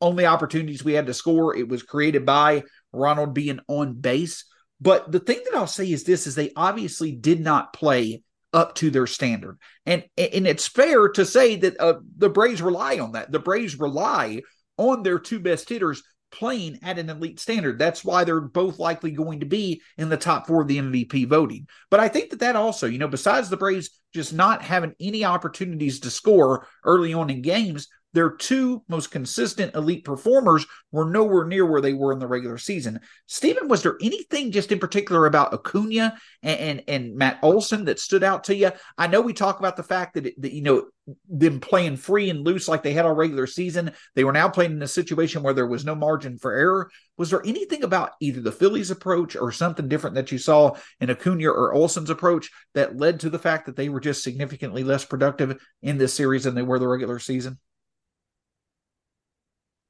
only 0.00 0.26
opportunities 0.26 0.84
we 0.84 0.92
had 0.92 1.06
to 1.06 1.14
score, 1.14 1.56
it 1.56 1.68
was 1.68 1.82
created 1.82 2.26
by 2.26 2.64
Ronald 2.92 3.34
being 3.34 3.60
on 3.68 3.94
base. 3.94 4.44
But 4.80 5.10
the 5.10 5.20
thing 5.20 5.40
that 5.44 5.56
I'll 5.56 5.66
say 5.66 5.90
is 5.90 6.04
this 6.04 6.26
is 6.26 6.34
they 6.34 6.52
obviously 6.54 7.12
did 7.12 7.40
not 7.40 7.72
play 7.72 8.22
up 8.52 8.74
to 8.76 8.90
their 8.90 9.06
standard. 9.06 9.58
And 9.84 10.04
and 10.16 10.46
it's 10.46 10.66
fair 10.66 11.08
to 11.10 11.24
say 11.24 11.56
that 11.56 11.80
uh, 11.80 11.94
the 12.16 12.28
Braves 12.28 12.62
rely 12.62 12.98
on 12.98 13.12
that. 13.12 13.32
The 13.32 13.38
Braves 13.38 13.78
rely 13.78 14.42
on 14.76 15.02
their 15.02 15.18
two 15.18 15.40
best 15.40 15.68
hitters 15.68 16.02
playing 16.30 16.78
at 16.82 16.98
an 16.98 17.08
elite 17.08 17.40
standard. 17.40 17.78
That's 17.78 18.04
why 18.04 18.24
they're 18.24 18.40
both 18.40 18.78
likely 18.78 19.10
going 19.10 19.40
to 19.40 19.46
be 19.46 19.82
in 19.96 20.08
the 20.08 20.16
top 20.16 20.46
four 20.46 20.62
of 20.62 20.68
the 20.68 20.78
MVP 20.78 21.28
voting. 21.28 21.66
But 21.90 22.00
I 22.00 22.08
think 22.08 22.30
that 22.30 22.40
that 22.40 22.56
also, 22.56 22.86
you 22.86 22.98
know, 22.98 23.08
besides 23.08 23.48
the 23.48 23.56
Braves 23.56 23.90
just 24.14 24.32
not 24.32 24.62
having 24.62 24.94
any 25.00 25.24
opportunities 25.24 26.00
to 26.00 26.10
score 26.10 26.66
early 26.84 27.14
on 27.14 27.30
in 27.30 27.42
games, 27.42 27.88
their 28.16 28.30
two 28.30 28.82
most 28.88 29.10
consistent 29.10 29.74
elite 29.74 30.02
performers 30.02 30.64
were 30.90 31.04
nowhere 31.04 31.44
near 31.44 31.66
where 31.66 31.82
they 31.82 31.92
were 31.92 32.14
in 32.14 32.18
the 32.18 32.26
regular 32.26 32.56
season. 32.56 32.98
Stephen, 33.26 33.68
was 33.68 33.82
there 33.82 33.98
anything 34.00 34.50
just 34.50 34.72
in 34.72 34.78
particular 34.78 35.26
about 35.26 35.52
Acuna 35.52 36.16
and, 36.42 36.58
and, 36.58 36.82
and 36.88 37.14
Matt 37.14 37.38
Olson 37.42 37.84
that 37.84 38.00
stood 38.00 38.24
out 38.24 38.44
to 38.44 38.56
you? 38.56 38.70
I 38.96 39.06
know 39.06 39.20
we 39.20 39.34
talk 39.34 39.58
about 39.58 39.76
the 39.76 39.82
fact 39.82 40.14
that, 40.14 40.32
that 40.40 40.54
you 40.54 40.62
know 40.62 40.86
them 41.28 41.60
playing 41.60 41.98
free 41.98 42.30
and 42.30 42.42
loose 42.42 42.68
like 42.68 42.82
they 42.82 42.94
had 42.94 43.04
all 43.04 43.12
regular 43.12 43.46
season. 43.46 43.92
They 44.14 44.24
were 44.24 44.32
now 44.32 44.48
playing 44.48 44.72
in 44.72 44.82
a 44.82 44.88
situation 44.88 45.42
where 45.42 45.52
there 45.54 45.66
was 45.66 45.84
no 45.84 45.94
margin 45.94 46.38
for 46.38 46.54
error. 46.54 46.90
Was 47.18 47.28
there 47.28 47.44
anything 47.44 47.84
about 47.84 48.12
either 48.20 48.40
the 48.40 48.50
Phillies' 48.50 48.90
approach 48.90 49.36
or 49.36 49.52
something 49.52 49.88
different 49.88 50.16
that 50.16 50.32
you 50.32 50.38
saw 50.38 50.74
in 51.00 51.10
Acuna 51.10 51.50
or 51.50 51.74
Olson's 51.74 52.08
approach 52.08 52.50
that 52.72 52.96
led 52.96 53.20
to 53.20 53.28
the 53.28 53.38
fact 53.38 53.66
that 53.66 53.76
they 53.76 53.90
were 53.90 54.00
just 54.00 54.24
significantly 54.24 54.84
less 54.84 55.04
productive 55.04 55.62
in 55.82 55.98
this 55.98 56.14
series 56.14 56.44
than 56.44 56.54
they 56.54 56.62
were 56.62 56.78
the 56.78 56.88
regular 56.88 57.18
season? 57.18 57.58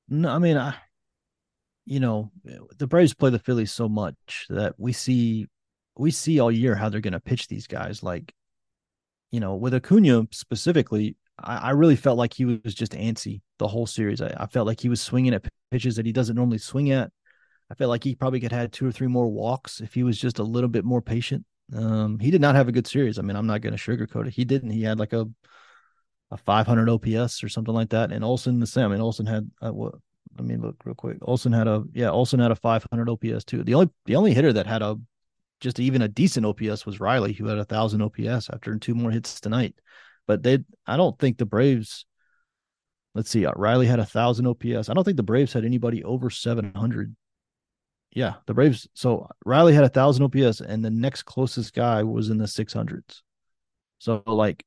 No, 0.09 0.28
I 0.30 0.38
mean, 0.38 0.57
I, 0.57 0.74
you 1.84 2.00
know, 2.00 2.30
the 2.78 2.86
Braves 2.86 3.14
play 3.14 3.30
the 3.30 3.38
Phillies 3.38 3.72
so 3.72 3.88
much 3.88 4.46
that 4.50 4.74
we 4.78 4.92
see, 4.92 5.46
we 5.96 6.11
see 6.11 6.40
all 6.40 6.52
year 6.52 6.74
how 6.74 6.88
they're 6.88 7.00
going 7.00 7.12
to 7.12 7.20
pitch 7.20 7.48
these 7.48 7.66
guys. 7.66 8.02
Like, 8.02 8.34
you 9.30 9.40
know, 9.40 9.54
with 9.54 9.74
Acuna 9.74 10.26
specifically, 10.30 11.16
I, 11.38 11.57
I, 11.57 11.70
really 11.70 11.96
felt 11.96 12.18
like 12.18 12.32
he 12.32 12.44
was 12.44 12.74
just 12.74 12.92
antsy 12.92 13.40
the 13.59 13.68
whole 13.68 13.86
series. 13.86 14.20
I, 14.20 14.34
I, 14.36 14.46
felt 14.46 14.66
like 14.66 14.80
he 14.80 14.88
was 14.88 15.00
swinging 15.00 15.34
at 15.34 15.46
pitches 15.70 15.96
that 15.96 16.07
he 16.07 16.12
doesn't 16.12 16.36
normally 16.36 16.59
swing 16.59 16.90
at. 16.90 17.11
I 17.70 17.74
felt 17.74 17.90
like 17.90 18.04
he 18.04 18.14
probably 18.14 18.40
could 18.40 18.52
have 18.52 18.61
had 18.61 18.72
two 18.72 18.86
or 18.86 18.92
three 18.92 19.09
more 19.09 19.28
walks 19.28 19.80
if 19.80 19.94
he 19.94 20.02
was 20.02 20.18
just 20.18 20.38
a 20.38 20.44
little 20.44 20.68
bit 20.68 20.84
more 20.84 21.02
patient. 21.02 21.44
Um, 21.74 22.18
he 22.20 22.30
did 22.30 22.40
not 22.40 22.54
have 22.54 22.68
a 22.68 22.72
good 22.72 22.86
series. 22.86 23.18
I 23.18 23.22
mean, 23.22 23.36
I'm 23.36 23.46
not 23.46 23.61
going 23.61 23.76
to 23.76 23.82
sugarcoat 23.82 24.28
it. 24.28 24.34
He 24.34 24.44
didn't. 24.44 24.70
He 24.70 24.82
had 24.82 24.98
like 24.98 25.12
a 25.12 25.26
a 26.31 26.37
500 26.37 26.89
OPS 26.89 27.43
or 27.43 27.49
something 27.49 27.74
like 27.74 27.91
that. 27.91 28.12
And 28.12 28.24
Olson 28.24 28.61
the 28.61 28.66
same. 28.66 28.87
I 28.87 28.89
mean, 28.89 29.01
Olson 29.01 29.27
had 29.27 29.51
uh, 29.62 29.72
what? 29.72 29.95
Let 30.37 30.45
me 30.45 30.57
look 30.57 30.77
real 30.85 30.95
quick. 30.95 31.18
Olson 31.22 31.53
had 31.53 31.66
a 31.66 31.85
yeah. 31.93 32.11
Olson 32.11 32.41
had 32.41 32.51
a 32.51 32.57
500 32.57 33.09
OPS 33.09 33.45
too. 33.45 33.62
The 33.62 33.74
only 33.74 33.91
the 34.05 34.16
only 34.16 34.35
hitter 34.35 34.53
that 34.53 34.66
had 34.66 34.83
a 34.83 34.97
just 35.61 35.81
even 35.81 36.03
a 36.03 36.09
decent 36.09 36.47
OPS 36.47 36.85
was 36.85 37.01
Riley, 37.01 37.33
who 37.33 37.47
had 37.47 37.59
a 37.59 37.64
thousand 37.64 38.03
OPS 38.03 38.51
after 38.53 38.77
two 38.79 38.95
more 38.95 39.11
hits 39.11 39.41
tonight. 39.41 39.74
But 40.27 40.43
they, 40.43 40.59
I 40.87 40.97
don't 40.97 41.18
think 41.18 41.39
the 41.39 41.47
Braves. 41.47 42.05
Let's 43.14 43.31
see, 43.31 43.47
uh, 43.47 43.53
Riley 43.57 43.87
had 43.87 44.01
a 44.01 44.05
thousand 44.05 44.47
OPS. 44.47 44.91
I 44.91 44.95
don't 44.95 45.05
think 45.05 45.16
the 45.16 45.22
Braves 45.22 45.55
had 45.55 45.64
anybody 45.64 46.05
over 46.05 46.29
700. 46.29 47.16
Yeah, 48.12 48.35
the 48.47 48.53
Braves. 48.53 48.87
So 48.93 49.29
Riley 49.45 49.72
had 49.72 49.85
a 49.85 49.89
thousand 49.89 50.24
OPS, 50.24 50.61
and 50.61 50.85
the 50.85 50.91
next 50.91 51.22
closest 51.22 51.72
guy 51.72 52.03
was 52.03 52.29
in 52.29 52.37
the 52.37 52.45
600s. 52.45 53.22
So 53.99 54.22
like 54.27 54.64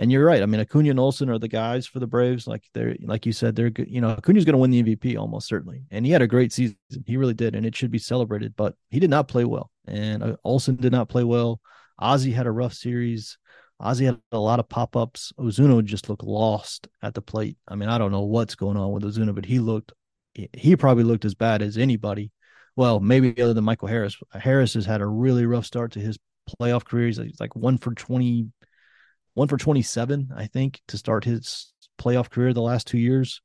and 0.00 0.10
you're 0.10 0.24
right. 0.24 0.42
I 0.42 0.46
mean, 0.46 0.62
Acuna 0.62 0.88
and 0.88 0.98
Olson 0.98 1.28
are 1.28 1.38
the 1.38 1.46
guys 1.46 1.86
for 1.86 2.00
the 2.00 2.06
Braves. 2.06 2.46
Like 2.46 2.64
they're, 2.72 2.96
like 3.02 3.26
you 3.26 3.32
said, 3.32 3.54
they're 3.54 3.68
good. 3.68 3.90
You 3.90 4.00
know, 4.00 4.14
Acuna's 4.16 4.46
going 4.46 4.54
to 4.54 4.58
win 4.58 4.70
the 4.70 4.82
MVP 4.82 5.18
almost 5.18 5.46
certainly, 5.46 5.84
and 5.90 6.06
he 6.06 6.10
had 6.10 6.22
a 6.22 6.26
great 6.26 6.54
season. 6.54 6.78
He 7.04 7.18
really 7.18 7.34
did, 7.34 7.54
and 7.54 7.66
it 7.66 7.76
should 7.76 7.90
be 7.90 7.98
celebrated. 7.98 8.54
But 8.56 8.74
he 8.88 8.98
did 8.98 9.10
not 9.10 9.28
play 9.28 9.44
well, 9.44 9.70
and 9.86 10.22
uh, 10.22 10.36
Olson 10.42 10.76
did 10.76 10.90
not 10.90 11.10
play 11.10 11.22
well. 11.22 11.60
Ozzy 12.00 12.32
had 12.32 12.46
a 12.46 12.50
rough 12.50 12.72
series. 12.72 13.36
Ozzy 13.80 14.06
had 14.06 14.18
a 14.32 14.38
lot 14.38 14.58
of 14.58 14.70
pop 14.70 14.96
ups. 14.96 15.34
Ozuna 15.38 15.84
just 15.84 16.08
looked 16.08 16.24
lost 16.24 16.88
at 17.02 17.12
the 17.12 17.20
plate. 17.20 17.58
I 17.68 17.74
mean, 17.74 17.90
I 17.90 17.98
don't 17.98 18.12
know 18.12 18.22
what's 18.22 18.54
going 18.54 18.78
on 18.78 18.92
with 18.92 19.02
Ozuna, 19.02 19.34
but 19.34 19.44
he 19.44 19.58
looked, 19.58 19.92
he 20.34 20.76
probably 20.76 21.04
looked 21.04 21.26
as 21.26 21.34
bad 21.34 21.60
as 21.60 21.76
anybody. 21.76 22.30
Well, 22.74 23.00
maybe 23.00 23.38
other 23.42 23.52
than 23.52 23.64
Michael 23.64 23.88
Harris. 23.88 24.16
Harris 24.32 24.74
has 24.74 24.86
had 24.86 25.02
a 25.02 25.06
really 25.06 25.44
rough 25.44 25.66
start 25.66 25.92
to 25.92 26.00
his 26.00 26.18
playoff 26.58 26.84
career. 26.84 27.06
He's 27.06 27.40
like 27.40 27.54
one 27.54 27.76
for 27.76 27.92
20 27.94 28.48
one 29.34 29.48
for 29.48 29.56
27, 29.56 30.30
I 30.36 30.46
think, 30.46 30.80
to 30.88 30.98
start 30.98 31.24
his 31.24 31.72
playoff 31.98 32.30
career 32.30 32.52
the 32.52 32.62
last 32.62 32.86
two 32.86 32.98
years. 32.98 33.40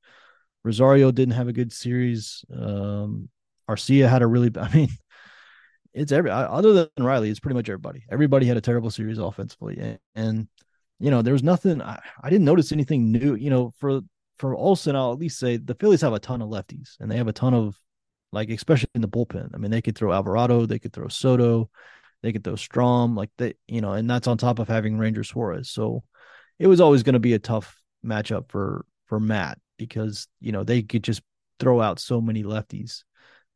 Rosario 0.64 1.12
didn't 1.12 1.36
have 1.36 1.48
a 1.48 1.54
good 1.54 1.72
series. 1.72 2.44
Um, 2.54 3.30
Arcia 3.70 4.10
had 4.10 4.22
a 4.22 4.28
really, 4.28 4.52
I 4.60 4.74
mean, 4.74 4.90
it's 5.94 6.12
every 6.12 6.30
other 6.30 6.74
than 6.74 7.06
Riley, 7.06 7.30
it's 7.30 7.40
pretty 7.40 7.56
much 7.56 7.70
everybody. 7.70 8.04
Everybody 8.12 8.46
had 8.46 8.58
a 8.58 8.62
terrible 8.62 8.92
series 8.92 9.18
offensively, 9.18 9.78
and, 9.80 10.00
and 10.14 10.48
you 11.00 11.10
know 11.10 11.22
there 11.22 11.34
was 11.34 11.44
nothing. 11.44 11.82
I, 11.82 12.02
I, 12.22 12.30
didn't 12.30 12.44
notice 12.44 12.74
anything 12.74 13.14
new. 13.14 13.36
You 13.36 13.50
know, 13.50 13.72
for 13.80 14.02
for 14.38 14.56
Olson, 14.56 14.98
I'll 14.98 15.14
at 15.14 15.20
least 15.20 15.40
say 15.40 15.56
the 15.56 15.76
Phillies 15.76 16.02
have 16.02 16.12
a 16.12 16.20
ton 16.20 16.42
of 16.42 16.50
lefties, 16.50 17.00
and 17.00 17.10
they 17.10 17.16
have 17.16 17.30
a 17.30 17.34
ton 17.34 17.54
of 17.54 17.80
like, 18.34 18.50
especially 18.50 18.90
in 18.94 19.02
the 19.02 19.08
bullpen. 19.08 19.52
I 19.54 19.58
mean, 19.58 19.72
they 19.72 19.82
could 19.82 19.98
throw 19.98 20.12
Alvarado, 20.12 20.66
they 20.66 20.80
could 20.80 20.92
throw 20.92 21.08
Soto, 21.08 21.70
they 22.26 22.34
could 22.34 22.44
throw 22.44 22.54
Strahm, 22.54 23.16
like 23.16 23.30
they, 23.38 23.54
you 23.68 23.82
know, 23.82 23.94
and 23.94 24.10
that's 24.10 24.28
on 24.28 24.38
top 24.38 24.60
of 24.60 24.68
having 24.68 24.98
Ranger 24.98 25.24
Suarez. 25.24 25.70
So 25.70 26.04
it 26.58 26.68
was 26.68 26.82
always 26.82 27.04
going 27.04 27.14
to 27.14 27.20
be 27.20 27.34
a 27.34 27.40
tough 27.40 27.80
matchup 28.04 28.50
for 28.50 28.86
for 29.06 29.20
Matt 29.20 29.60
because 29.78 30.28
you 30.40 30.52
know 30.52 30.64
they 30.64 30.82
could 30.82 31.04
just 31.04 31.22
throw 31.60 31.82
out 31.82 32.00
so 32.00 32.20
many 32.20 32.44
lefties. 32.44 33.04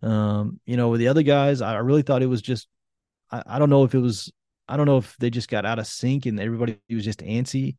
Um, 0.01 0.59
you 0.65 0.77
know, 0.77 0.89
with 0.89 0.99
the 0.99 1.07
other 1.07 1.23
guys, 1.23 1.61
I 1.61 1.77
really 1.77 2.03
thought 2.03 2.23
it 2.23 2.27
was 2.27 2.41
just 2.41 2.67
I, 3.31 3.43
I 3.45 3.59
don't 3.59 3.69
know 3.69 3.83
if 3.83 3.95
it 3.95 3.99
was 3.99 4.31
I 4.67 4.77
don't 4.77 4.85
know 4.85 4.97
if 4.97 5.17
they 5.17 5.29
just 5.29 5.49
got 5.49 5.65
out 5.65 5.79
of 5.79 5.87
sync 5.87 6.25
and 6.25 6.39
everybody 6.39 6.77
was 6.89 7.05
just 7.05 7.19
antsy. 7.19 7.77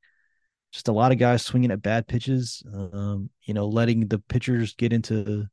Just 0.73 0.89
a 0.89 0.93
lot 0.93 1.13
of 1.13 1.19
guys 1.19 1.43
swinging 1.43 1.71
at 1.71 1.83
bad 1.83 2.07
pitches. 2.07 2.63
Um, 2.73 3.31
you 3.43 3.55
know, 3.55 3.67
letting 3.67 4.09
the 4.09 4.19
pitchers 4.19 4.75
get 4.75 4.93
into 4.93 5.47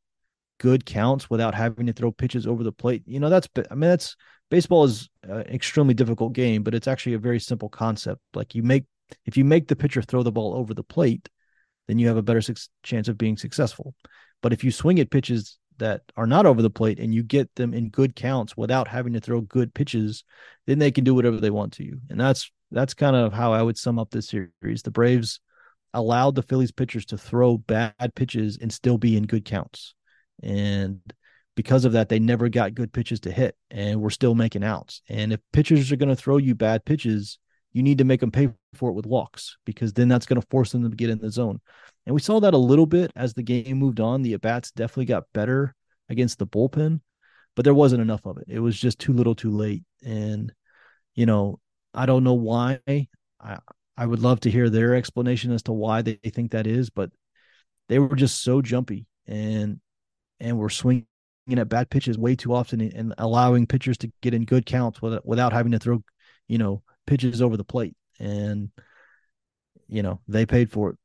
good 0.60 0.86
counts 0.86 1.30
without 1.30 1.56
having 1.56 1.86
to 1.88 1.94
throw 1.94 2.12
pitches 2.12 2.48
over 2.48 2.64
the 2.64 2.72
plate. 2.72 3.04
You 3.06 3.20
know, 3.20 3.30
that's 3.30 3.48
I 3.70 3.76
mean 3.76 3.90
that's 3.90 4.16
baseball 4.50 4.84
is 4.86 5.10
an 5.24 5.42
extremely 5.42 5.94
difficult 5.94 6.34
game, 6.34 6.64
but 6.64 6.76
it's 6.76 6.88
actually 6.88 7.14
a 7.14 7.20
very 7.20 7.40
simple 7.40 7.70
concept. 7.70 8.22
Like 8.34 8.56
you 8.56 8.64
make 8.64 8.86
if 9.26 9.38
you 9.38 9.46
make 9.46 9.68
the 9.68 9.76
pitcher 9.76 10.02
throw 10.02 10.24
the 10.24 10.32
ball 10.32 10.54
over 10.54 10.74
the 10.74 10.84
plate, 10.84 11.30
then 11.88 11.98
you 11.98 12.08
have 12.08 12.18
a 12.18 12.22
better 12.22 12.42
su- 12.42 12.56
chance 12.84 13.08
of 13.08 13.18
being 13.18 13.38
successful. 13.38 13.96
But 14.42 14.54
if 14.54 14.64
you 14.64 14.72
swing 14.72 15.00
at 15.00 15.10
pitches 15.10 15.58
that 15.78 16.02
are 16.16 16.28
not 16.28 16.46
over 16.46 16.62
the 16.62 16.70
plate 16.70 17.00
and 17.00 17.14
you 17.14 17.24
get 17.24 17.54
them 17.56 17.74
in 17.74 17.90
good 17.90 18.16
counts 18.16 18.58
without 18.58 18.88
having 18.88 19.14
to 19.14 19.20
throw 19.20 19.42
good 19.42 19.74
pitches, 19.74 20.24
then 20.66 20.80
they 20.80 20.92
can 20.92 21.04
do 21.04 21.16
whatever 21.16 21.38
they 21.38 21.50
want 21.50 21.74
to 21.74 21.84
you. 21.84 22.00
And 22.10 22.20
that's 22.20 22.52
that's 22.72 22.94
kind 22.94 23.16
of 23.16 23.34
how 23.34 23.54
I 23.54 23.62
would 23.62 23.78
sum 23.78 23.98
up 23.98 24.12
this 24.12 24.28
series. 24.28 24.82
The 24.84 24.92
Braves 24.92 25.40
allowed 25.94 26.36
the 26.36 26.44
Phillies 26.44 26.72
pitchers 26.72 27.06
to 27.08 27.18
throw 27.18 27.58
bad 27.58 28.14
pitches 28.16 28.58
and 28.62 28.72
still 28.72 28.98
be 28.98 29.16
in 29.16 29.24
good 29.24 29.46
counts. 29.46 29.96
And 30.44 31.00
because 31.58 31.86
of 31.86 31.94
that, 31.94 32.08
they 32.08 32.20
never 32.20 32.50
got 32.50 32.76
good 32.76 32.94
pitches 32.94 33.20
to 33.22 33.32
hit, 33.32 33.58
and 33.72 34.00
we're 34.00 34.12
still 34.12 34.36
making 34.36 34.64
outs. 34.64 35.02
And 35.10 35.34
if 35.34 35.40
pitchers 35.52 35.92
are 35.92 35.96
going 35.96 36.08
to 36.08 36.16
throw 36.16 36.38
you 36.38 36.54
bad 36.54 36.86
pitches, 36.86 37.40
you 37.74 37.82
need 37.82 37.98
to 37.98 38.04
make 38.04 38.20
them 38.20 38.30
pay 38.30 38.50
for 38.76 38.92
it 38.92 38.94
with 38.94 39.08
walks 39.08 39.58
because 39.66 39.92
then 39.92 40.08
that's 40.08 40.28
going 40.28 40.40
to 40.40 40.48
force 40.52 40.72
them 40.72 40.88
to 40.88 40.96
get 40.96 41.10
in 41.10 41.18
the 41.18 41.32
zone. 41.32 41.60
And 42.06 42.14
we 42.14 42.22
saw 42.22 42.40
that 42.40 42.54
a 42.54 42.58
little 42.60 42.86
bit 42.86 43.12
as 43.16 43.34
the 43.34 43.42
game 43.42 43.78
moved 43.80 44.00
on. 44.00 44.22
The 44.22 44.36
at 44.36 44.42
bats 44.42 44.70
definitely 44.70 45.06
got 45.06 45.24
better 45.34 45.74
against 46.10 46.38
the 46.38 46.46
bullpen, 46.46 47.02
but 47.56 47.66
there 47.66 47.74
wasn't 47.74 48.04
enough 48.04 48.26
of 48.28 48.38
it. 48.38 48.46
It 48.48 48.60
was 48.60 48.80
just 48.80 49.00
too 49.00 49.14
little, 49.14 49.34
too 49.34 49.52
late. 49.52 49.84
And 50.06 50.54
you 51.16 51.26
know, 51.26 51.60
I 51.92 52.06
don't 52.06 52.24
know 52.24 52.36
why. 52.36 52.80
I 52.88 53.58
I 53.98 54.06
would 54.06 54.20
love 54.20 54.42
to 54.42 54.52
hear 54.52 54.70
their 54.70 54.94
explanation 54.94 55.52
as 55.52 55.64
to 55.64 55.74
why 55.74 56.04
they 56.04 56.20
think 56.24 56.52
that 56.52 56.68
is, 56.68 56.92
but 56.92 57.10
they 57.90 57.98
were 57.98 58.16
just 58.16 58.44
so 58.44 58.62
jumpy 58.62 59.08
and 59.26 59.80
and 60.40 60.60
were 60.60 60.70
swinging 60.70 61.08
at 61.54 61.70
bad 61.70 61.90
pitches 61.90 62.18
way 62.18 62.36
too 62.36 62.54
often 62.54 62.82
and 62.82 63.14
allowing 63.18 63.68
pitchers 63.68 63.98
to 64.00 64.12
get 64.22 64.34
in 64.34 64.46
good 64.46 64.66
counts 64.66 65.02
without, 65.02 65.26
without 65.26 65.54
having 65.54 65.72
to 65.72 65.80
throw, 65.80 66.04
you 66.48 66.58
know, 66.58 66.82
pitches 67.06 67.42
over 67.42 67.58
the 67.58 67.64
plate. 67.64 67.96
And, 68.20 68.70
you 69.88 70.04
know, 70.04 70.20
they 70.28 70.46
paid 70.46 70.72
for 70.72 70.92
it. 70.92 70.98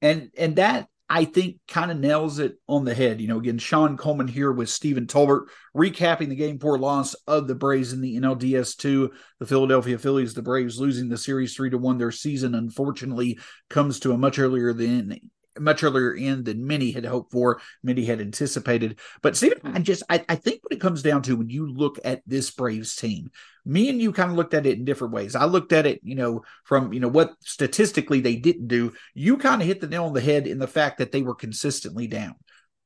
And, 0.00 0.30
and 0.36 0.56
that 0.56 0.88
I 1.12 1.26
think 1.26 1.58
kind 1.68 1.90
of 1.90 1.98
nails 1.98 2.38
it 2.38 2.56
on 2.66 2.86
the 2.86 2.94
head. 2.94 3.20
You 3.20 3.28
know, 3.28 3.38
again, 3.38 3.58
Shawn 3.58 3.98
Coleman 3.98 4.28
here 4.28 4.50
with 4.50 4.70
Stephen 4.70 5.06
Tolbert 5.06 5.48
recapping 5.76 6.30
the 6.30 6.34
game 6.34 6.58
four 6.58 6.78
loss 6.78 7.12
of 7.26 7.46
the 7.46 7.54
Braves 7.54 7.92
in 7.92 8.00
the 8.00 8.16
NLDS 8.16 8.78
to 8.78 9.12
the 9.38 9.44
Philadelphia 9.44 9.98
Phillies. 9.98 10.32
The 10.32 10.40
Braves 10.40 10.80
losing 10.80 11.10
the 11.10 11.18
series 11.18 11.54
three 11.54 11.68
to 11.68 11.76
one. 11.76 11.98
Their 11.98 12.12
season, 12.12 12.54
unfortunately, 12.54 13.38
comes 13.68 14.00
to 14.00 14.12
a 14.12 14.16
much 14.18 14.38
earlier 14.38 14.72
than 14.72 15.18
much 15.58 15.82
earlier 15.82 16.14
in 16.14 16.44
than 16.44 16.66
many 16.66 16.90
had 16.90 17.04
hoped 17.04 17.32
for, 17.32 17.60
many 17.82 18.04
had 18.04 18.20
anticipated. 18.20 18.98
But 19.22 19.36
Stephen, 19.36 19.58
hmm. 19.58 19.76
I 19.76 19.80
just 19.80 20.02
I, 20.08 20.24
I 20.28 20.34
think 20.36 20.62
what 20.62 20.72
it 20.72 20.80
comes 20.80 21.02
down 21.02 21.22
to 21.22 21.36
when 21.36 21.50
you 21.50 21.70
look 21.70 21.98
at 22.04 22.22
this 22.26 22.50
Braves 22.50 22.96
team, 22.96 23.30
me 23.64 23.88
and 23.88 24.00
you 24.00 24.12
kind 24.12 24.30
of 24.30 24.36
looked 24.36 24.54
at 24.54 24.66
it 24.66 24.78
in 24.78 24.84
different 24.84 25.14
ways. 25.14 25.34
I 25.34 25.44
looked 25.44 25.72
at 25.72 25.86
it, 25.86 26.00
you 26.02 26.14
know, 26.14 26.42
from 26.64 26.92
you 26.92 27.00
know 27.00 27.08
what 27.08 27.34
statistically 27.40 28.20
they 28.20 28.36
didn't 28.36 28.68
do. 28.68 28.92
You 29.14 29.36
kind 29.36 29.60
of 29.60 29.66
hit 29.66 29.80
the 29.80 29.88
nail 29.88 30.06
on 30.06 30.12
the 30.12 30.20
head 30.20 30.46
in 30.46 30.58
the 30.58 30.66
fact 30.66 30.98
that 30.98 31.12
they 31.12 31.22
were 31.22 31.34
consistently 31.34 32.06
down. 32.06 32.34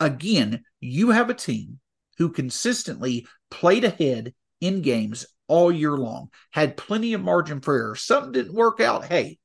Again, 0.01 0.65
you 0.81 1.11
have 1.11 1.31
a 1.31 1.35
team 1.35 1.81
who 2.19 2.31
consistently 2.31 3.27
played 3.51 3.85
ahead 3.85 4.35
in 4.61 4.83
games 4.83 5.27
all 5.49 5.71
year 5.71 5.97
long, 5.97 6.31
had 6.51 6.77
plenty 6.77 7.13
of 7.13 7.23
margin 7.23 7.61
for 7.61 7.75
error. 7.75 7.95
Something 7.95 8.33
didn't 8.33 8.55
work 8.55 8.81
out. 8.81 9.05
Hey, 9.05 9.39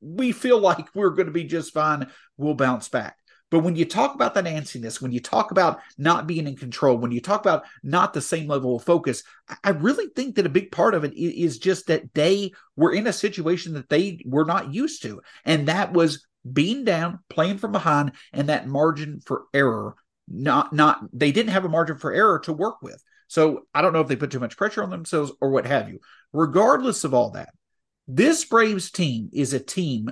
we 0.00 0.32
feel 0.32 0.58
like 0.58 0.94
we're 0.94 1.10
going 1.10 1.26
to 1.26 1.32
be 1.32 1.44
just 1.44 1.72
fine. 1.72 2.10
We'll 2.36 2.54
bounce 2.54 2.88
back. 2.88 3.16
But 3.50 3.60
when 3.60 3.76
you 3.76 3.86
talk 3.86 4.14
about 4.14 4.34
that 4.34 4.44
antsiness, 4.44 5.00
when 5.00 5.12
you 5.12 5.20
talk 5.20 5.50
about 5.50 5.80
not 5.96 6.26
being 6.26 6.46
in 6.46 6.56
control, 6.56 6.98
when 6.98 7.12
you 7.12 7.20
talk 7.20 7.40
about 7.40 7.64
not 7.82 8.12
the 8.12 8.20
same 8.20 8.46
level 8.46 8.76
of 8.76 8.84
focus, 8.84 9.22
I 9.64 9.70
really 9.70 10.08
think 10.14 10.36
that 10.36 10.46
a 10.46 10.50
big 10.50 10.70
part 10.70 10.94
of 10.94 11.04
it 11.04 11.14
is 11.16 11.58
just 11.58 11.86
that 11.86 12.12
they 12.12 12.52
were 12.76 12.92
in 12.92 13.06
a 13.06 13.12
situation 13.12 13.72
that 13.74 13.88
they 13.88 14.22
were 14.26 14.44
not 14.44 14.74
used 14.74 15.02
to. 15.02 15.22
And 15.46 15.68
that 15.68 15.94
was 15.94 16.26
being 16.50 16.84
down, 16.84 17.20
playing 17.30 17.58
from 17.58 17.72
behind, 17.72 18.12
and 18.32 18.50
that 18.50 18.68
margin 18.68 19.20
for 19.24 19.44
error. 19.54 19.94
Not, 20.30 20.74
not, 20.74 21.00
they 21.14 21.32
didn't 21.32 21.52
have 21.52 21.64
a 21.64 21.70
margin 21.70 21.96
for 21.96 22.12
error 22.12 22.40
to 22.40 22.52
work 22.52 22.82
with. 22.82 23.02
So 23.28 23.62
I 23.74 23.80
don't 23.80 23.94
know 23.94 24.00
if 24.00 24.08
they 24.08 24.16
put 24.16 24.30
too 24.30 24.40
much 24.40 24.58
pressure 24.58 24.82
on 24.82 24.90
themselves 24.90 25.32
or 25.40 25.50
what 25.50 25.66
have 25.66 25.88
you. 25.88 26.00
Regardless 26.34 27.04
of 27.04 27.14
all 27.14 27.30
that, 27.30 27.48
this 28.08 28.44
Braves 28.46 28.90
team 28.90 29.28
is 29.32 29.52
a 29.52 29.60
team, 29.60 30.10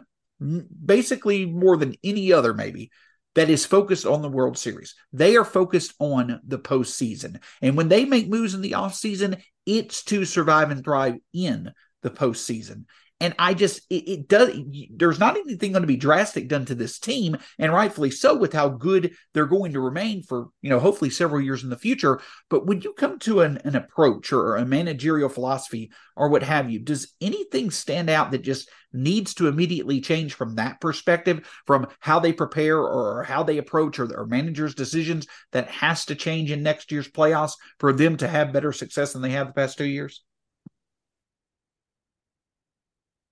basically 0.84 1.46
more 1.46 1.76
than 1.78 1.94
any 2.04 2.32
other, 2.32 2.52
maybe, 2.52 2.90
that 3.34 3.50
is 3.50 3.64
focused 3.66 4.06
on 4.06 4.22
the 4.22 4.28
World 4.28 4.56
Series. 4.56 4.94
They 5.12 5.36
are 5.36 5.44
focused 5.44 5.94
on 5.98 6.40
the 6.46 6.58
postseason. 6.58 7.40
And 7.60 7.76
when 7.76 7.88
they 7.88 8.04
make 8.04 8.28
moves 8.28 8.54
in 8.54 8.60
the 8.60 8.72
offseason, 8.72 9.42
it's 9.64 10.04
to 10.04 10.24
survive 10.24 10.70
and 10.70 10.84
thrive 10.84 11.16
in 11.32 11.72
the 12.02 12.10
postseason. 12.10 12.84
And 13.18 13.34
I 13.38 13.54
just, 13.54 13.80
it, 13.88 14.08
it, 14.08 14.28
does, 14.28 14.54
there's 14.94 15.18
not 15.18 15.36
anything 15.36 15.72
going 15.72 15.82
to 15.82 15.86
be 15.86 15.96
drastic 15.96 16.48
done 16.48 16.66
to 16.66 16.74
this 16.74 16.98
team, 16.98 17.38
and 17.58 17.72
rightfully 17.72 18.10
so 18.10 18.36
with 18.36 18.52
how 18.52 18.68
good 18.68 19.14
they're 19.32 19.46
going 19.46 19.72
to 19.72 19.80
remain 19.80 20.22
for, 20.22 20.48
you 20.60 20.68
know, 20.68 20.78
hopefully 20.78 21.08
several 21.08 21.40
years 21.40 21.64
in 21.64 21.70
the 21.70 21.78
future. 21.78 22.20
But 22.50 22.66
when 22.66 22.82
you 22.82 22.92
come 22.92 23.18
to 23.20 23.40
an, 23.40 23.58
an 23.64 23.74
approach 23.74 24.32
or 24.32 24.56
a 24.56 24.66
managerial 24.66 25.30
philosophy 25.30 25.92
or 26.14 26.28
what 26.28 26.42
have 26.42 26.70
you, 26.70 26.78
does 26.78 27.14
anything 27.22 27.70
stand 27.70 28.10
out 28.10 28.32
that 28.32 28.42
just 28.42 28.68
needs 28.92 29.32
to 29.34 29.48
immediately 29.48 30.02
change 30.02 30.34
from 30.34 30.56
that 30.56 30.80
perspective, 30.82 31.48
from 31.66 31.86
how 32.00 32.20
they 32.20 32.34
prepare 32.34 32.78
or 32.78 33.22
how 33.24 33.42
they 33.42 33.56
approach 33.56 33.98
or, 33.98 34.14
or 34.14 34.26
managers' 34.26 34.74
decisions 34.74 35.26
that 35.52 35.68
has 35.68 36.04
to 36.04 36.14
change 36.14 36.50
in 36.50 36.62
next 36.62 36.92
year's 36.92 37.08
playoffs 37.08 37.54
for 37.80 37.94
them 37.94 38.18
to 38.18 38.28
have 38.28 38.52
better 38.52 38.72
success 38.72 39.14
than 39.14 39.22
they 39.22 39.30
have 39.30 39.46
the 39.46 39.52
past 39.54 39.78
two 39.78 39.86
years? 39.86 40.22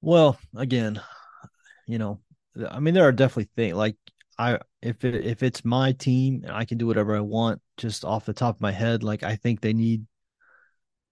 Well, 0.04 0.38
again, 0.54 1.00
you 1.86 1.98
know, 1.98 2.20
I 2.70 2.78
mean, 2.78 2.92
there 2.92 3.08
are 3.08 3.12
definitely 3.12 3.48
things 3.56 3.74
like 3.74 3.96
I 4.38 4.58
if 4.82 5.02
it, 5.02 5.24
if 5.24 5.42
it's 5.42 5.64
my 5.64 5.92
team 5.92 6.42
and 6.44 6.52
I 6.52 6.66
can 6.66 6.76
do 6.76 6.86
whatever 6.86 7.16
I 7.16 7.20
want 7.20 7.62
just 7.78 8.04
off 8.04 8.26
the 8.26 8.34
top 8.34 8.56
of 8.56 8.60
my 8.60 8.70
head, 8.70 9.02
like 9.02 9.22
I 9.22 9.36
think 9.36 9.60
they 9.62 9.72
need 9.72 10.06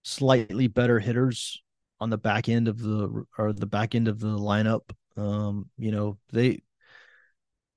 slightly 0.03 0.67
better 0.67 0.99
hitters 0.99 1.59
on 1.99 2.11
the 2.11 2.19
back 2.19 2.49
end 2.49 2.67
of 2.67 2.77
the 2.77 3.25
or 3.37 3.51
the 3.51 3.65
back 3.65 3.95
end 3.95 4.07
of 4.07 4.19
the 4.19 4.27
lineup. 4.27 4.81
Um, 5.17 5.71
you 5.77 5.91
know, 5.91 6.19
they 6.31 6.61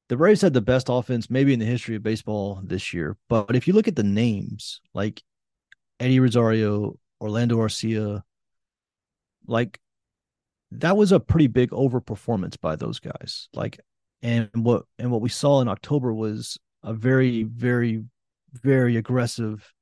the 0.09 0.19
Braves 0.19 0.43
had 0.43 0.53
the 0.53 0.61
best 0.61 0.89
offense 0.91 1.31
maybe 1.31 1.55
in 1.55 1.61
the 1.61 1.65
history 1.65 1.97
of 1.97 2.03
baseball 2.03 2.61
this 2.63 2.93
year. 2.93 3.17
But 3.31 3.57
if 3.57 3.67
you 3.67 3.73
look 3.73 3.89
at 3.89 3.97
the 3.97 4.03
names 4.03 4.83
like 4.93 5.23
Eddie 5.99 6.21
Rosario, 6.21 6.99
Orlando 7.23 7.57
Arcia, 7.57 8.23
like 9.47 9.81
that 10.73 10.97
was 10.97 11.13
a 11.13 11.21
pretty 11.21 11.47
big 11.47 11.71
overperformance 11.71 12.61
by 12.61 12.77
those 12.77 12.99
guys. 12.99 13.49
Like, 13.55 13.81
and 14.23 14.51
what 14.55 14.85
and 14.99 15.11
what 15.11 15.21
we 15.21 15.29
saw 15.29 15.61
in 15.61 15.69
October 15.69 16.13
was 16.13 16.59
a 16.83 16.93
very, 16.93 17.45
very, 17.45 18.05
very 18.53 18.97
aggressive 18.97 19.73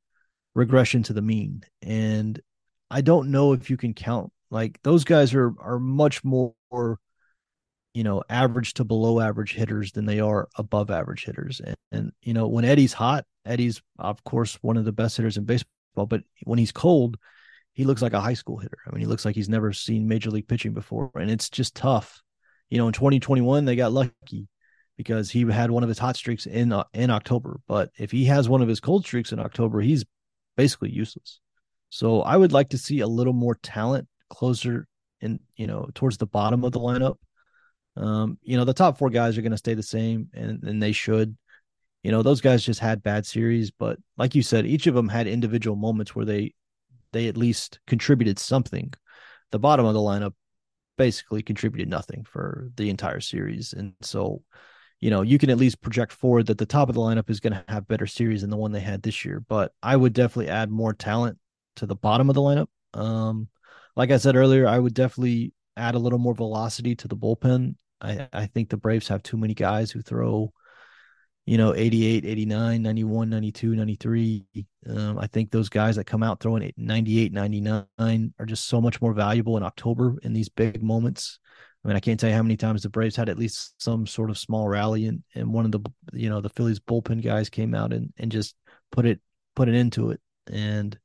regression 0.54 1.02
to 1.04 1.12
the 1.12 1.22
mean. 1.22 1.62
And 1.82 2.40
I 2.90 3.00
don't 3.00 3.30
know 3.30 3.52
if 3.52 3.70
you 3.70 3.76
can 3.76 3.94
count 3.94 4.32
like 4.50 4.78
those 4.82 5.04
guys 5.04 5.34
are 5.34 5.52
are 5.60 5.78
much 5.78 6.22
more, 6.24 6.54
you 7.92 8.04
know, 8.04 8.22
average 8.28 8.74
to 8.74 8.84
below 8.84 9.20
average 9.20 9.54
hitters 9.54 9.92
than 9.92 10.06
they 10.06 10.20
are 10.20 10.48
above 10.56 10.90
average 10.90 11.24
hitters. 11.24 11.60
And, 11.60 11.76
and 11.92 12.12
you 12.22 12.34
know, 12.34 12.46
when 12.46 12.64
Eddie's 12.64 12.92
hot, 12.92 13.24
Eddie's 13.44 13.82
of 13.98 14.22
course 14.24 14.58
one 14.62 14.76
of 14.76 14.84
the 14.84 14.92
best 14.92 15.16
hitters 15.16 15.36
in 15.36 15.44
baseball. 15.44 16.06
But 16.06 16.22
when 16.44 16.58
he's 16.58 16.72
cold, 16.72 17.16
he 17.74 17.84
looks 17.84 18.02
like 18.02 18.12
a 18.12 18.20
high 18.20 18.34
school 18.34 18.58
hitter. 18.58 18.78
I 18.86 18.90
mean, 18.90 19.00
he 19.00 19.06
looks 19.06 19.24
like 19.24 19.34
he's 19.34 19.48
never 19.48 19.72
seen 19.72 20.08
major 20.08 20.30
league 20.30 20.48
pitching 20.48 20.72
before, 20.72 21.10
and 21.14 21.30
it's 21.30 21.50
just 21.50 21.74
tough. 21.74 22.22
You 22.70 22.78
know, 22.78 22.86
in 22.86 22.92
2021 22.92 23.64
they 23.64 23.76
got 23.76 23.92
lucky 23.92 24.48
because 24.96 25.30
he 25.30 25.42
had 25.50 25.70
one 25.70 25.82
of 25.82 25.88
his 25.88 25.98
hot 25.98 26.16
streaks 26.16 26.46
in 26.46 26.72
uh, 26.72 26.84
in 26.94 27.10
October, 27.10 27.60
but 27.68 27.90
if 27.98 28.10
he 28.10 28.24
has 28.26 28.48
one 28.48 28.62
of 28.62 28.68
his 28.68 28.80
cold 28.80 29.04
streaks 29.04 29.32
in 29.32 29.38
October, 29.38 29.80
he's 29.80 30.04
basically 30.56 30.90
useless. 30.90 31.40
So 31.90 32.22
I 32.22 32.36
would 32.36 32.52
like 32.52 32.70
to 32.70 32.78
see 32.78 33.00
a 33.00 33.06
little 33.06 33.32
more 33.32 33.56
talent 33.56 34.08
closer 34.30 34.86
in, 35.20 35.40
you 35.56 35.66
know, 35.66 35.88
towards 35.94 36.16
the 36.18 36.26
bottom 36.26 36.64
of 36.64 36.72
the 36.72 36.80
lineup. 36.80 37.16
Um, 37.96 38.38
you 38.42 38.56
know, 38.56 38.64
the 38.64 38.74
top 38.74 38.98
four 38.98 39.10
guys 39.10 39.38
are 39.38 39.42
going 39.42 39.52
to 39.52 39.58
stay 39.58 39.74
the 39.74 39.82
same 39.82 40.28
and, 40.34 40.62
and 40.64 40.82
they 40.82 40.92
should. 40.92 41.36
You 42.02 42.10
know, 42.10 42.22
those 42.22 42.40
guys 42.40 42.64
just 42.64 42.80
had 42.80 43.02
bad 43.02 43.24
series, 43.24 43.70
but 43.70 43.98
like 44.18 44.34
you 44.34 44.42
said, 44.42 44.66
each 44.66 44.86
of 44.86 44.94
them 44.94 45.08
had 45.08 45.26
individual 45.26 45.76
moments 45.76 46.14
where 46.14 46.26
they 46.26 46.54
they 47.14 47.28
at 47.28 47.38
least 47.38 47.78
contributed 47.86 48.38
something. 48.38 48.92
The 49.52 49.58
bottom 49.58 49.86
of 49.86 49.94
the 49.94 50.00
lineup 50.00 50.34
basically 50.98 51.42
contributed 51.42 51.88
nothing 51.88 52.24
for 52.24 52.70
the 52.76 52.90
entire 52.90 53.20
series. 53.20 53.72
And 53.72 53.94
so, 54.02 54.42
you 55.00 55.10
know, 55.10 55.22
you 55.22 55.38
can 55.38 55.48
at 55.48 55.56
least 55.56 55.80
project 55.80 56.12
forward 56.12 56.46
that 56.46 56.58
the 56.58 56.66
top 56.66 56.88
of 56.88 56.94
the 56.94 57.00
lineup 57.00 57.30
is 57.30 57.40
going 57.40 57.54
to 57.54 57.64
have 57.68 57.88
better 57.88 58.06
series 58.06 58.42
than 58.42 58.50
the 58.50 58.56
one 58.56 58.72
they 58.72 58.80
had 58.80 59.02
this 59.02 59.24
year. 59.24 59.40
But 59.40 59.72
I 59.82 59.96
would 59.96 60.12
definitely 60.12 60.50
add 60.50 60.70
more 60.70 60.92
talent 60.92 61.38
to 61.76 61.86
the 61.86 61.96
bottom 61.96 62.28
of 62.28 62.34
the 62.34 62.42
lineup. 62.42 62.66
Um, 62.92 63.48
like 63.96 64.10
I 64.10 64.18
said 64.18 64.36
earlier, 64.36 64.66
I 64.66 64.78
would 64.78 64.94
definitely 64.94 65.52
add 65.76 65.94
a 65.94 66.00
little 66.00 66.18
more 66.18 66.34
velocity 66.34 66.94
to 66.96 67.08
the 67.08 67.16
bullpen. 67.16 67.76
I, 68.00 68.28
I 68.32 68.46
think 68.46 68.68
the 68.68 68.76
Braves 68.76 69.08
have 69.08 69.22
too 69.22 69.36
many 69.36 69.54
guys 69.54 69.90
who 69.90 70.02
throw 70.02 70.52
you 71.46 71.58
know 71.58 71.74
88 71.74 72.24
89 72.24 72.82
91 72.82 73.30
92 73.30 73.76
93 73.76 74.46
um, 74.88 75.18
i 75.18 75.26
think 75.26 75.50
those 75.50 75.68
guys 75.68 75.96
that 75.96 76.04
come 76.04 76.22
out 76.22 76.40
throwing 76.40 76.72
98 76.76 77.32
99 77.32 78.34
are 78.38 78.46
just 78.46 78.66
so 78.66 78.80
much 78.80 79.00
more 79.02 79.12
valuable 79.12 79.56
in 79.56 79.62
october 79.62 80.16
in 80.22 80.32
these 80.32 80.48
big 80.48 80.82
moments. 80.82 81.38
I 81.84 81.88
mean 81.88 81.96
i 81.96 82.00
can't 82.00 82.18
tell 82.18 82.30
you 82.30 82.36
how 82.36 82.42
many 82.42 82.56
times 82.56 82.82
the 82.82 82.88
braves 82.88 83.16
had 83.16 83.28
at 83.28 83.38
least 83.38 83.74
some 83.82 84.06
sort 84.06 84.30
of 84.30 84.38
small 84.38 84.68
rally 84.68 85.06
and, 85.06 85.22
and 85.34 85.52
one 85.52 85.66
of 85.66 85.72
the 85.72 85.80
you 86.12 86.30
know 86.30 86.40
the 86.40 86.48
phillies 86.48 86.80
bullpen 86.80 87.22
guys 87.22 87.50
came 87.50 87.74
out 87.74 87.92
and, 87.92 88.12
and 88.16 88.32
just 88.32 88.54
put 88.90 89.04
it 89.04 89.20
put 89.54 89.68
it 89.68 89.74
into 89.74 90.10
it. 90.10 90.20
And 90.50 90.98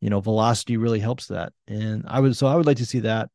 you 0.00 0.10
know 0.10 0.20
velocity 0.20 0.76
really 0.76 1.00
helps 1.00 1.28
that. 1.28 1.52
And 1.66 2.04
i 2.06 2.20
would 2.20 2.36
so 2.36 2.46
i 2.46 2.54
would 2.54 2.66
like 2.66 2.78
to 2.78 2.86
see 2.86 3.00
that. 3.00 3.30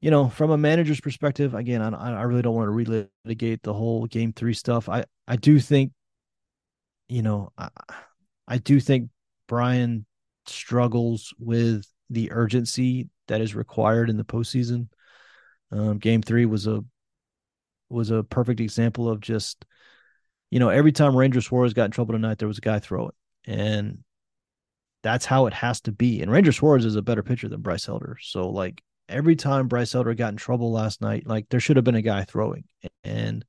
You 0.00 0.10
know, 0.10 0.28
from 0.28 0.50
a 0.50 0.58
manager's 0.58 1.00
perspective, 1.00 1.54
again, 1.54 1.80
I, 1.80 2.18
I 2.18 2.22
really 2.22 2.42
don't 2.42 2.56
want 2.56 2.68
to 2.68 3.08
relitigate 3.24 3.62
the 3.62 3.72
whole 3.72 4.06
game 4.06 4.32
three 4.32 4.52
stuff. 4.52 4.88
I, 4.88 5.04
I 5.26 5.36
do 5.36 5.60
think, 5.60 5.92
you 7.08 7.22
know, 7.22 7.52
I, 7.56 7.68
I 8.48 8.58
do 8.58 8.80
think 8.80 9.10
Brian 9.48 10.06
struggles 10.46 11.32
with 11.38 11.86
the 12.10 12.32
urgency 12.32 13.08
that 13.28 13.40
is 13.40 13.54
required 13.54 14.10
in 14.10 14.16
the 14.16 14.24
postseason. 14.24 14.88
Um, 15.70 15.98
game 15.98 16.22
three 16.22 16.46
was 16.46 16.66
a 16.66 16.84
was 17.88 18.10
a 18.10 18.22
perfect 18.22 18.60
example 18.60 19.08
of 19.08 19.20
just, 19.20 19.64
you 20.50 20.58
know, 20.58 20.68
every 20.70 20.92
time 20.92 21.16
Ranger 21.16 21.40
Suarez 21.40 21.74
got 21.74 21.86
in 21.86 21.90
trouble 21.90 22.12
tonight, 22.12 22.38
there 22.38 22.48
was 22.48 22.58
a 22.58 22.62
guy 22.62 22.78
throw 22.78 23.08
it, 23.08 23.14
and 23.46 23.98
that's 25.02 25.24
how 25.24 25.46
it 25.46 25.54
has 25.54 25.80
to 25.82 25.92
be. 25.92 26.20
And 26.22 26.30
Ranger 26.30 26.52
Suarez 26.52 26.84
is 26.84 26.96
a 26.96 27.02
better 27.02 27.22
pitcher 27.22 27.48
than 27.48 27.62
Bryce 27.62 27.88
Elder, 27.88 28.16
so 28.20 28.50
like 28.50 28.82
every 29.08 29.36
time 29.36 29.68
Bryce 29.68 29.94
Elder 29.94 30.14
got 30.14 30.32
in 30.32 30.36
trouble 30.36 30.72
last 30.72 31.00
night, 31.00 31.26
like 31.26 31.48
there 31.48 31.60
should 31.60 31.76
have 31.76 31.84
been 31.84 31.94
a 31.94 32.02
guy 32.02 32.24
throwing. 32.24 32.64
And 33.04 33.44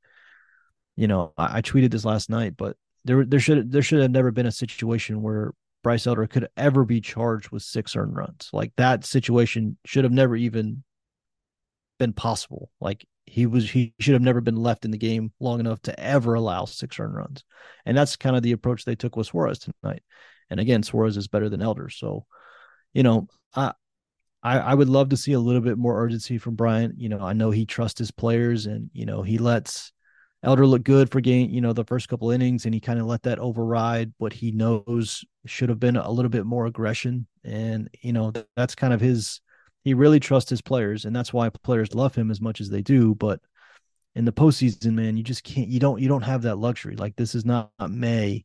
you 0.95 1.07
know, 1.07 1.33
I, 1.37 1.57
I 1.57 1.61
tweeted 1.61 1.91
this 1.91 2.05
last 2.05 2.29
night, 2.29 2.55
but 2.57 2.77
there 3.05 3.25
there 3.25 3.39
should 3.39 3.71
there 3.71 3.81
should 3.81 4.01
have 4.01 4.11
never 4.11 4.31
been 4.31 4.45
a 4.45 4.51
situation 4.51 5.21
where 5.21 5.53
Bryce 5.83 6.07
Elder 6.07 6.27
could 6.27 6.47
ever 6.55 6.85
be 6.85 7.01
charged 7.01 7.49
with 7.49 7.63
six 7.63 7.95
earned 7.95 8.15
runs. 8.15 8.49
Like 8.53 8.71
that 8.77 9.05
situation 9.05 9.77
should 9.85 10.05
have 10.05 10.13
never 10.13 10.35
even 10.35 10.83
been 11.99 12.13
possible. 12.13 12.69
Like 12.79 13.05
he 13.25 13.45
was 13.45 13.69
he 13.69 13.93
should 13.99 14.13
have 14.13 14.21
never 14.21 14.41
been 14.41 14.55
left 14.55 14.85
in 14.85 14.91
the 14.91 14.97
game 14.97 15.31
long 15.39 15.59
enough 15.59 15.81
to 15.83 15.99
ever 15.99 16.33
allow 16.33 16.65
six 16.65 16.99
earned 16.99 17.15
runs. 17.15 17.43
And 17.85 17.97
that's 17.97 18.15
kind 18.15 18.35
of 18.35 18.43
the 18.43 18.51
approach 18.51 18.85
they 18.85 18.95
took 18.95 19.15
with 19.15 19.27
Suarez 19.27 19.59
tonight. 19.59 20.03
And 20.49 20.59
again, 20.59 20.83
Suarez 20.83 21.17
is 21.17 21.27
better 21.27 21.49
than 21.49 21.61
Elder. 21.61 21.89
So, 21.89 22.25
you 22.93 23.03
know, 23.03 23.27
I 23.55 23.73
I, 24.43 24.59
I 24.59 24.73
would 24.73 24.89
love 24.89 25.09
to 25.09 25.17
see 25.17 25.31
a 25.33 25.39
little 25.39 25.61
bit 25.61 25.77
more 25.77 26.01
urgency 26.03 26.37
from 26.37 26.55
Brian. 26.55 26.93
You 26.97 27.09
know, 27.09 27.19
I 27.19 27.33
know 27.33 27.51
he 27.51 27.65
trusts 27.65 27.99
his 27.99 28.11
players 28.11 28.65
and, 28.65 28.89
you 28.93 29.05
know, 29.05 29.21
he 29.21 29.37
lets 29.37 29.92
Elder 30.43 30.67
looked 30.67 30.83
good 30.83 31.09
for 31.09 31.21
game, 31.21 31.49
you 31.49 31.61
know, 31.61 31.71
the 31.71 31.85
first 31.85 32.09
couple 32.09 32.29
innings, 32.29 32.65
and 32.65 32.73
he 32.73 32.81
kind 32.81 32.99
of 32.99 33.05
let 33.05 33.23
that 33.23 33.39
override 33.39 34.13
what 34.17 34.33
he 34.33 34.51
knows 34.51 35.23
should 35.45 35.69
have 35.69 35.79
been 35.79 35.95
a 35.95 36.11
little 36.11 36.29
bit 36.29 36.45
more 36.45 36.65
aggression. 36.65 37.27
And, 37.45 37.89
you 38.01 38.11
know, 38.11 38.33
that's 38.57 38.75
kind 38.75 38.93
of 38.93 38.99
his, 38.99 39.39
he 39.85 39.93
really 39.93 40.19
trusts 40.19 40.49
his 40.49 40.61
players, 40.61 41.05
and 41.05 41.15
that's 41.15 41.31
why 41.31 41.49
players 41.49 41.95
love 41.95 42.13
him 42.13 42.29
as 42.29 42.41
much 42.41 42.59
as 42.59 42.69
they 42.69 42.81
do. 42.81 43.15
But 43.15 43.39
in 44.15 44.25
the 44.25 44.33
postseason, 44.33 44.93
man, 44.93 45.15
you 45.15 45.23
just 45.23 45.45
can't, 45.45 45.69
you 45.69 45.79
don't, 45.79 46.01
you 46.01 46.09
don't 46.09 46.21
have 46.23 46.41
that 46.41 46.57
luxury. 46.57 46.97
Like, 46.97 47.15
this 47.15 47.35
is 47.35 47.45
not 47.45 47.71
May. 47.89 48.43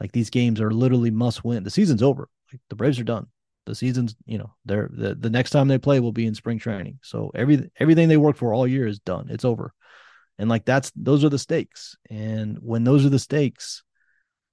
Like, 0.00 0.12
these 0.12 0.30
games 0.30 0.62
are 0.62 0.70
literally 0.70 1.10
must 1.10 1.44
win. 1.44 1.62
The 1.62 1.70
season's 1.70 2.02
over. 2.02 2.28
Like, 2.50 2.62
the 2.70 2.76
Braves 2.76 2.98
are 2.98 3.04
done 3.04 3.26
the 3.66 3.74
season's 3.74 4.14
you 4.26 4.38
know 4.38 4.52
they're 4.64 4.90
the, 4.92 5.14
the 5.14 5.30
next 5.30 5.50
time 5.50 5.68
they 5.68 5.78
play 5.78 6.00
will 6.00 6.12
be 6.12 6.26
in 6.26 6.34
spring 6.34 6.58
training 6.58 6.98
so 7.02 7.30
every 7.34 7.70
everything 7.80 8.08
they 8.08 8.16
worked 8.16 8.38
for 8.38 8.52
all 8.52 8.66
year 8.66 8.86
is 8.86 8.98
done 8.98 9.26
it's 9.30 9.44
over 9.44 9.72
And 10.38 10.48
like 10.48 10.64
that's 10.64 10.90
those 10.96 11.24
are 11.24 11.28
the 11.28 11.38
stakes. 11.38 11.96
And 12.10 12.58
when 12.60 12.84
those 12.84 13.04
are 13.06 13.10
the 13.10 13.18
stakes, 13.18 13.82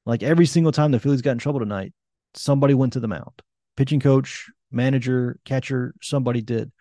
like 0.06 0.24
every 0.24 0.46
single 0.46 0.72
time 0.72 0.92
the 0.92 1.00
Phillies 1.00 1.22
got 1.22 1.32
in 1.32 1.38
trouble 1.38 1.60
tonight, 1.60 1.94
somebody 2.34 2.74
went 2.74 2.94
to 2.94 3.00
the 3.00 3.08
mound. 3.08 3.42
Pitching 3.78 4.00
coach, 4.00 4.50
manager, 4.72 5.40
catcher, 5.46 5.94
somebody 6.02 6.42
did. 6.42 6.72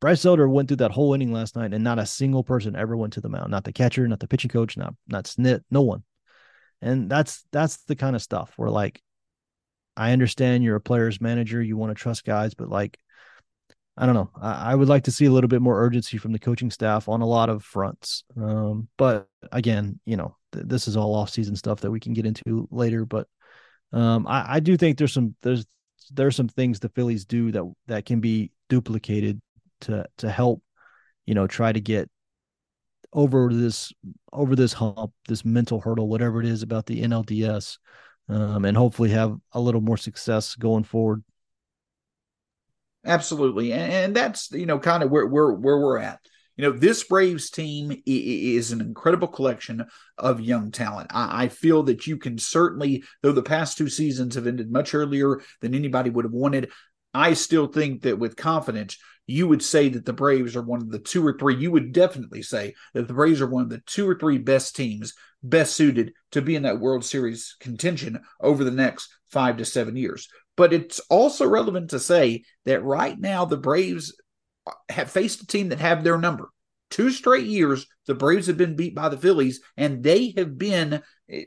Bryce 0.00 0.24
Elder 0.24 0.48
went 0.48 0.68
through 0.68 0.76
that 0.78 0.92
whole 0.92 1.12
inning 1.12 1.32
last 1.32 1.56
night, 1.56 1.74
and 1.74 1.82
not 1.82 1.98
a 1.98 2.06
single 2.06 2.44
person 2.44 2.76
ever 2.76 2.96
went 2.96 3.14
to 3.14 3.20
the 3.20 3.28
mound. 3.28 3.50
Not 3.50 3.64
the 3.64 3.72
catcher, 3.72 4.06
not 4.06 4.20
the 4.20 4.28
pitching 4.28 4.50
coach, 4.50 4.76
not 4.76 4.94
not 5.06 5.24
Snit, 5.24 5.62
no 5.70 5.82
one. 5.82 6.04
And 6.80 7.10
that's 7.10 7.44
that's 7.50 7.78
the 7.84 7.96
kind 7.96 8.14
of 8.14 8.22
stuff 8.22 8.52
where 8.56 8.70
like 8.70 9.02
I 9.96 10.12
understand 10.12 10.62
you're 10.62 10.76
a 10.76 10.80
player's 10.80 11.20
manager, 11.20 11.60
you 11.60 11.76
want 11.76 11.90
to 11.90 12.00
trust 12.00 12.24
guys, 12.24 12.54
but 12.54 12.68
like 12.68 12.98
I 13.98 14.06
don't 14.06 14.14
know. 14.14 14.30
I, 14.40 14.76
would 14.76 14.88
like 14.88 15.02
to 15.04 15.10
see 15.10 15.24
a 15.24 15.30
little 15.32 15.48
bit 15.48 15.60
more 15.60 15.84
urgency 15.84 16.18
from 16.18 16.30
the 16.30 16.38
coaching 16.38 16.70
staff 16.70 17.08
on 17.08 17.20
a 17.20 17.26
lot 17.26 17.48
of 17.48 17.64
fronts. 17.64 18.22
Um, 18.36 18.86
but 18.96 19.28
again, 19.50 19.98
you 20.04 20.16
know, 20.16 20.36
th- 20.52 20.66
this 20.68 20.86
is 20.86 20.96
all 20.96 21.16
off 21.16 21.30
season 21.30 21.56
stuff 21.56 21.80
that 21.80 21.90
we 21.90 21.98
can 21.98 22.12
get 22.12 22.24
into 22.24 22.68
later. 22.70 23.04
But 23.04 23.26
um, 23.92 24.24
I, 24.28 24.54
I 24.54 24.60
do 24.60 24.76
think 24.76 24.98
there's 24.98 25.12
some 25.12 25.34
there's 25.42 25.66
there's 26.12 26.36
some 26.36 26.48
things 26.48 26.78
the 26.78 26.90
Phillies 26.90 27.24
do 27.24 27.50
that 27.50 27.64
that 27.88 28.06
can 28.06 28.20
be 28.20 28.52
duplicated 28.68 29.40
to 29.80 30.06
to 30.18 30.30
help, 30.30 30.62
you 31.26 31.34
know, 31.34 31.48
try 31.48 31.72
to 31.72 31.80
get 31.80 32.08
over 33.12 33.52
this 33.52 33.92
over 34.32 34.54
this 34.54 34.74
hump, 34.74 35.12
this 35.26 35.44
mental 35.44 35.80
hurdle, 35.80 36.08
whatever 36.08 36.40
it 36.40 36.46
is 36.46 36.62
about 36.62 36.86
the 36.86 37.02
NLDS, 37.02 37.78
um, 38.28 38.64
and 38.64 38.76
hopefully 38.76 39.10
have 39.10 39.36
a 39.52 39.60
little 39.60 39.80
more 39.80 39.96
success 39.96 40.54
going 40.54 40.84
forward. 40.84 41.24
Absolutely, 43.08 43.72
and, 43.72 43.90
and 43.90 44.16
that's 44.16 44.52
you 44.52 44.66
know 44.66 44.78
kind 44.78 45.02
of 45.02 45.10
where 45.10 45.26
where 45.26 45.50
where 45.50 45.78
we're 45.78 45.98
at. 45.98 46.20
You 46.58 46.64
know, 46.64 46.72
this 46.72 47.04
Braves 47.04 47.50
team 47.50 48.02
is 48.04 48.70
an 48.70 48.80
incredible 48.80 49.28
collection 49.28 49.86
of 50.18 50.40
young 50.40 50.72
talent. 50.72 51.10
I, 51.14 51.44
I 51.44 51.48
feel 51.48 51.84
that 51.84 52.06
you 52.06 52.18
can 52.18 52.36
certainly, 52.36 53.04
though 53.22 53.32
the 53.32 53.42
past 53.42 53.78
two 53.78 53.88
seasons 53.88 54.34
have 54.34 54.46
ended 54.46 54.70
much 54.70 54.92
earlier 54.92 55.40
than 55.60 55.74
anybody 55.74 56.10
would 56.10 56.24
have 56.24 56.32
wanted, 56.32 56.70
I 57.14 57.32
still 57.32 57.68
think 57.68 58.02
that 58.02 58.18
with 58.18 58.36
confidence, 58.36 58.98
you 59.26 59.46
would 59.48 59.62
say 59.62 59.88
that 59.88 60.04
the 60.04 60.12
Braves 60.12 60.54
are 60.56 60.62
one 60.62 60.82
of 60.82 60.90
the 60.90 60.98
two 60.98 61.26
or 61.26 61.38
three. 61.38 61.56
You 61.56 61.70
would 61.70 61.92
definitely 61.92 62.42
say 62.42 62.74
that 62.92 63.08
the 63.08 63.14
Braves 63.14 63.40
are 63.40 63.46
one 63.46 63.62
of 63.62 63.70
the 63.70 63.82
two 63.86 64.06
or 64.08 64.18
three 64.18 64.38
best 64.38 64.76
teams, 64.76 65.14
best 65.42 65.74
suited 65.74 66.12
to 66.32 66.42
be 66.42 66.56
in 66.56 66.64
that 66.64 66.80
World 66.80 67.04
Series 67.04 67.56
contention 67.60 68.20
over 68.40 68.64
the 68.64 68.70
next 68.70 69.08
five 69.30 69.56
to 69.58 69.64
seven 69.64 69.96
years. 69.96 70.28
But 70.58 70.72
it's 70.72 70.98
also 71.08 71.46
relevant 71.46 71.90
to 71.90 72.00
say 72.00 72.42
that 72.66 72.82
right 72.82 73.18
now 73.18 73.44
the 73.44 73.56
Braves 73.56 74.20
uh, 74.66 74.72
have 74.88 75.08
faced 75.08 75.40
a 75.40 75.46
team 75.46 75.68
that 75.68 75.78
have 75.78 76.02
their 76.02 76.18
number. 76.18 76.50
Two 76.90 77.10
straight 77.10 77.46
years, 77.46 77.86
the 78.06 78.14
Braves 78.14 78.48
have 78.48 78.56
been 78.56 78.74
beat 78.74 78.94
by 78.94 79.08
the 79.08 79.16
Phillies, 79.16 79.60
and 79.76 80.02
they 80.02 80.34
have 80.36 80.58
been 80.58 81.00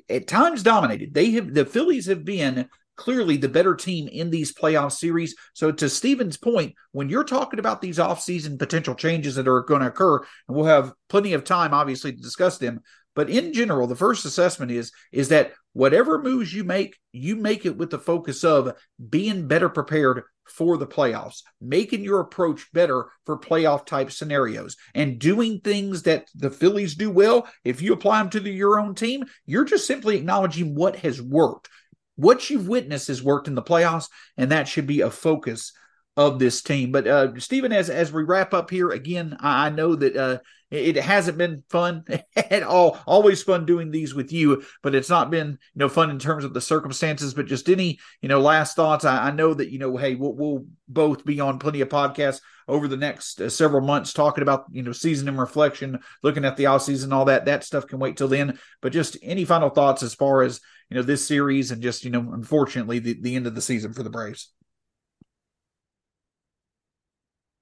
at 0.09 0.27
times 0.27 0.63
dominated. 0.63 1.13
They 1.13 1.31
have 1.31 1.53
the 1.53 1.65
Phillies 1.65 2.05
have 2.05 2.23
been 2.23 2.69
clearly 2.95 3.35
the 3.35 3.49
better 3.49 3.75
team 3.75 4.07
in 4.07 4.29
these 4.29 4.53
playoff 4.53 4.93
series. 4.93 5.35
So 5.53 5.71
to 5.73 5.89
Stephen's 5.89 6.37
point, 6.37 6.75
when 6.91 7.09
you're 7.09 7.23
talking 7.25 7.59
about 7.59 7.81
these 7.81 7.97
offseason 7.97 8.59
potential 8.59 8.95
changes 8.95 9.35
that 9.35 9.47
are 9.47 9.63
going 9.63 9.81
to 9.81 9.87
occur, 9.87 10.17
and 10.19 10.55
we'll 10.55 10.65
have 10.65 10.93
plenty 11.09 11.33
of 11.33 11.43
time 11.43 11.73
obviously 11.73 12.13
to 12.13 12.21
discuss 12.21 12.59
them, 12.59 12.79
but 13.15 13.29
in 13.29 13.53
general, 13.53 13.87
the 13.87 13.95
first 13.95 14.25
assessment 14.25 14.71
is 14.71 14.91
is 15.11 15.29
that 15.29 15.53
whatever 15.73 16.21
moves 16.21 16.53
you 16.53 16.63
make, 16.63 16.97
you 17.11 17.35
make 17.35 17.65
it 17.65 17.77
with 17.77 17.89
the 17.89 17.99
focus 17.99 18.43
of 18.43 18.73
being 19.09 19.47
better 19.47 19.69
prepared 19.69 20.23
for 20.45 20.77
the 20.77 20.87
playoffs, 20.87 21.43
making 21.61 22.03
your 22.03 22.19
approach 22.19 22.71
better 22.73 23.05
for 23.25 23.37
playoff 23.37 23.85
type 23.85 24.11
scenarios, 24.11 24.75
and 24.93 25.19
doing 25.19 25.59
things 25.59 26.03
that 26.03 26.27
the 26.35 26.49
Phillies 26.49 26.95
do 26.95 27.09
well. 27.09 27.47
If 27.63 27.81
you 27.81 27.93
apply 27.93 28.19
them 28.19 28.29
to 28.31 28.39
the, 28.39 28.51
your 28.51 28.79
own 28.79 28.95
team, 28.95 29.23
you're 29.45 29.65
just 29.65 29.87
simply 29.87 30.17
acknowledging 30.17 30.75
what 30.75 30.97
has 30.97 31.21
worked. 31.21 31.69
What 32.15 32.49
you've 32.49 32.67
witnessed 32.67 33.07
has 33.07 33.23
worked 33.23 33.47
in 33.47 33.55
the 33.55 33.61
playoffs, 33.61 34.09
and 34.37 34.51
that 34.51 34.67
should 34.67 34.87
be 34.87 35.01
a 35.01 35.09
focus 35.09 35.73
of 36.17 36.39
this 36.39 36.61
team. 36.61 36.91
But 36.91 37.07
uh, 37.07 37.39
Stephen, 37.39 37.71
as 37.71 37.89
as 37.89 38.11
we 38.11 38.23
wrap 38.23 38.53
up 38.53 38.69
here 38.69 38.89
again, 38.89 39.37
I, 39.39 39.67
I 39.67 39.69
know 39.69 39.95
that 39.95 40.15
uh, 40.15 40.39
it, 40.71 40.95
hasn't 40.95 41.37
been 41.37 41.63
fun 41.69 42.05
at 42.35 42.63
all. 42.63 42.99
Always 43.05 43.43
fun 43.43 43.65
doing 43.65 43.91
these 43.91 44.15
with 44.15 44.31
you, 44.31 44.63
but 44.81 44.95
it's 44.95 45.09
not 45.09 45.29
been 45.29 45.49
you 45.49 45.57
know 45.79 45.89
fun 45.89 46.09
in 46.09 46.17
terms 46.17 46.43
of 46.43 46.53
the 46.53 46.61
circumstances. 46.61 47.33
But 47.33 47.45
just 47.45 47.69
any 47.69 47.99
you 48.21 48.29
know 48.29 48.39
last 48.39 48.75
thoughts. 48.75 49.05
I, 49.05 49.27
I 49.27 49.31
know 49.31 49.53
that 49.53 49.69
you 49.69 49.79
know 49.79 49.97
hey 49.97 50.15
we'll, 50.15 50.33
we'll, 50.33 50.65
both 50.87 51.23
be 51.23 51.39
on 51.39 51.57
plenty 51.57 51.79
of 51.79 51.87
podcasts 51.87 52.41
over 52.67 52.85
the 52.85 52.97
next 52.97 53.39
uh, 53.39 53.49
several 53.49 53.81
months 53.81 54.11
talking 54.11 54.41
about 54.41 54.65
you 54.71 54.83
know 54.83 54.91
season 54.91 55.27
and 55.27 55.39
reflection, 55.39 55.99
looking 56.23 56.45
at 56.45 56.57
the 56.57 56.65
off 56.65 56.83
season, 56.83 57.13
all 57.13 57.25
that. 57.25 57.45
That 57.45 57.63
stuff 57.63 57.87
can 57.87 57.99
wait 57.99 58.17
till 58.17 58.27
then. 58.27 58.59
But 58.81 58.93
just 58.93 59.17
any 59.21 59.45
final 59.45 59.69
thoughts 59.69 60.03
as 60.03 60.13
far 60.13 60.41
as 60.41 60.59
you 60.89 60.95
know 60.95 61.03
this 61.03 61.25
series 61.25 61.71
and 61.71 61.81
just 61.81 62.03
you 62.03 62.11
know 62.11 62.31
unfortunately 62.33 62.99
the, 62.99 63.19
the 63.21 63.35
end 63.35 63.47
of 63.47 63.55
the 63.55 63.61
season 63.61 63.93
for 63.93 64.03
the 64.03 64.09
Braves. 64.09 64.51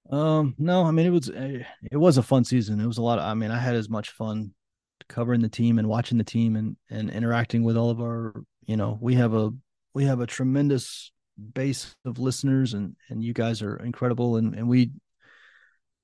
Um, 0.10 0.56
no, 0.58 0.84
I 0.84 0.92
mean 0.92 1.06
it 1.06 1.12
was 1.12 1.30
eh, 1.30 1.64
it 1.92 1.98
was 1.98 2.18
a 2.18 2.24
fun 2.24 2.44
season. 2.44 2.80
It 2.80 2.88
was 2.88 2.98
a 2.98 3.02
lot. 3.02 3.20
Of, 3.20 3.26
I 3.26 3.34
mean, 3.36 3.52
I 3.52 3.60
had 3.60 3.76
as 3.76 3.90
much 3.90 4.10
fun 4.12 4.54
covering 5.08 5.42
the 5.42 5.50
team 5.50 5.80
and 5.80 5.88
watching 5.88 6.18
the 6.18 6.24
team 6.24 6.56
and 6.56 6.76
and 6.90 7.10
interacting 7.10 7.64
with 7.64 7.78
all 7.78 7.90
of 7.90 8.00
our. 8.00 8.44
You 8.66 8.78
know, 8.78 8.98
we 9.02 9.16
have 9.16 9.34
a 9.34 9.52
we 9.94 10.06
have 10.06 10.20
a 10.20 10.28
tremendous 10.28 11.12
base 11.54 11.96
of 12.06 12.20
listeners, 12.20 12.74
and 12.74 12.96
and 13.10 13.24
you 13.24 13.34
guys 13.34 13.62
are 13.62 13.78
incredible. 13.78 14.38
And 14.38 14.56
and 14.56 14.68
we, 14.68 14.92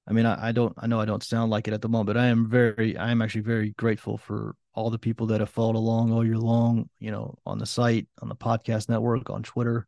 I 0.08 0.14
mean, 0.14 0.28
I, 0.28 0.50
I 0.50 0.52
don't 0.52 0.74
I 0.78 0.86
know 0.86 1.00
I 1.00 1.06
don't 1.06 1.24
sound 1.24 1.50
like 1.50 1.68
it 1.68 1.74
at 1.74 1.82
the 1.82 1.90
moment, 1.90 2.08
but 2.08 2.18
I 2.18 2.28
am 2.28 2.48
very 2.48 2.96
I 2.98 3.10
am 3.10 3.24
actually 3.24 3.42
very 3.42 3.72
grateful 3.72 4.18
for 4.20 4.56
all 4.76 4.92
the 4.92 5.00
people 5.00 5.28
that 5.28 5.40
have 5.40 5.50
followed 5.50 5.78
along 5.78 6.12
all 6.12 6.26
year 6.26 6.38
long. 6.38 6.90
You 7.00 7.10
know, 7.10 7.40
on 7.46 7.58
the 7.58 7.66
site, 7.66 8.08
on 8.22 8.30
the 8.30 8.36
podcast 8.36 8.88
network, 8.88 9.32
on 9.32 9.42
Twitter 9.42 9.88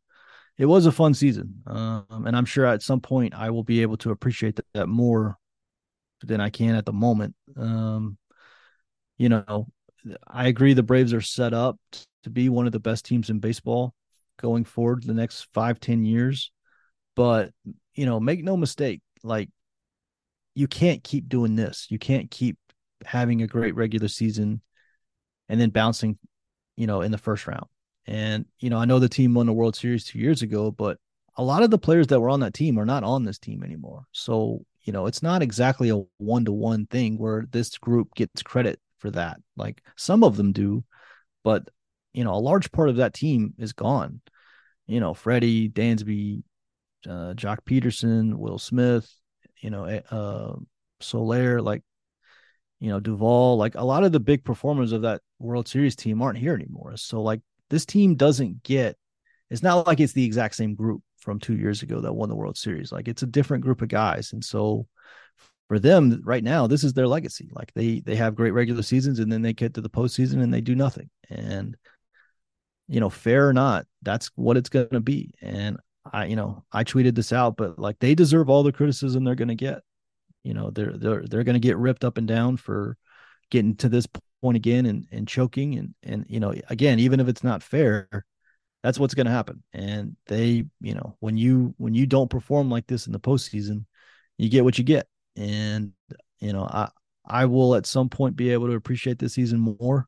it 0.58 0.66
was 0.66 0.86
a 0.86 0.92
fun 0.92 1.14
season, 1.14 1.62
um, 1.68 2.24
and 2.26 2.36
I'm 2.36 2.46
sure 2.46 2.66
at 2.66 2.82
some 2.82 3.00
point 3.00 3.34
I 3.36 3.50
will 3.50 3.64
be 3.64 3.82
able 3.82 3.98
to 3.98 4.12
appreciate 4.12 4.56
that, 4.56 4.66
that 4.74 4.88
more 4.88 5.38
than 6.22 6.42
I 6.42 6.50
can 6.50 6.76
at 6.76 6.86
the 6.86 6.94
moment. 6.94 7.36
Um, 7.56 8.18
you 9.18 9.30
know, 9.30 9.68
I 10.28 10.48
agree 10.48 10.74
the 10.74 10.84
Braves 10.84 11.14
are 11.14 11.22
set 11.22 11.54
up 11.54 11.78
to 12.24 12.30
be 12.30 12.50
one 12.50 12.66
of 12.66 12.72
the 12.72 12.80
best 12.80 13.06
teams 13.06 13.30
in 13.30 13.40
baseball 13.40 13.94
going 14.40 14.64
forward 14.64 15.04
the 15.04 15.14
next 15.14 15.48
five, 15.54 15.80
ten 15.80 16.04
years. 16.04 16.52
But, 17.16 17.52
you 17.96 18.06
know, 18.06 18.20
make 18.20 18.44
no 18.44 18.56
mistake, 18.56 19.02
like 19.24 19.50
you 20.54 20.68
can't 20.68 21.04
keep 21.04 21.28
doing 21.30 21.56
this. 21.56 21.88
You 21.90 21.98
can't 21.98 22.30
keep 22.30 22.58
having 23.06 23.42
a 23.42 23.48
great 23.48 23.76
regular 23.76 24.08
season 24.08 24.62
and 25.50 25.60
then 25.60 25.72
bouncing, 25.72 26.18
you 26.76 26.88
know, 26.88 27.02
in 27.02 27.12
the 27.12 27.18
first 27.18 27.48
round. 27.48 27.66
And, 28.08 28.46
you 28.60 28.70
know, 28.70 28.78
I 28.78 28.86
know 28.86 29.00
the 29.00 29.10
team 29.10 29.34
won 29.34 29.48
the 29.48 29.54
World 29.54 29.76
Series 29.76 30.06
two 30.06 30.20
years 30.20 30.42
ago, 30.42 30.72
but 30.72 30.98
a 31.36 31.44
lot 31.44 31.62
of 31.62 31.70
the 31.70 31.78
players 31.78 32.08
that 32.08 32.20
were 32.20 32.30
on 32.30 32.40
that 32.40 32.54
team 32.54 32.80
are 32.80 32.86
not 32.86 33.04
on 33.04 33.24
this 33.24 33.38
team 33.38 33.64
anymore. 33.64 34.06
So, 34.14 34.66
you 34.84 34.94
know, 34.94 35.06
it's 35.06 35.22
not 35.22 35.42
exactly 35.42 35.90
a 35.90 36.02
one 36.18 36.46
to 36.46 36.52
one 36.54 36.86
thing 36.86 37.18
where 37.18 37.46
this 37.52 37.78
group 37.78 38.16
gets 38.16 38.42
credit 38.42 38.80
for 39.00 39.12
that. 39.12 39.38
Like 39.58 39.84
some 39.98 40.24
of 40.24 40.38
them 40.38 40.54
do, 40.54 40.86
but, 41.44 41.68
you 42.14 42.24
know, 42.24 42.34
a 42.34 42.40
large 42.40 42.72
part 42.72 42.90
of 42.90 42.96
that 42.96 43.14
team 43.14 43.54
is 43.58 43.74
gone. 43.74 44.22
You 44.88 45.02
know, 45.02 45.14
Freddie, 45.14 45.70
Dansby, 45.70 46.44
uh, 47.06 47.34
Joc 47.34 47.60
Pederson, 47.66 48.36
Will 48.36 48.58
Smith, 48.58 49.14
you 49.60 49.70
know, 49.70 49.84
eh, 49.84 50.02
uh, 50.10 50.56
Soler, 51.02 51.62
like, 51.62 51.84
you 52.80 52.90
know, 52.90 53.02
Duvall, 53.02 53.58
like 53.58 53.76
a 53.76 53.84
lot 53.84 54.04
of 54.04 54.14
the 54.14 54.20
big 54.20 54.46
performers 54.46 54.94
of 54.94 55.02
that 55.02 55.22
World 55.40 55.68
Series 55.68 55.96
team 55.96 56.22
aren't 56.22 56.38
here 56.38 56.54
anymore. 56.54 56.96
So, 56.96 57.22
like, 57.22 57.42
this 57.70 57.86
team 57.86 58.16
doesn't 58.16 58.64
get 58.64 58.98
it's 59.50 59.64
not 59.64 59.88
like 59.88 60.00
it's 60.00 60.14
the 60.14 60.26
exact 60.26 60.56
same 60.56 60.76
group 60.76 61.02
from 61.20 61.40
two 61.40 61.56
years 61.56 61.82
ago 61.82 62.02
that 62.02 62.14
won 62.14 62.30
the 62.30 62.36
World 62.36 62.58
Series. 62.58 62.92
Like 62.92 63.08
it's 63.08 63.24
a 63.24 63.28
different 63.28 63.64
group 63.64 63.82
of 63.82 63.88
guys. 63.88 64.34
And 64.34 64.44
so 64.44 64.88
for 65.68 65.80
them 65.80 66.22
right 66.24 66.44
now, 66.44 66.68
this 66.68 66.84
is 66.84 66.94
their 66.94 67.08
legacy. 67.08 67.50
Like 67.54 67.72
they 67.74 68.02
they 68.02 68.16
have 68.16 68.36
great 68.36 68.52
regular 68.52 68.82
seasons 68.82 69.20
and 69.20 69.32
then 69.32 69.42
they 69.42 69.54
get 69.54 69.74
to 69.76 69.82
the 69.82 69.90
postseason 69.90 70.42
and 70.42 70.54
they 70.54 70.62
do 70.62 70.76
nothing. 70.76 71.10
And 71.30 71.76
you 72.88 73.00
know, 73.00 73.10
fair 73.10 73.48
or 73.48 73.54
not, 73.54 73.86
that's 74.02 74.32
what 74.36 74.58
it's 74.58 74.70
gonna 74.70 75.02
be. 75.02 75.34
And 75.42 75.78
I, 76.12 76.26
you 76.26 76.36
know, 76.38 76.64
I 76.72 76.84
tweeted 76.84 77.16
this 77.16 77.34
out, 77.34 77.58
but 77.58 77.78
like 77.78 78.00
they 78.00 78.16
deserve 78.16 78.50
all 78.50 78.64
the 78.64 78.72
criticism 78.72 79.24
they're 79.24 79.36
gonna 79.36 79.56
get. 79.56 79.82
You 80.44 80.54
know, 80.54 80.72
they're 80.72 80.94
they're 80.98 81.26
they're 81.26 81.44
gonna 81.44 81.60
get 81.60 81.78
ripped 81.78 82.06
up 82.06 82.18
and 82.18 82.28
down 82.28 82.58
for 82.58 82.98
getting 83.50 83.76
to 83.78 83.90
this 83.90 84.08
point 84.42 84.58
again 84.58 84.86
and, 84.86 85.08
and 85.12 85.28
choking 85.28 85.78
and 85.78 85.96
and 86.04 86.26
you 86.30 86.40
know 86.40 86.54
again 86.70 87.00
even 87.00 87.20
if 87.20 87.28
it's 87.28 87.44
not 87.44 87.64
fair 87.64 88.08
that's 88.84 89.00
what's 89.00 89.14
going 89.14 89.26
to 89.26 89.32
happen. 89.32 89.64
And 89.74 90.16
they 90.28 90.66
you 90.80 90.94
know 90.94 91.16
when 91.20 91.38
you 91.38 91.74
when 91.78 91.94
you 91.94 92.06
don't 92.06 92.30
perform 92.30 92.70
like 92.70 92.88
this 92.88 93.06
in 93.08 93.14
the 93.14 93.20
postseason 93.20 93.86
you 94.38 94.50
get 94.50 94.64
what 94.64 94.78
you 94.78 94.84
get. 94.84 95.08
And 95.36 95.92
you 96.40 96.54
know 96.54 96.64
i 96.64 96.90
i 97.28 97.46
will 97.46 97.76
at 97.76 97.86
some 97.86 98.10
point 98.10 98.36
be 98.36 98.52
able 98.52 98.68
to 98.68 98.76
appreciate 98.76 99.20
this 99.20 99.34
season 99.34 99.76
more. 99.80 100.08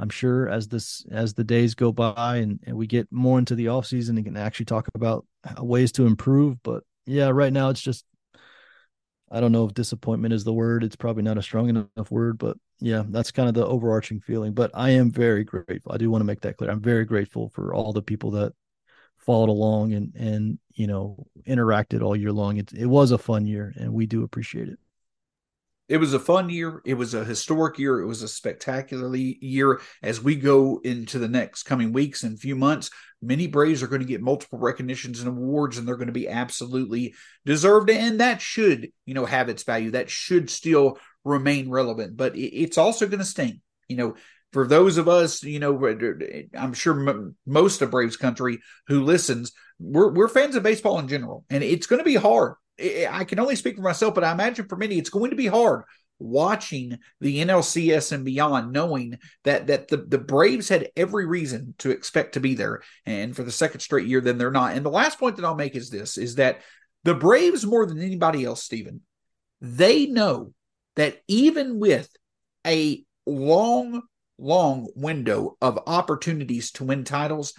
I'm 0.00 0.10
sure 0.10 0.48
as 0.48 0.68
this 0.68 1.04
as 1.10 1.34
the 1.34 1.44
days 1.44 1.74
go 1.74 1.92
by 1.92 2.36
and, 2.38 2.60
and 2.66 2.76
we 2.76 2.86
get 2.86 3.06
more 3.10 3.38
into 3.38 3.54
the 3.54 3.68
off 3.68 3.86
season 3.86 4.16
and 4.16 4.26
can 4.26 4.36
actually 4.36 4.66
talk 4.66 4.88
about 4.94 5.26
ways 5.60 5.92
to 5.92 6.06
improve. 6.06 6.62
But 6.62 6.82
yeah 7.06 7.28
right 7.28 7.52
now 7.52 7.70
it's 7.70 7.80
just 7.80 8.04
I 9.30 9.40
don't 9.40 9.52
know 9.52 9.66
if 9.66 9.74
disappointment 9.74 10.34
is 10.34 10.44
the 10.44 10.52
word. 10.52 10.84
It's 10.84 10.96
probably 10.96 11.22
not 11.22 11.38
a 11.38 11.42
strong 11.42 11.68
enough 11.68 12.10
word, 12.10 12.38
but 12.38 12.56
yeah, 12.80 13.04
that's 13.08 13.30
kind 13.30 13.48
of 13.48 13.54
the 13.54 13.66
overarching 13.66 14.20
feeling. 14.20 14.52
But 14.52 14.70
I 14.74 14.90
am 14.90 15.10
very 15.10 15.44
grateful. 15.44 15.92
I 15.92 15.98
do 15.98 16.10
want 16.10 16.20
to 16.20 16.26
make 16.26 16.40
that 16.42 16.56
clear. 16.56 16.70
I'm 16.70 16.80
very 16.80 17.04
grateful 17.04 17.48
for 17.50 17.74
all 17.74 17.92
the 17.92 18.02
people 18.02 18.30
that 18.32 18.52
followed 19.18 19.50
along 19.50 19.92
and 19.92 20.14
and 20.14 20.58
you 20.72 20.86
know 20.86 21.26
interacted 21.46 22.02
all 22.02 22.16
year 22.16 22.32
long. 22.32 22.58
It 22.58 22.72
it 22.72 22.86
was 22.86 23.10
a 23.10 23.18
fun 23.18 23.46
year, 23.46 23.72
and 23.76 23.92
we 23.92 24.06
do 24.06 24.22
appreciate 24.24 24.68
it. 24.68 24.78
It 25.88 25.96
was 25.96 26.12
a 26.12 26.18
fun 26.18 26.50
year. 26.50 26.82
It 26.84 26.94
was 26.94 27.14
a 27.14 27.24
historic 27.24 27.78
year. 27.78 28.00
It 28.00 28.06
was 28.06 28.22
a 28.22 28.28
spectacular 28.28 29.16
year. 29.16 29.80
As 30.02 30.22
we 30.22 30.36
go 30.36 30.80
into 30.84 31.18
the 31.18 31.28
next 31.28 31.62
coming 31.62 31.92
weeks 31.92 32.24
and 32.24 32.38
few 32.38 32.56
months, 32.56 32.90
many 33.22 33.46
Braves 33.46 33.82
are 33.82 33.86
going 33.86 34.02
to 34.02 34.06
get 34.06 34.20
multiple 34.20 34.58
recognitions 34.58 35.20
and 35.20 35.28
awards, 35.28 35.78
and 35.78 35.88
they're 35.88 35.96
going 35.96 36.08
to 36.08 36.12
be 36.12 36.28
absolutely 36.28 37.14
deserved. 37.46 37.88
And 37.88 38.20
that 38.20 38.42
should, 38.42 38.90
you 39.06 39.14
know, 39.14 39.24
have 39.24 39.48
its 39.48 39.62
value. 39.62 39.92
That 39.92 40.10
should 40.10 40.50
still 40.50 40.98
remain 41.24 41.70
relevant. 41.70 42.18
But 42.18 42.36
it's 42.36 42.76
also 42.76 43.06
going 43.06 43.20
to 43.20 43.24
sting. 43.24 43.62
You 43.88 43.96
know, 43.96 44.14
for 44.52 44.66
those 44.66 44.98
of 44.98 45.08
us, 45.08 45.42
you 45.42 45.58
know, 45.58 45.96
I'm 46.54 46.74
sure 46.74 47.08
m- 47.08 47.34
most 47.46 47.80
of 47.80 47.90
Braves 47.90 48.18
country 48.18 48.58
who 48.88 49.04
listens, 49.04 49.52
we're 49.78 50.12
we're 50.12 50.28
fans 50.28 50.54
of 50.54 50.62
baseball 50.62 50.98
in 50.98 51.08
general, 51.08 51.46
and 51.48 51.64
it's 51.64 51.86
going 51.86 52.00
to 52.00 52.04
be 52.04 52.16
hard 52.16 52.56
I 52.80 53.24
can 53.24 53.38
only 53.38 53.56
speak 53.56 53.76
for 53.76 53.82
myself, 53.82 54.14
but 54.14 54.24
I 54.24 54.32
imagine 54.32 54.68
for 54.68 54.76
many 54.76 54.98
it's 54.98 55.10
going 55.10 55.30
to 55.30 55.36
be 55.36 55.46
hard 55.46 55.84
watching 56.18 56.98
the 57.20 57.44
NLCS 57.44 58.12
and 58.12 58.24
beyond, 58.24 58.72
knowing 58.72 59.18
that 59.44 59.68
that 59.68 59.88
the, 59.88 59.98
the 59.98 60.18
Braves 60.18 60.68
had 60.68 60.88
every 60.96 61.26
reason 61.26 61.74
to 61.78 61.90
expect 61.90 62.34
to 62.34 62.40
be 62.40 62.54
there. 62.54 62.82
And 63.06 63.34
for 63.34 63.42
the 63.42 63.52
second 63.52 63.80
straight 63.80 64.06
year, 64.06 64.20
then 64.20 64.38
they're 64.38 64.50
not. 64.50 64.76
And 64.76 64.84
the 64.84 64.90
last 64.90 65.18
point 65.18 65.36
that 65.36 65.44
I'll 65.44 65.54
make 65.54 65.76
is 65.76 65.90
this 65.90 66.18
is 66.18 66.36
that 66.36 66.60
the 67.04 67.14
Braves, 67.14 67.64
more 67.64 67.86
than 67.86 68.00
anybody 68.00 68.44
else, 68.44 68.62
Stephen, 68.62 69.02
they 69.60 70.06
know 70.06 70.52
that 70.96 71.18
even 71.28 71.78
with 71.78 72.10
a 72.66 73.04
long, 73.26 74.02
long 74.38 74.88
window 74.94 75.56
of 75.60 75.78
opportunities 75.86 76.72
to 76.72 76.84
win 76.84 77.04
titles, 77.04 77.54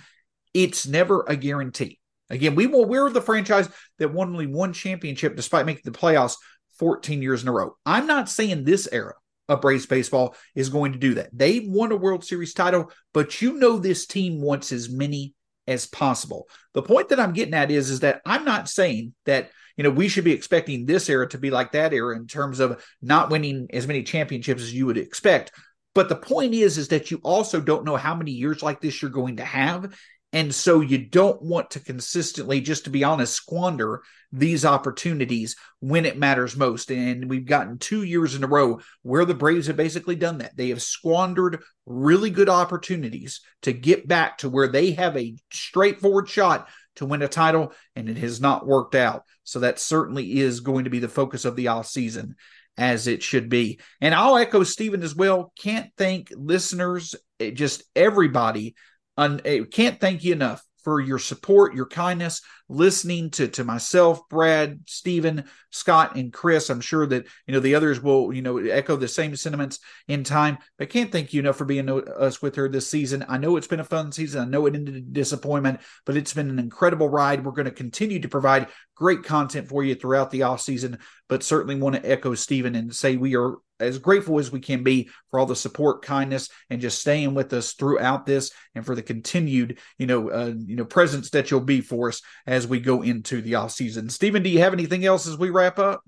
it's 0.53 0.85
never 0.85 1.23
a 1.27 1.35
guarantee. 1.35 1.98
Again, 2.29 2.55
we 2.55 2.67
will 2.67 2.85
we're 2.85 3.09
the 3.09 3.21
franchise 3.21 3.69
that 3.97 4.13
won 4.13 4.29
only 4.29 4.47
one 4.47 4.73
championship 4.73 5.35
despite 5.35 5.65
making 5.65 5.83
the 5.85 5.97
playoffs 5.97 6.35
14 6.79 7.21
years 7.21 7.41
in 7.41 7.47
a 7.47 7.51
row. 7.51 7.75
I'm 7.85 8.07
not 8.07 8.29
saying 8.29 8.63
this 8.63 8.87
era 8.91 9.13
of 9.47 9.61
Braves 9.61 9.85
baseball 9.85 10.35
is 10.55 10.69
going 10.69 10.93
to 10.93 10.99
do 10.99 11.15
that. 11.15 11.29
They've 11.33 11.67
won 11.67 11.91
a 11.91 11.97
World 11.97 12.23
Series 12.23 12.53
title, 12.53 12.91
but 13.13 13.41
you 13.41 13.53
know 13.53 13.77
this 13.77 14.05
team 14.05 14.41
wants 14.41 14.71
as 14.71 14.89
many 14.89 15.33
as 15.67 15.85
possible. 15.85 16.47
The 16.73 16.81
point 16.81 17.09
that 17.09 17.19
I'm 17.19 17.33
getting 17.33 17.53
at 17.53 17.71
is, 17.71 17.89
is 17.89 17.99
that 18.01 18.21
I'm 18.25 18.45
not 18.45 18.69
saying 18.69 19.13
that 19.25 19.51
you 19.75 19.83
know 19.83 19.89
we 19.89 20.07
should 20.07 20.23
be 20.23 20.33
expecting 20.33 20.85
this 20.85 21.09
era 21.09 21.27
to 21.29 21.37
be 21.37 21.51
like 21.51 21.73
that 21.73 21.93
era 21.93 22.15
in 22.15 22.27
terms 22.27 22.59
of 22.59 22.83
not 23.01 23.29
winning 23.29 23.67
as 23.71 23.87
many 23.87 24.03
championships 24.03 24.61
as 24.61 24.73
you 24.73 24.85
would 24.85 24.97
expect. 24.97 25.51
But 25.95 26.09
the 26.09 26.15
point 26.15 26.53
is, 26.53 26.77
is 26.77 26.89
that 26.89 27.11
you 27.11 27.19
also 27.23 27.59
don't 27.59 27.85
know 27.85 27.97
how 27.97 28.15
many 28.15 28.31
years 28.31 28.61
like 28.61 28.79
this 28.79 29.01
you're 29.01 29.11
going 29.11 29.37
to 29.37 29.45
have, 29.45 29.93
and 30.31 30.53
so 30.53 30.81
you 30.81 30.99
don't 30.99 31.41
want 31.41 31.71
to 31.71 31.79
consistently, 31.79 32.61
just 32.61 32.83
to 32.83 32.91
be 32.91 33.03
honest, 33.03 33.33
squander 33.33 34.03
these 34.31 34.63
opportunities 34.63 35.55
when 35.79 36.05
it 36.05 36.19
matters 36.19 36.55
most. 36.55 36.91
And 36.91 37.29
we've 37.29 37.47
gotten 37.47 37.79
two 37.79 38.03
years 38.03 38.35
in 38.35 38.43
a 38.43 38.47
row 38.47 38.79
where 39.01 39.25
the 39.25 39.33
Braves 39.33 39.65
have 39.67 39.77
basically 39.77 40.15
done 40.15 40.37
that. 40.37 40.55
They 40.55 40.69
have 40.69 40.83
squandered 40.83 41.63
really 41.87 42.29
good 42.29 42.49
opportunities 42.49 43.41
to 43.63 43.73
get 43.73 44.07
back 44.07 44.37
to 44.39 44.49
where 44.49 44.67
they 44.67 44.91
have 44.91 45.17
a 45.17 45.35
straightforward 45.51 46.29
shot 46.29 46.69
to 46.97 47.07
win 47.07 47.23
a 47.23 47.27
title, 47.27 47.73
and 47.95 48.07
it 48.07 48.17
has 48.17 48.39
not 48.39 48.67
worked 48.67 48.93
out. 48.93 49.23
So 49.43 49.59
that 49.59 49.79
certainly 49.79 50.39
is 50.39 50.59
going 50.59 50.83
to 50.83 50.89
be 50.91 50.99
the 50.99 51.07
focus 51.07 51.45
of 51.45 51.55
the 51.55 51.69
off 51.69 51.87
season 51.87 52.35
as 52.77 53.07
it 53.07 53.23
should 53.23 53.49
be. 53.49 53.79
And 53.99 54.13
I'll 54.13 54.37
echo 54.37 54.63
Stephen 54.63 55.01
as 55.01 55.15
well. 55.15 55.51
Can't 55.59 55.89
thank 55.97 56.31
listeners, 56.35 57.15
eh, 57.39 57.49
just 57.49 57.83
everybody 57.95 58.75
un, 59.19 59.41
eh, 59.45 59.63
can't 59.69 59.99
thank 59.99 60.23
you 60.23 60.33
enough 60.33 60.63
for 60.83 61.01
your 61.01 61.19
support, 61.19 61.75
your 61.75 61.85
kindness, 61.85 62.41
listening 62.69 63.29
to 63.31 63.47
to 63.49 63.63
myself, 63.65 64.27
Brad, 64.29 64.79
Stephen, 64.87 65.43
Scott, 65.71 66.15
and 66.15 66.31
Chris. 66.31 66.69
I'm 66.69 66.79
sure 66.79 67.05
that 67.05 67.27
you 67.45 67.53
know 67.53 67.59
the 67.59 67.75
others 67.75 68.01
will 68.01 68.33
you 68.33 68.41
know 68.41 68.57
echo 68.57 68.95
the 68.95 69.07
same 69.07 69.35
sentiments 69.35 69.79
in 70.07 70.23
time. 70.23 70.57
But 70.77 70.85
I 70.85 70.91
can't 70.91 71.11
thank 71.11 71.33
you 71.33 71.41
enough 71.41 71.57
for 71.57 71.65
being 71.65 71.93
with 71.93 72.07
us 72.07 72.41
with 72.41 72.55
her 72.55 72.69
this 72.69 72.87
season. 72.87 73.25
I 73.27 73.37
know 73.37 73.57
it's 73.57 73.67
been 73.67 73.81
a 73.81 73.85
fun 73.85 74.11
season. 74.11 74.41
I 74.41 74.45
know 74.45 74.65
it 74.65 74.75
ended 74.75 74.95
in 74.95 75.11
disappointment, 75.11 75.81
but 76.05 76.15
it's 76.15 76.33
been 76.33 76.49
an 76.49 76.59
incredible 76.59 77.09
ride. 77.09 77.43
We're 77.43 77.51
going 77.51 77.65
to 77.65 77.71
continue 77.71 78.21
to 78.21 78.29
provide 78.29 78.67
great 78.95 79.23
content 79.23 79.67
for 79.67 79.83
you 79.83 79.95
throughout 79.95 80.31
the 80.31 80.43
off 80.43 80.61
season. 80.61 80.99
But 81.27 81.43
certainly 81.43 81.75
want 81.75 81.95
to 81.95 82.09
echo 82.09 82.35
Stephen 82.35 82.75
and 82.75 82.95
say 82.95 83.17
we 83.17 83.35
are 83.35 83.57
as 83.79 83.99
grateful 83.99 84.39
as 84.39 84.51
we 84.51 84.59
can 84.59 84.83
be 84.83 85.09
for 85.29 85.39
all 85.39 85.45
the 85.45 85.55
support, 85.55 86.03
kindness, 86.03 86.49
and 86.69 86.81
just 86.81 86.99
staying 86.99 87.33
with 87.33 87.53
us 87.53 87.73
throughout 87.73 88.25
this, 88.25 88.51
and 88.75 88.85
for 88.85 88.95
the 88.95 89.01
continued, 89.01 89.79
you 89.97 90.07
know, 90.07 90.29
uh, 90.29 90.53
you 90.65 90.75
know, 90.75 90.85
presence 90.85 91.29
that 91.31 91.51
you'll 91.51 91.61
be 91.61 91.81
for 91.81 92.09
us 92.09 92.21
as 92.45 92.67
we 92.67 92.79
go 92.79 93.01
into 93.01 93.41
the 93.41 93.55
off 93.55 93.71
season. 93.71 94.09
Stephen, 94.09 94.43
do 94.43 94.49
you 94.49 94.59
have 94.59 94.73
anything 94.73 95.05
else 95.05 95.27
as 95.27 95.37
we 95.37 95.49
wrap 95.49 95.79
up? 95.79 96.01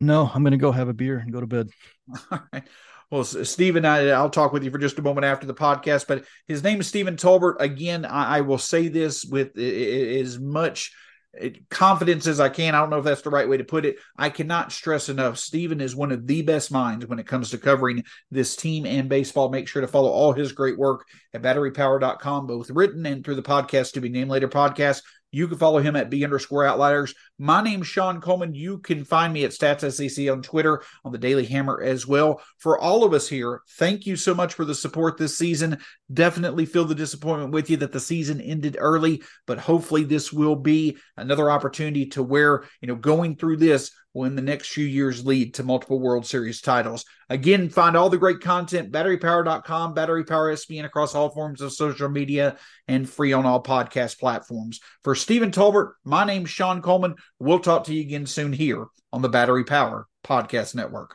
No, 0.00 0.30
I'm 0.32 0.42
going 0.42 0.52
to 0.52 0.58
go 0.58 0.72
have 0.72 0.88
a 0.88 0.94
beer 0.94 1.18
and 1.18 1.32
go 1.32 1.40
to 1.40 1.46
bed. 1.46 1.70
All 2.30 2.40
right. 2.52 2.64
Well, 3.10 3.24
Stephen, 3.24 3.86
I, 3.86 4.20
will 4.20 4.28
talk 4.28 4.52
with 4.52 4.64
you 4.64 4.70
for 4.70 4.76
just 4.76 4.98
a 4.98 5.02
moment 5.02 5.24
after 5.24 5.46
the 5.46 5.54
podcast, 5.54 6.06
but 6.06 6.24
his 6.46 6.62
name 6.62 6.80
is 6.80 6.88
Stephen 6.88 7.16
Tolbert. 7.16 7.56
Again, 7.58 8.04
I, 8.04 8.38
I 8.38 8.40
will 8.42 8.58
say 8.58 8.88
this 8.88 9.24
with 9.24 9.56
as 9.58 10.38
much 10.38 10.92
confidence 11.70 12.26
as 12.26 12.40
I 12.40 12.48
can. 12.48 12.74
I 12.74 12.80
don't 12.80 12.90
know 12.90 12.98
if 12.98 13.04
that's 13.04 13.22
the 13.22 13.30
right 13.30 13.48
way 13.48 13.58
to 13.58 13.64
put 13.64 13.84
it. 13.84 13.96
I 14.16 14.30
cannot 14.30 14.72
stress 14.72 15.08
enough. 15.08 15.38
Stephen 15.38 15.80
is 15.80 15.94
one 15.94 16.12
of 16.12 16.26
the 16.26 16.42
best 16.42 16.72
minds 16.72 17.06
when 17.06 17.18
it 17.18 17.26
comes 17.26 17.50
to 17.50 17.58
covering 17.58 18.04
this 18.30 18.56
team 18.56 18.86
and 18.86 19.08
baseball. 19.08 19.50
Make 19.50 19.68
sure 19.68 19.82
to 19.82 19.88
follow 19.88 20.10
all 20.10 20.32
his 20.32 20.52
great 20.52 20.78
work 20.78 21.06
at 21.34 21.42
batterypower.com, 21.42 22.46
both 22.46 22.70
written 22.70 23.06
and 23.06 23.24
through 23.24 23.36
the 23.36 23.42
podcast 23.42 23.92
to 23.92 24.00
be 24.00 24.08
named 24.08 24.30
later 24.30 24.48
podcast. 24.48 25.02
You 25.30 25.46
can 25.46 25.58
follow 25.58 25.78
him 25.78 25.96
at 25.96 26.10
B 26.10 26.24
underscore 26.24 26.64
outliers. 26.64 27.14
My 27.40 27.62
name's 27.62 27.86
Shawn 27.86 28.20
Coleman. 28.20 28.54
You 28.54 28.78
can 28.78 29.04
find 29.04 29.32
me 29.32 29.44
at 29.44 29.52
StatsSEC 29.52 30.32
on 30.32 30.42
Twitter, 30.42 30.82
on 31.04 31.12
the 31.12 31.18
Daily 31.18 31.46
Hammer 31.46 31.80
as 31.80 32.04
well. 32.04 32.42
For 32.56 32.76
all 32.76 33.04
of 33.04 33.12
us 33.12 33.28
here, 33.28 33.62
thank 33.78 34.06
you 34.06 34.16
so 34.16 34.34
much 34.34 34.54
for 34.54 34.64
the 34.64 34.74
support 34.74 35.16
this 35.16 35.38
season. 35.38 35.78
Definitely 36.12 36.66
feel 36.66 36.84
the 36.84 36.96
disappointment 36.96 37.52
with 37.52 37.70
you 37.70 37.76
that 37.76 37.92
the 37.92 38.00
season 38.00 38.40
ended 38.40 38.76
early, 38.80 39.22
but 39.46 39.58
hopefully 39.60 40.02
this 40.02 40.32
will 40.32 40.56
be 40.56 40.98
another 41.16 41.48
opportunity 41.48 42.06
to 42.06 42.24
where, 42.24 42.64
you 42.80 42.88
know, 42.88 42.96
going 42.96 43.36
through 43.36 43.58
this, 43.58 43.92
will 44.18 44.24
in 44.24 44.36
the 44.36 44.42
next 44.42 44.68
few 44.68 44.84
years 44.86 45.24
lead 45.24 45.54
to 45.54 45.62
multiple 45.62 46.00
World 46.00 46.26
Series 46.26 46.60
titles. 46.60 47.04
Again, 47.28 47.68
find 47.68 47.96
all 47.96 48.10
the 48.10 48.18
great 48.18 48.40
content, 48.40 48.90
batterypower.com, 48.90 49.94
Battery 49.94 50.24
Power 50.24 50.52
SBN 50.54 50.84
across 50.84 51.14
all 51.14 51.30
forms 51.30 51.60
of 51.60 51.72
social 51.72 52.08
media 52.08 52.56
and 52.86 53.08
free 53.08 53.32
on 53.32 53.46
all 53.46 53.62
podcast 53.62 54.18
platforms. 54.18 54.80
For 55.04 55.14
Stephen 55.14 55.50
Tolbert, 55.50 55.92
my 56.04 56.24
name's 56.24 56.50
Shawn 56.50 56.82
Coleman. 56.82 57.14
We'll 57.40 57.60
talk 57.60 57.84
to 57.84 57.94
you 57.94 58.00
again 58.00 58.26
soon 58.26 58.52
here 58.52 58.86
on 59.12 59.22
the 59.22 59.28
Battery 59.28 59.62
Power 59.62 60.08
Podcast 60.24 60.74
Network. 60.74 61.14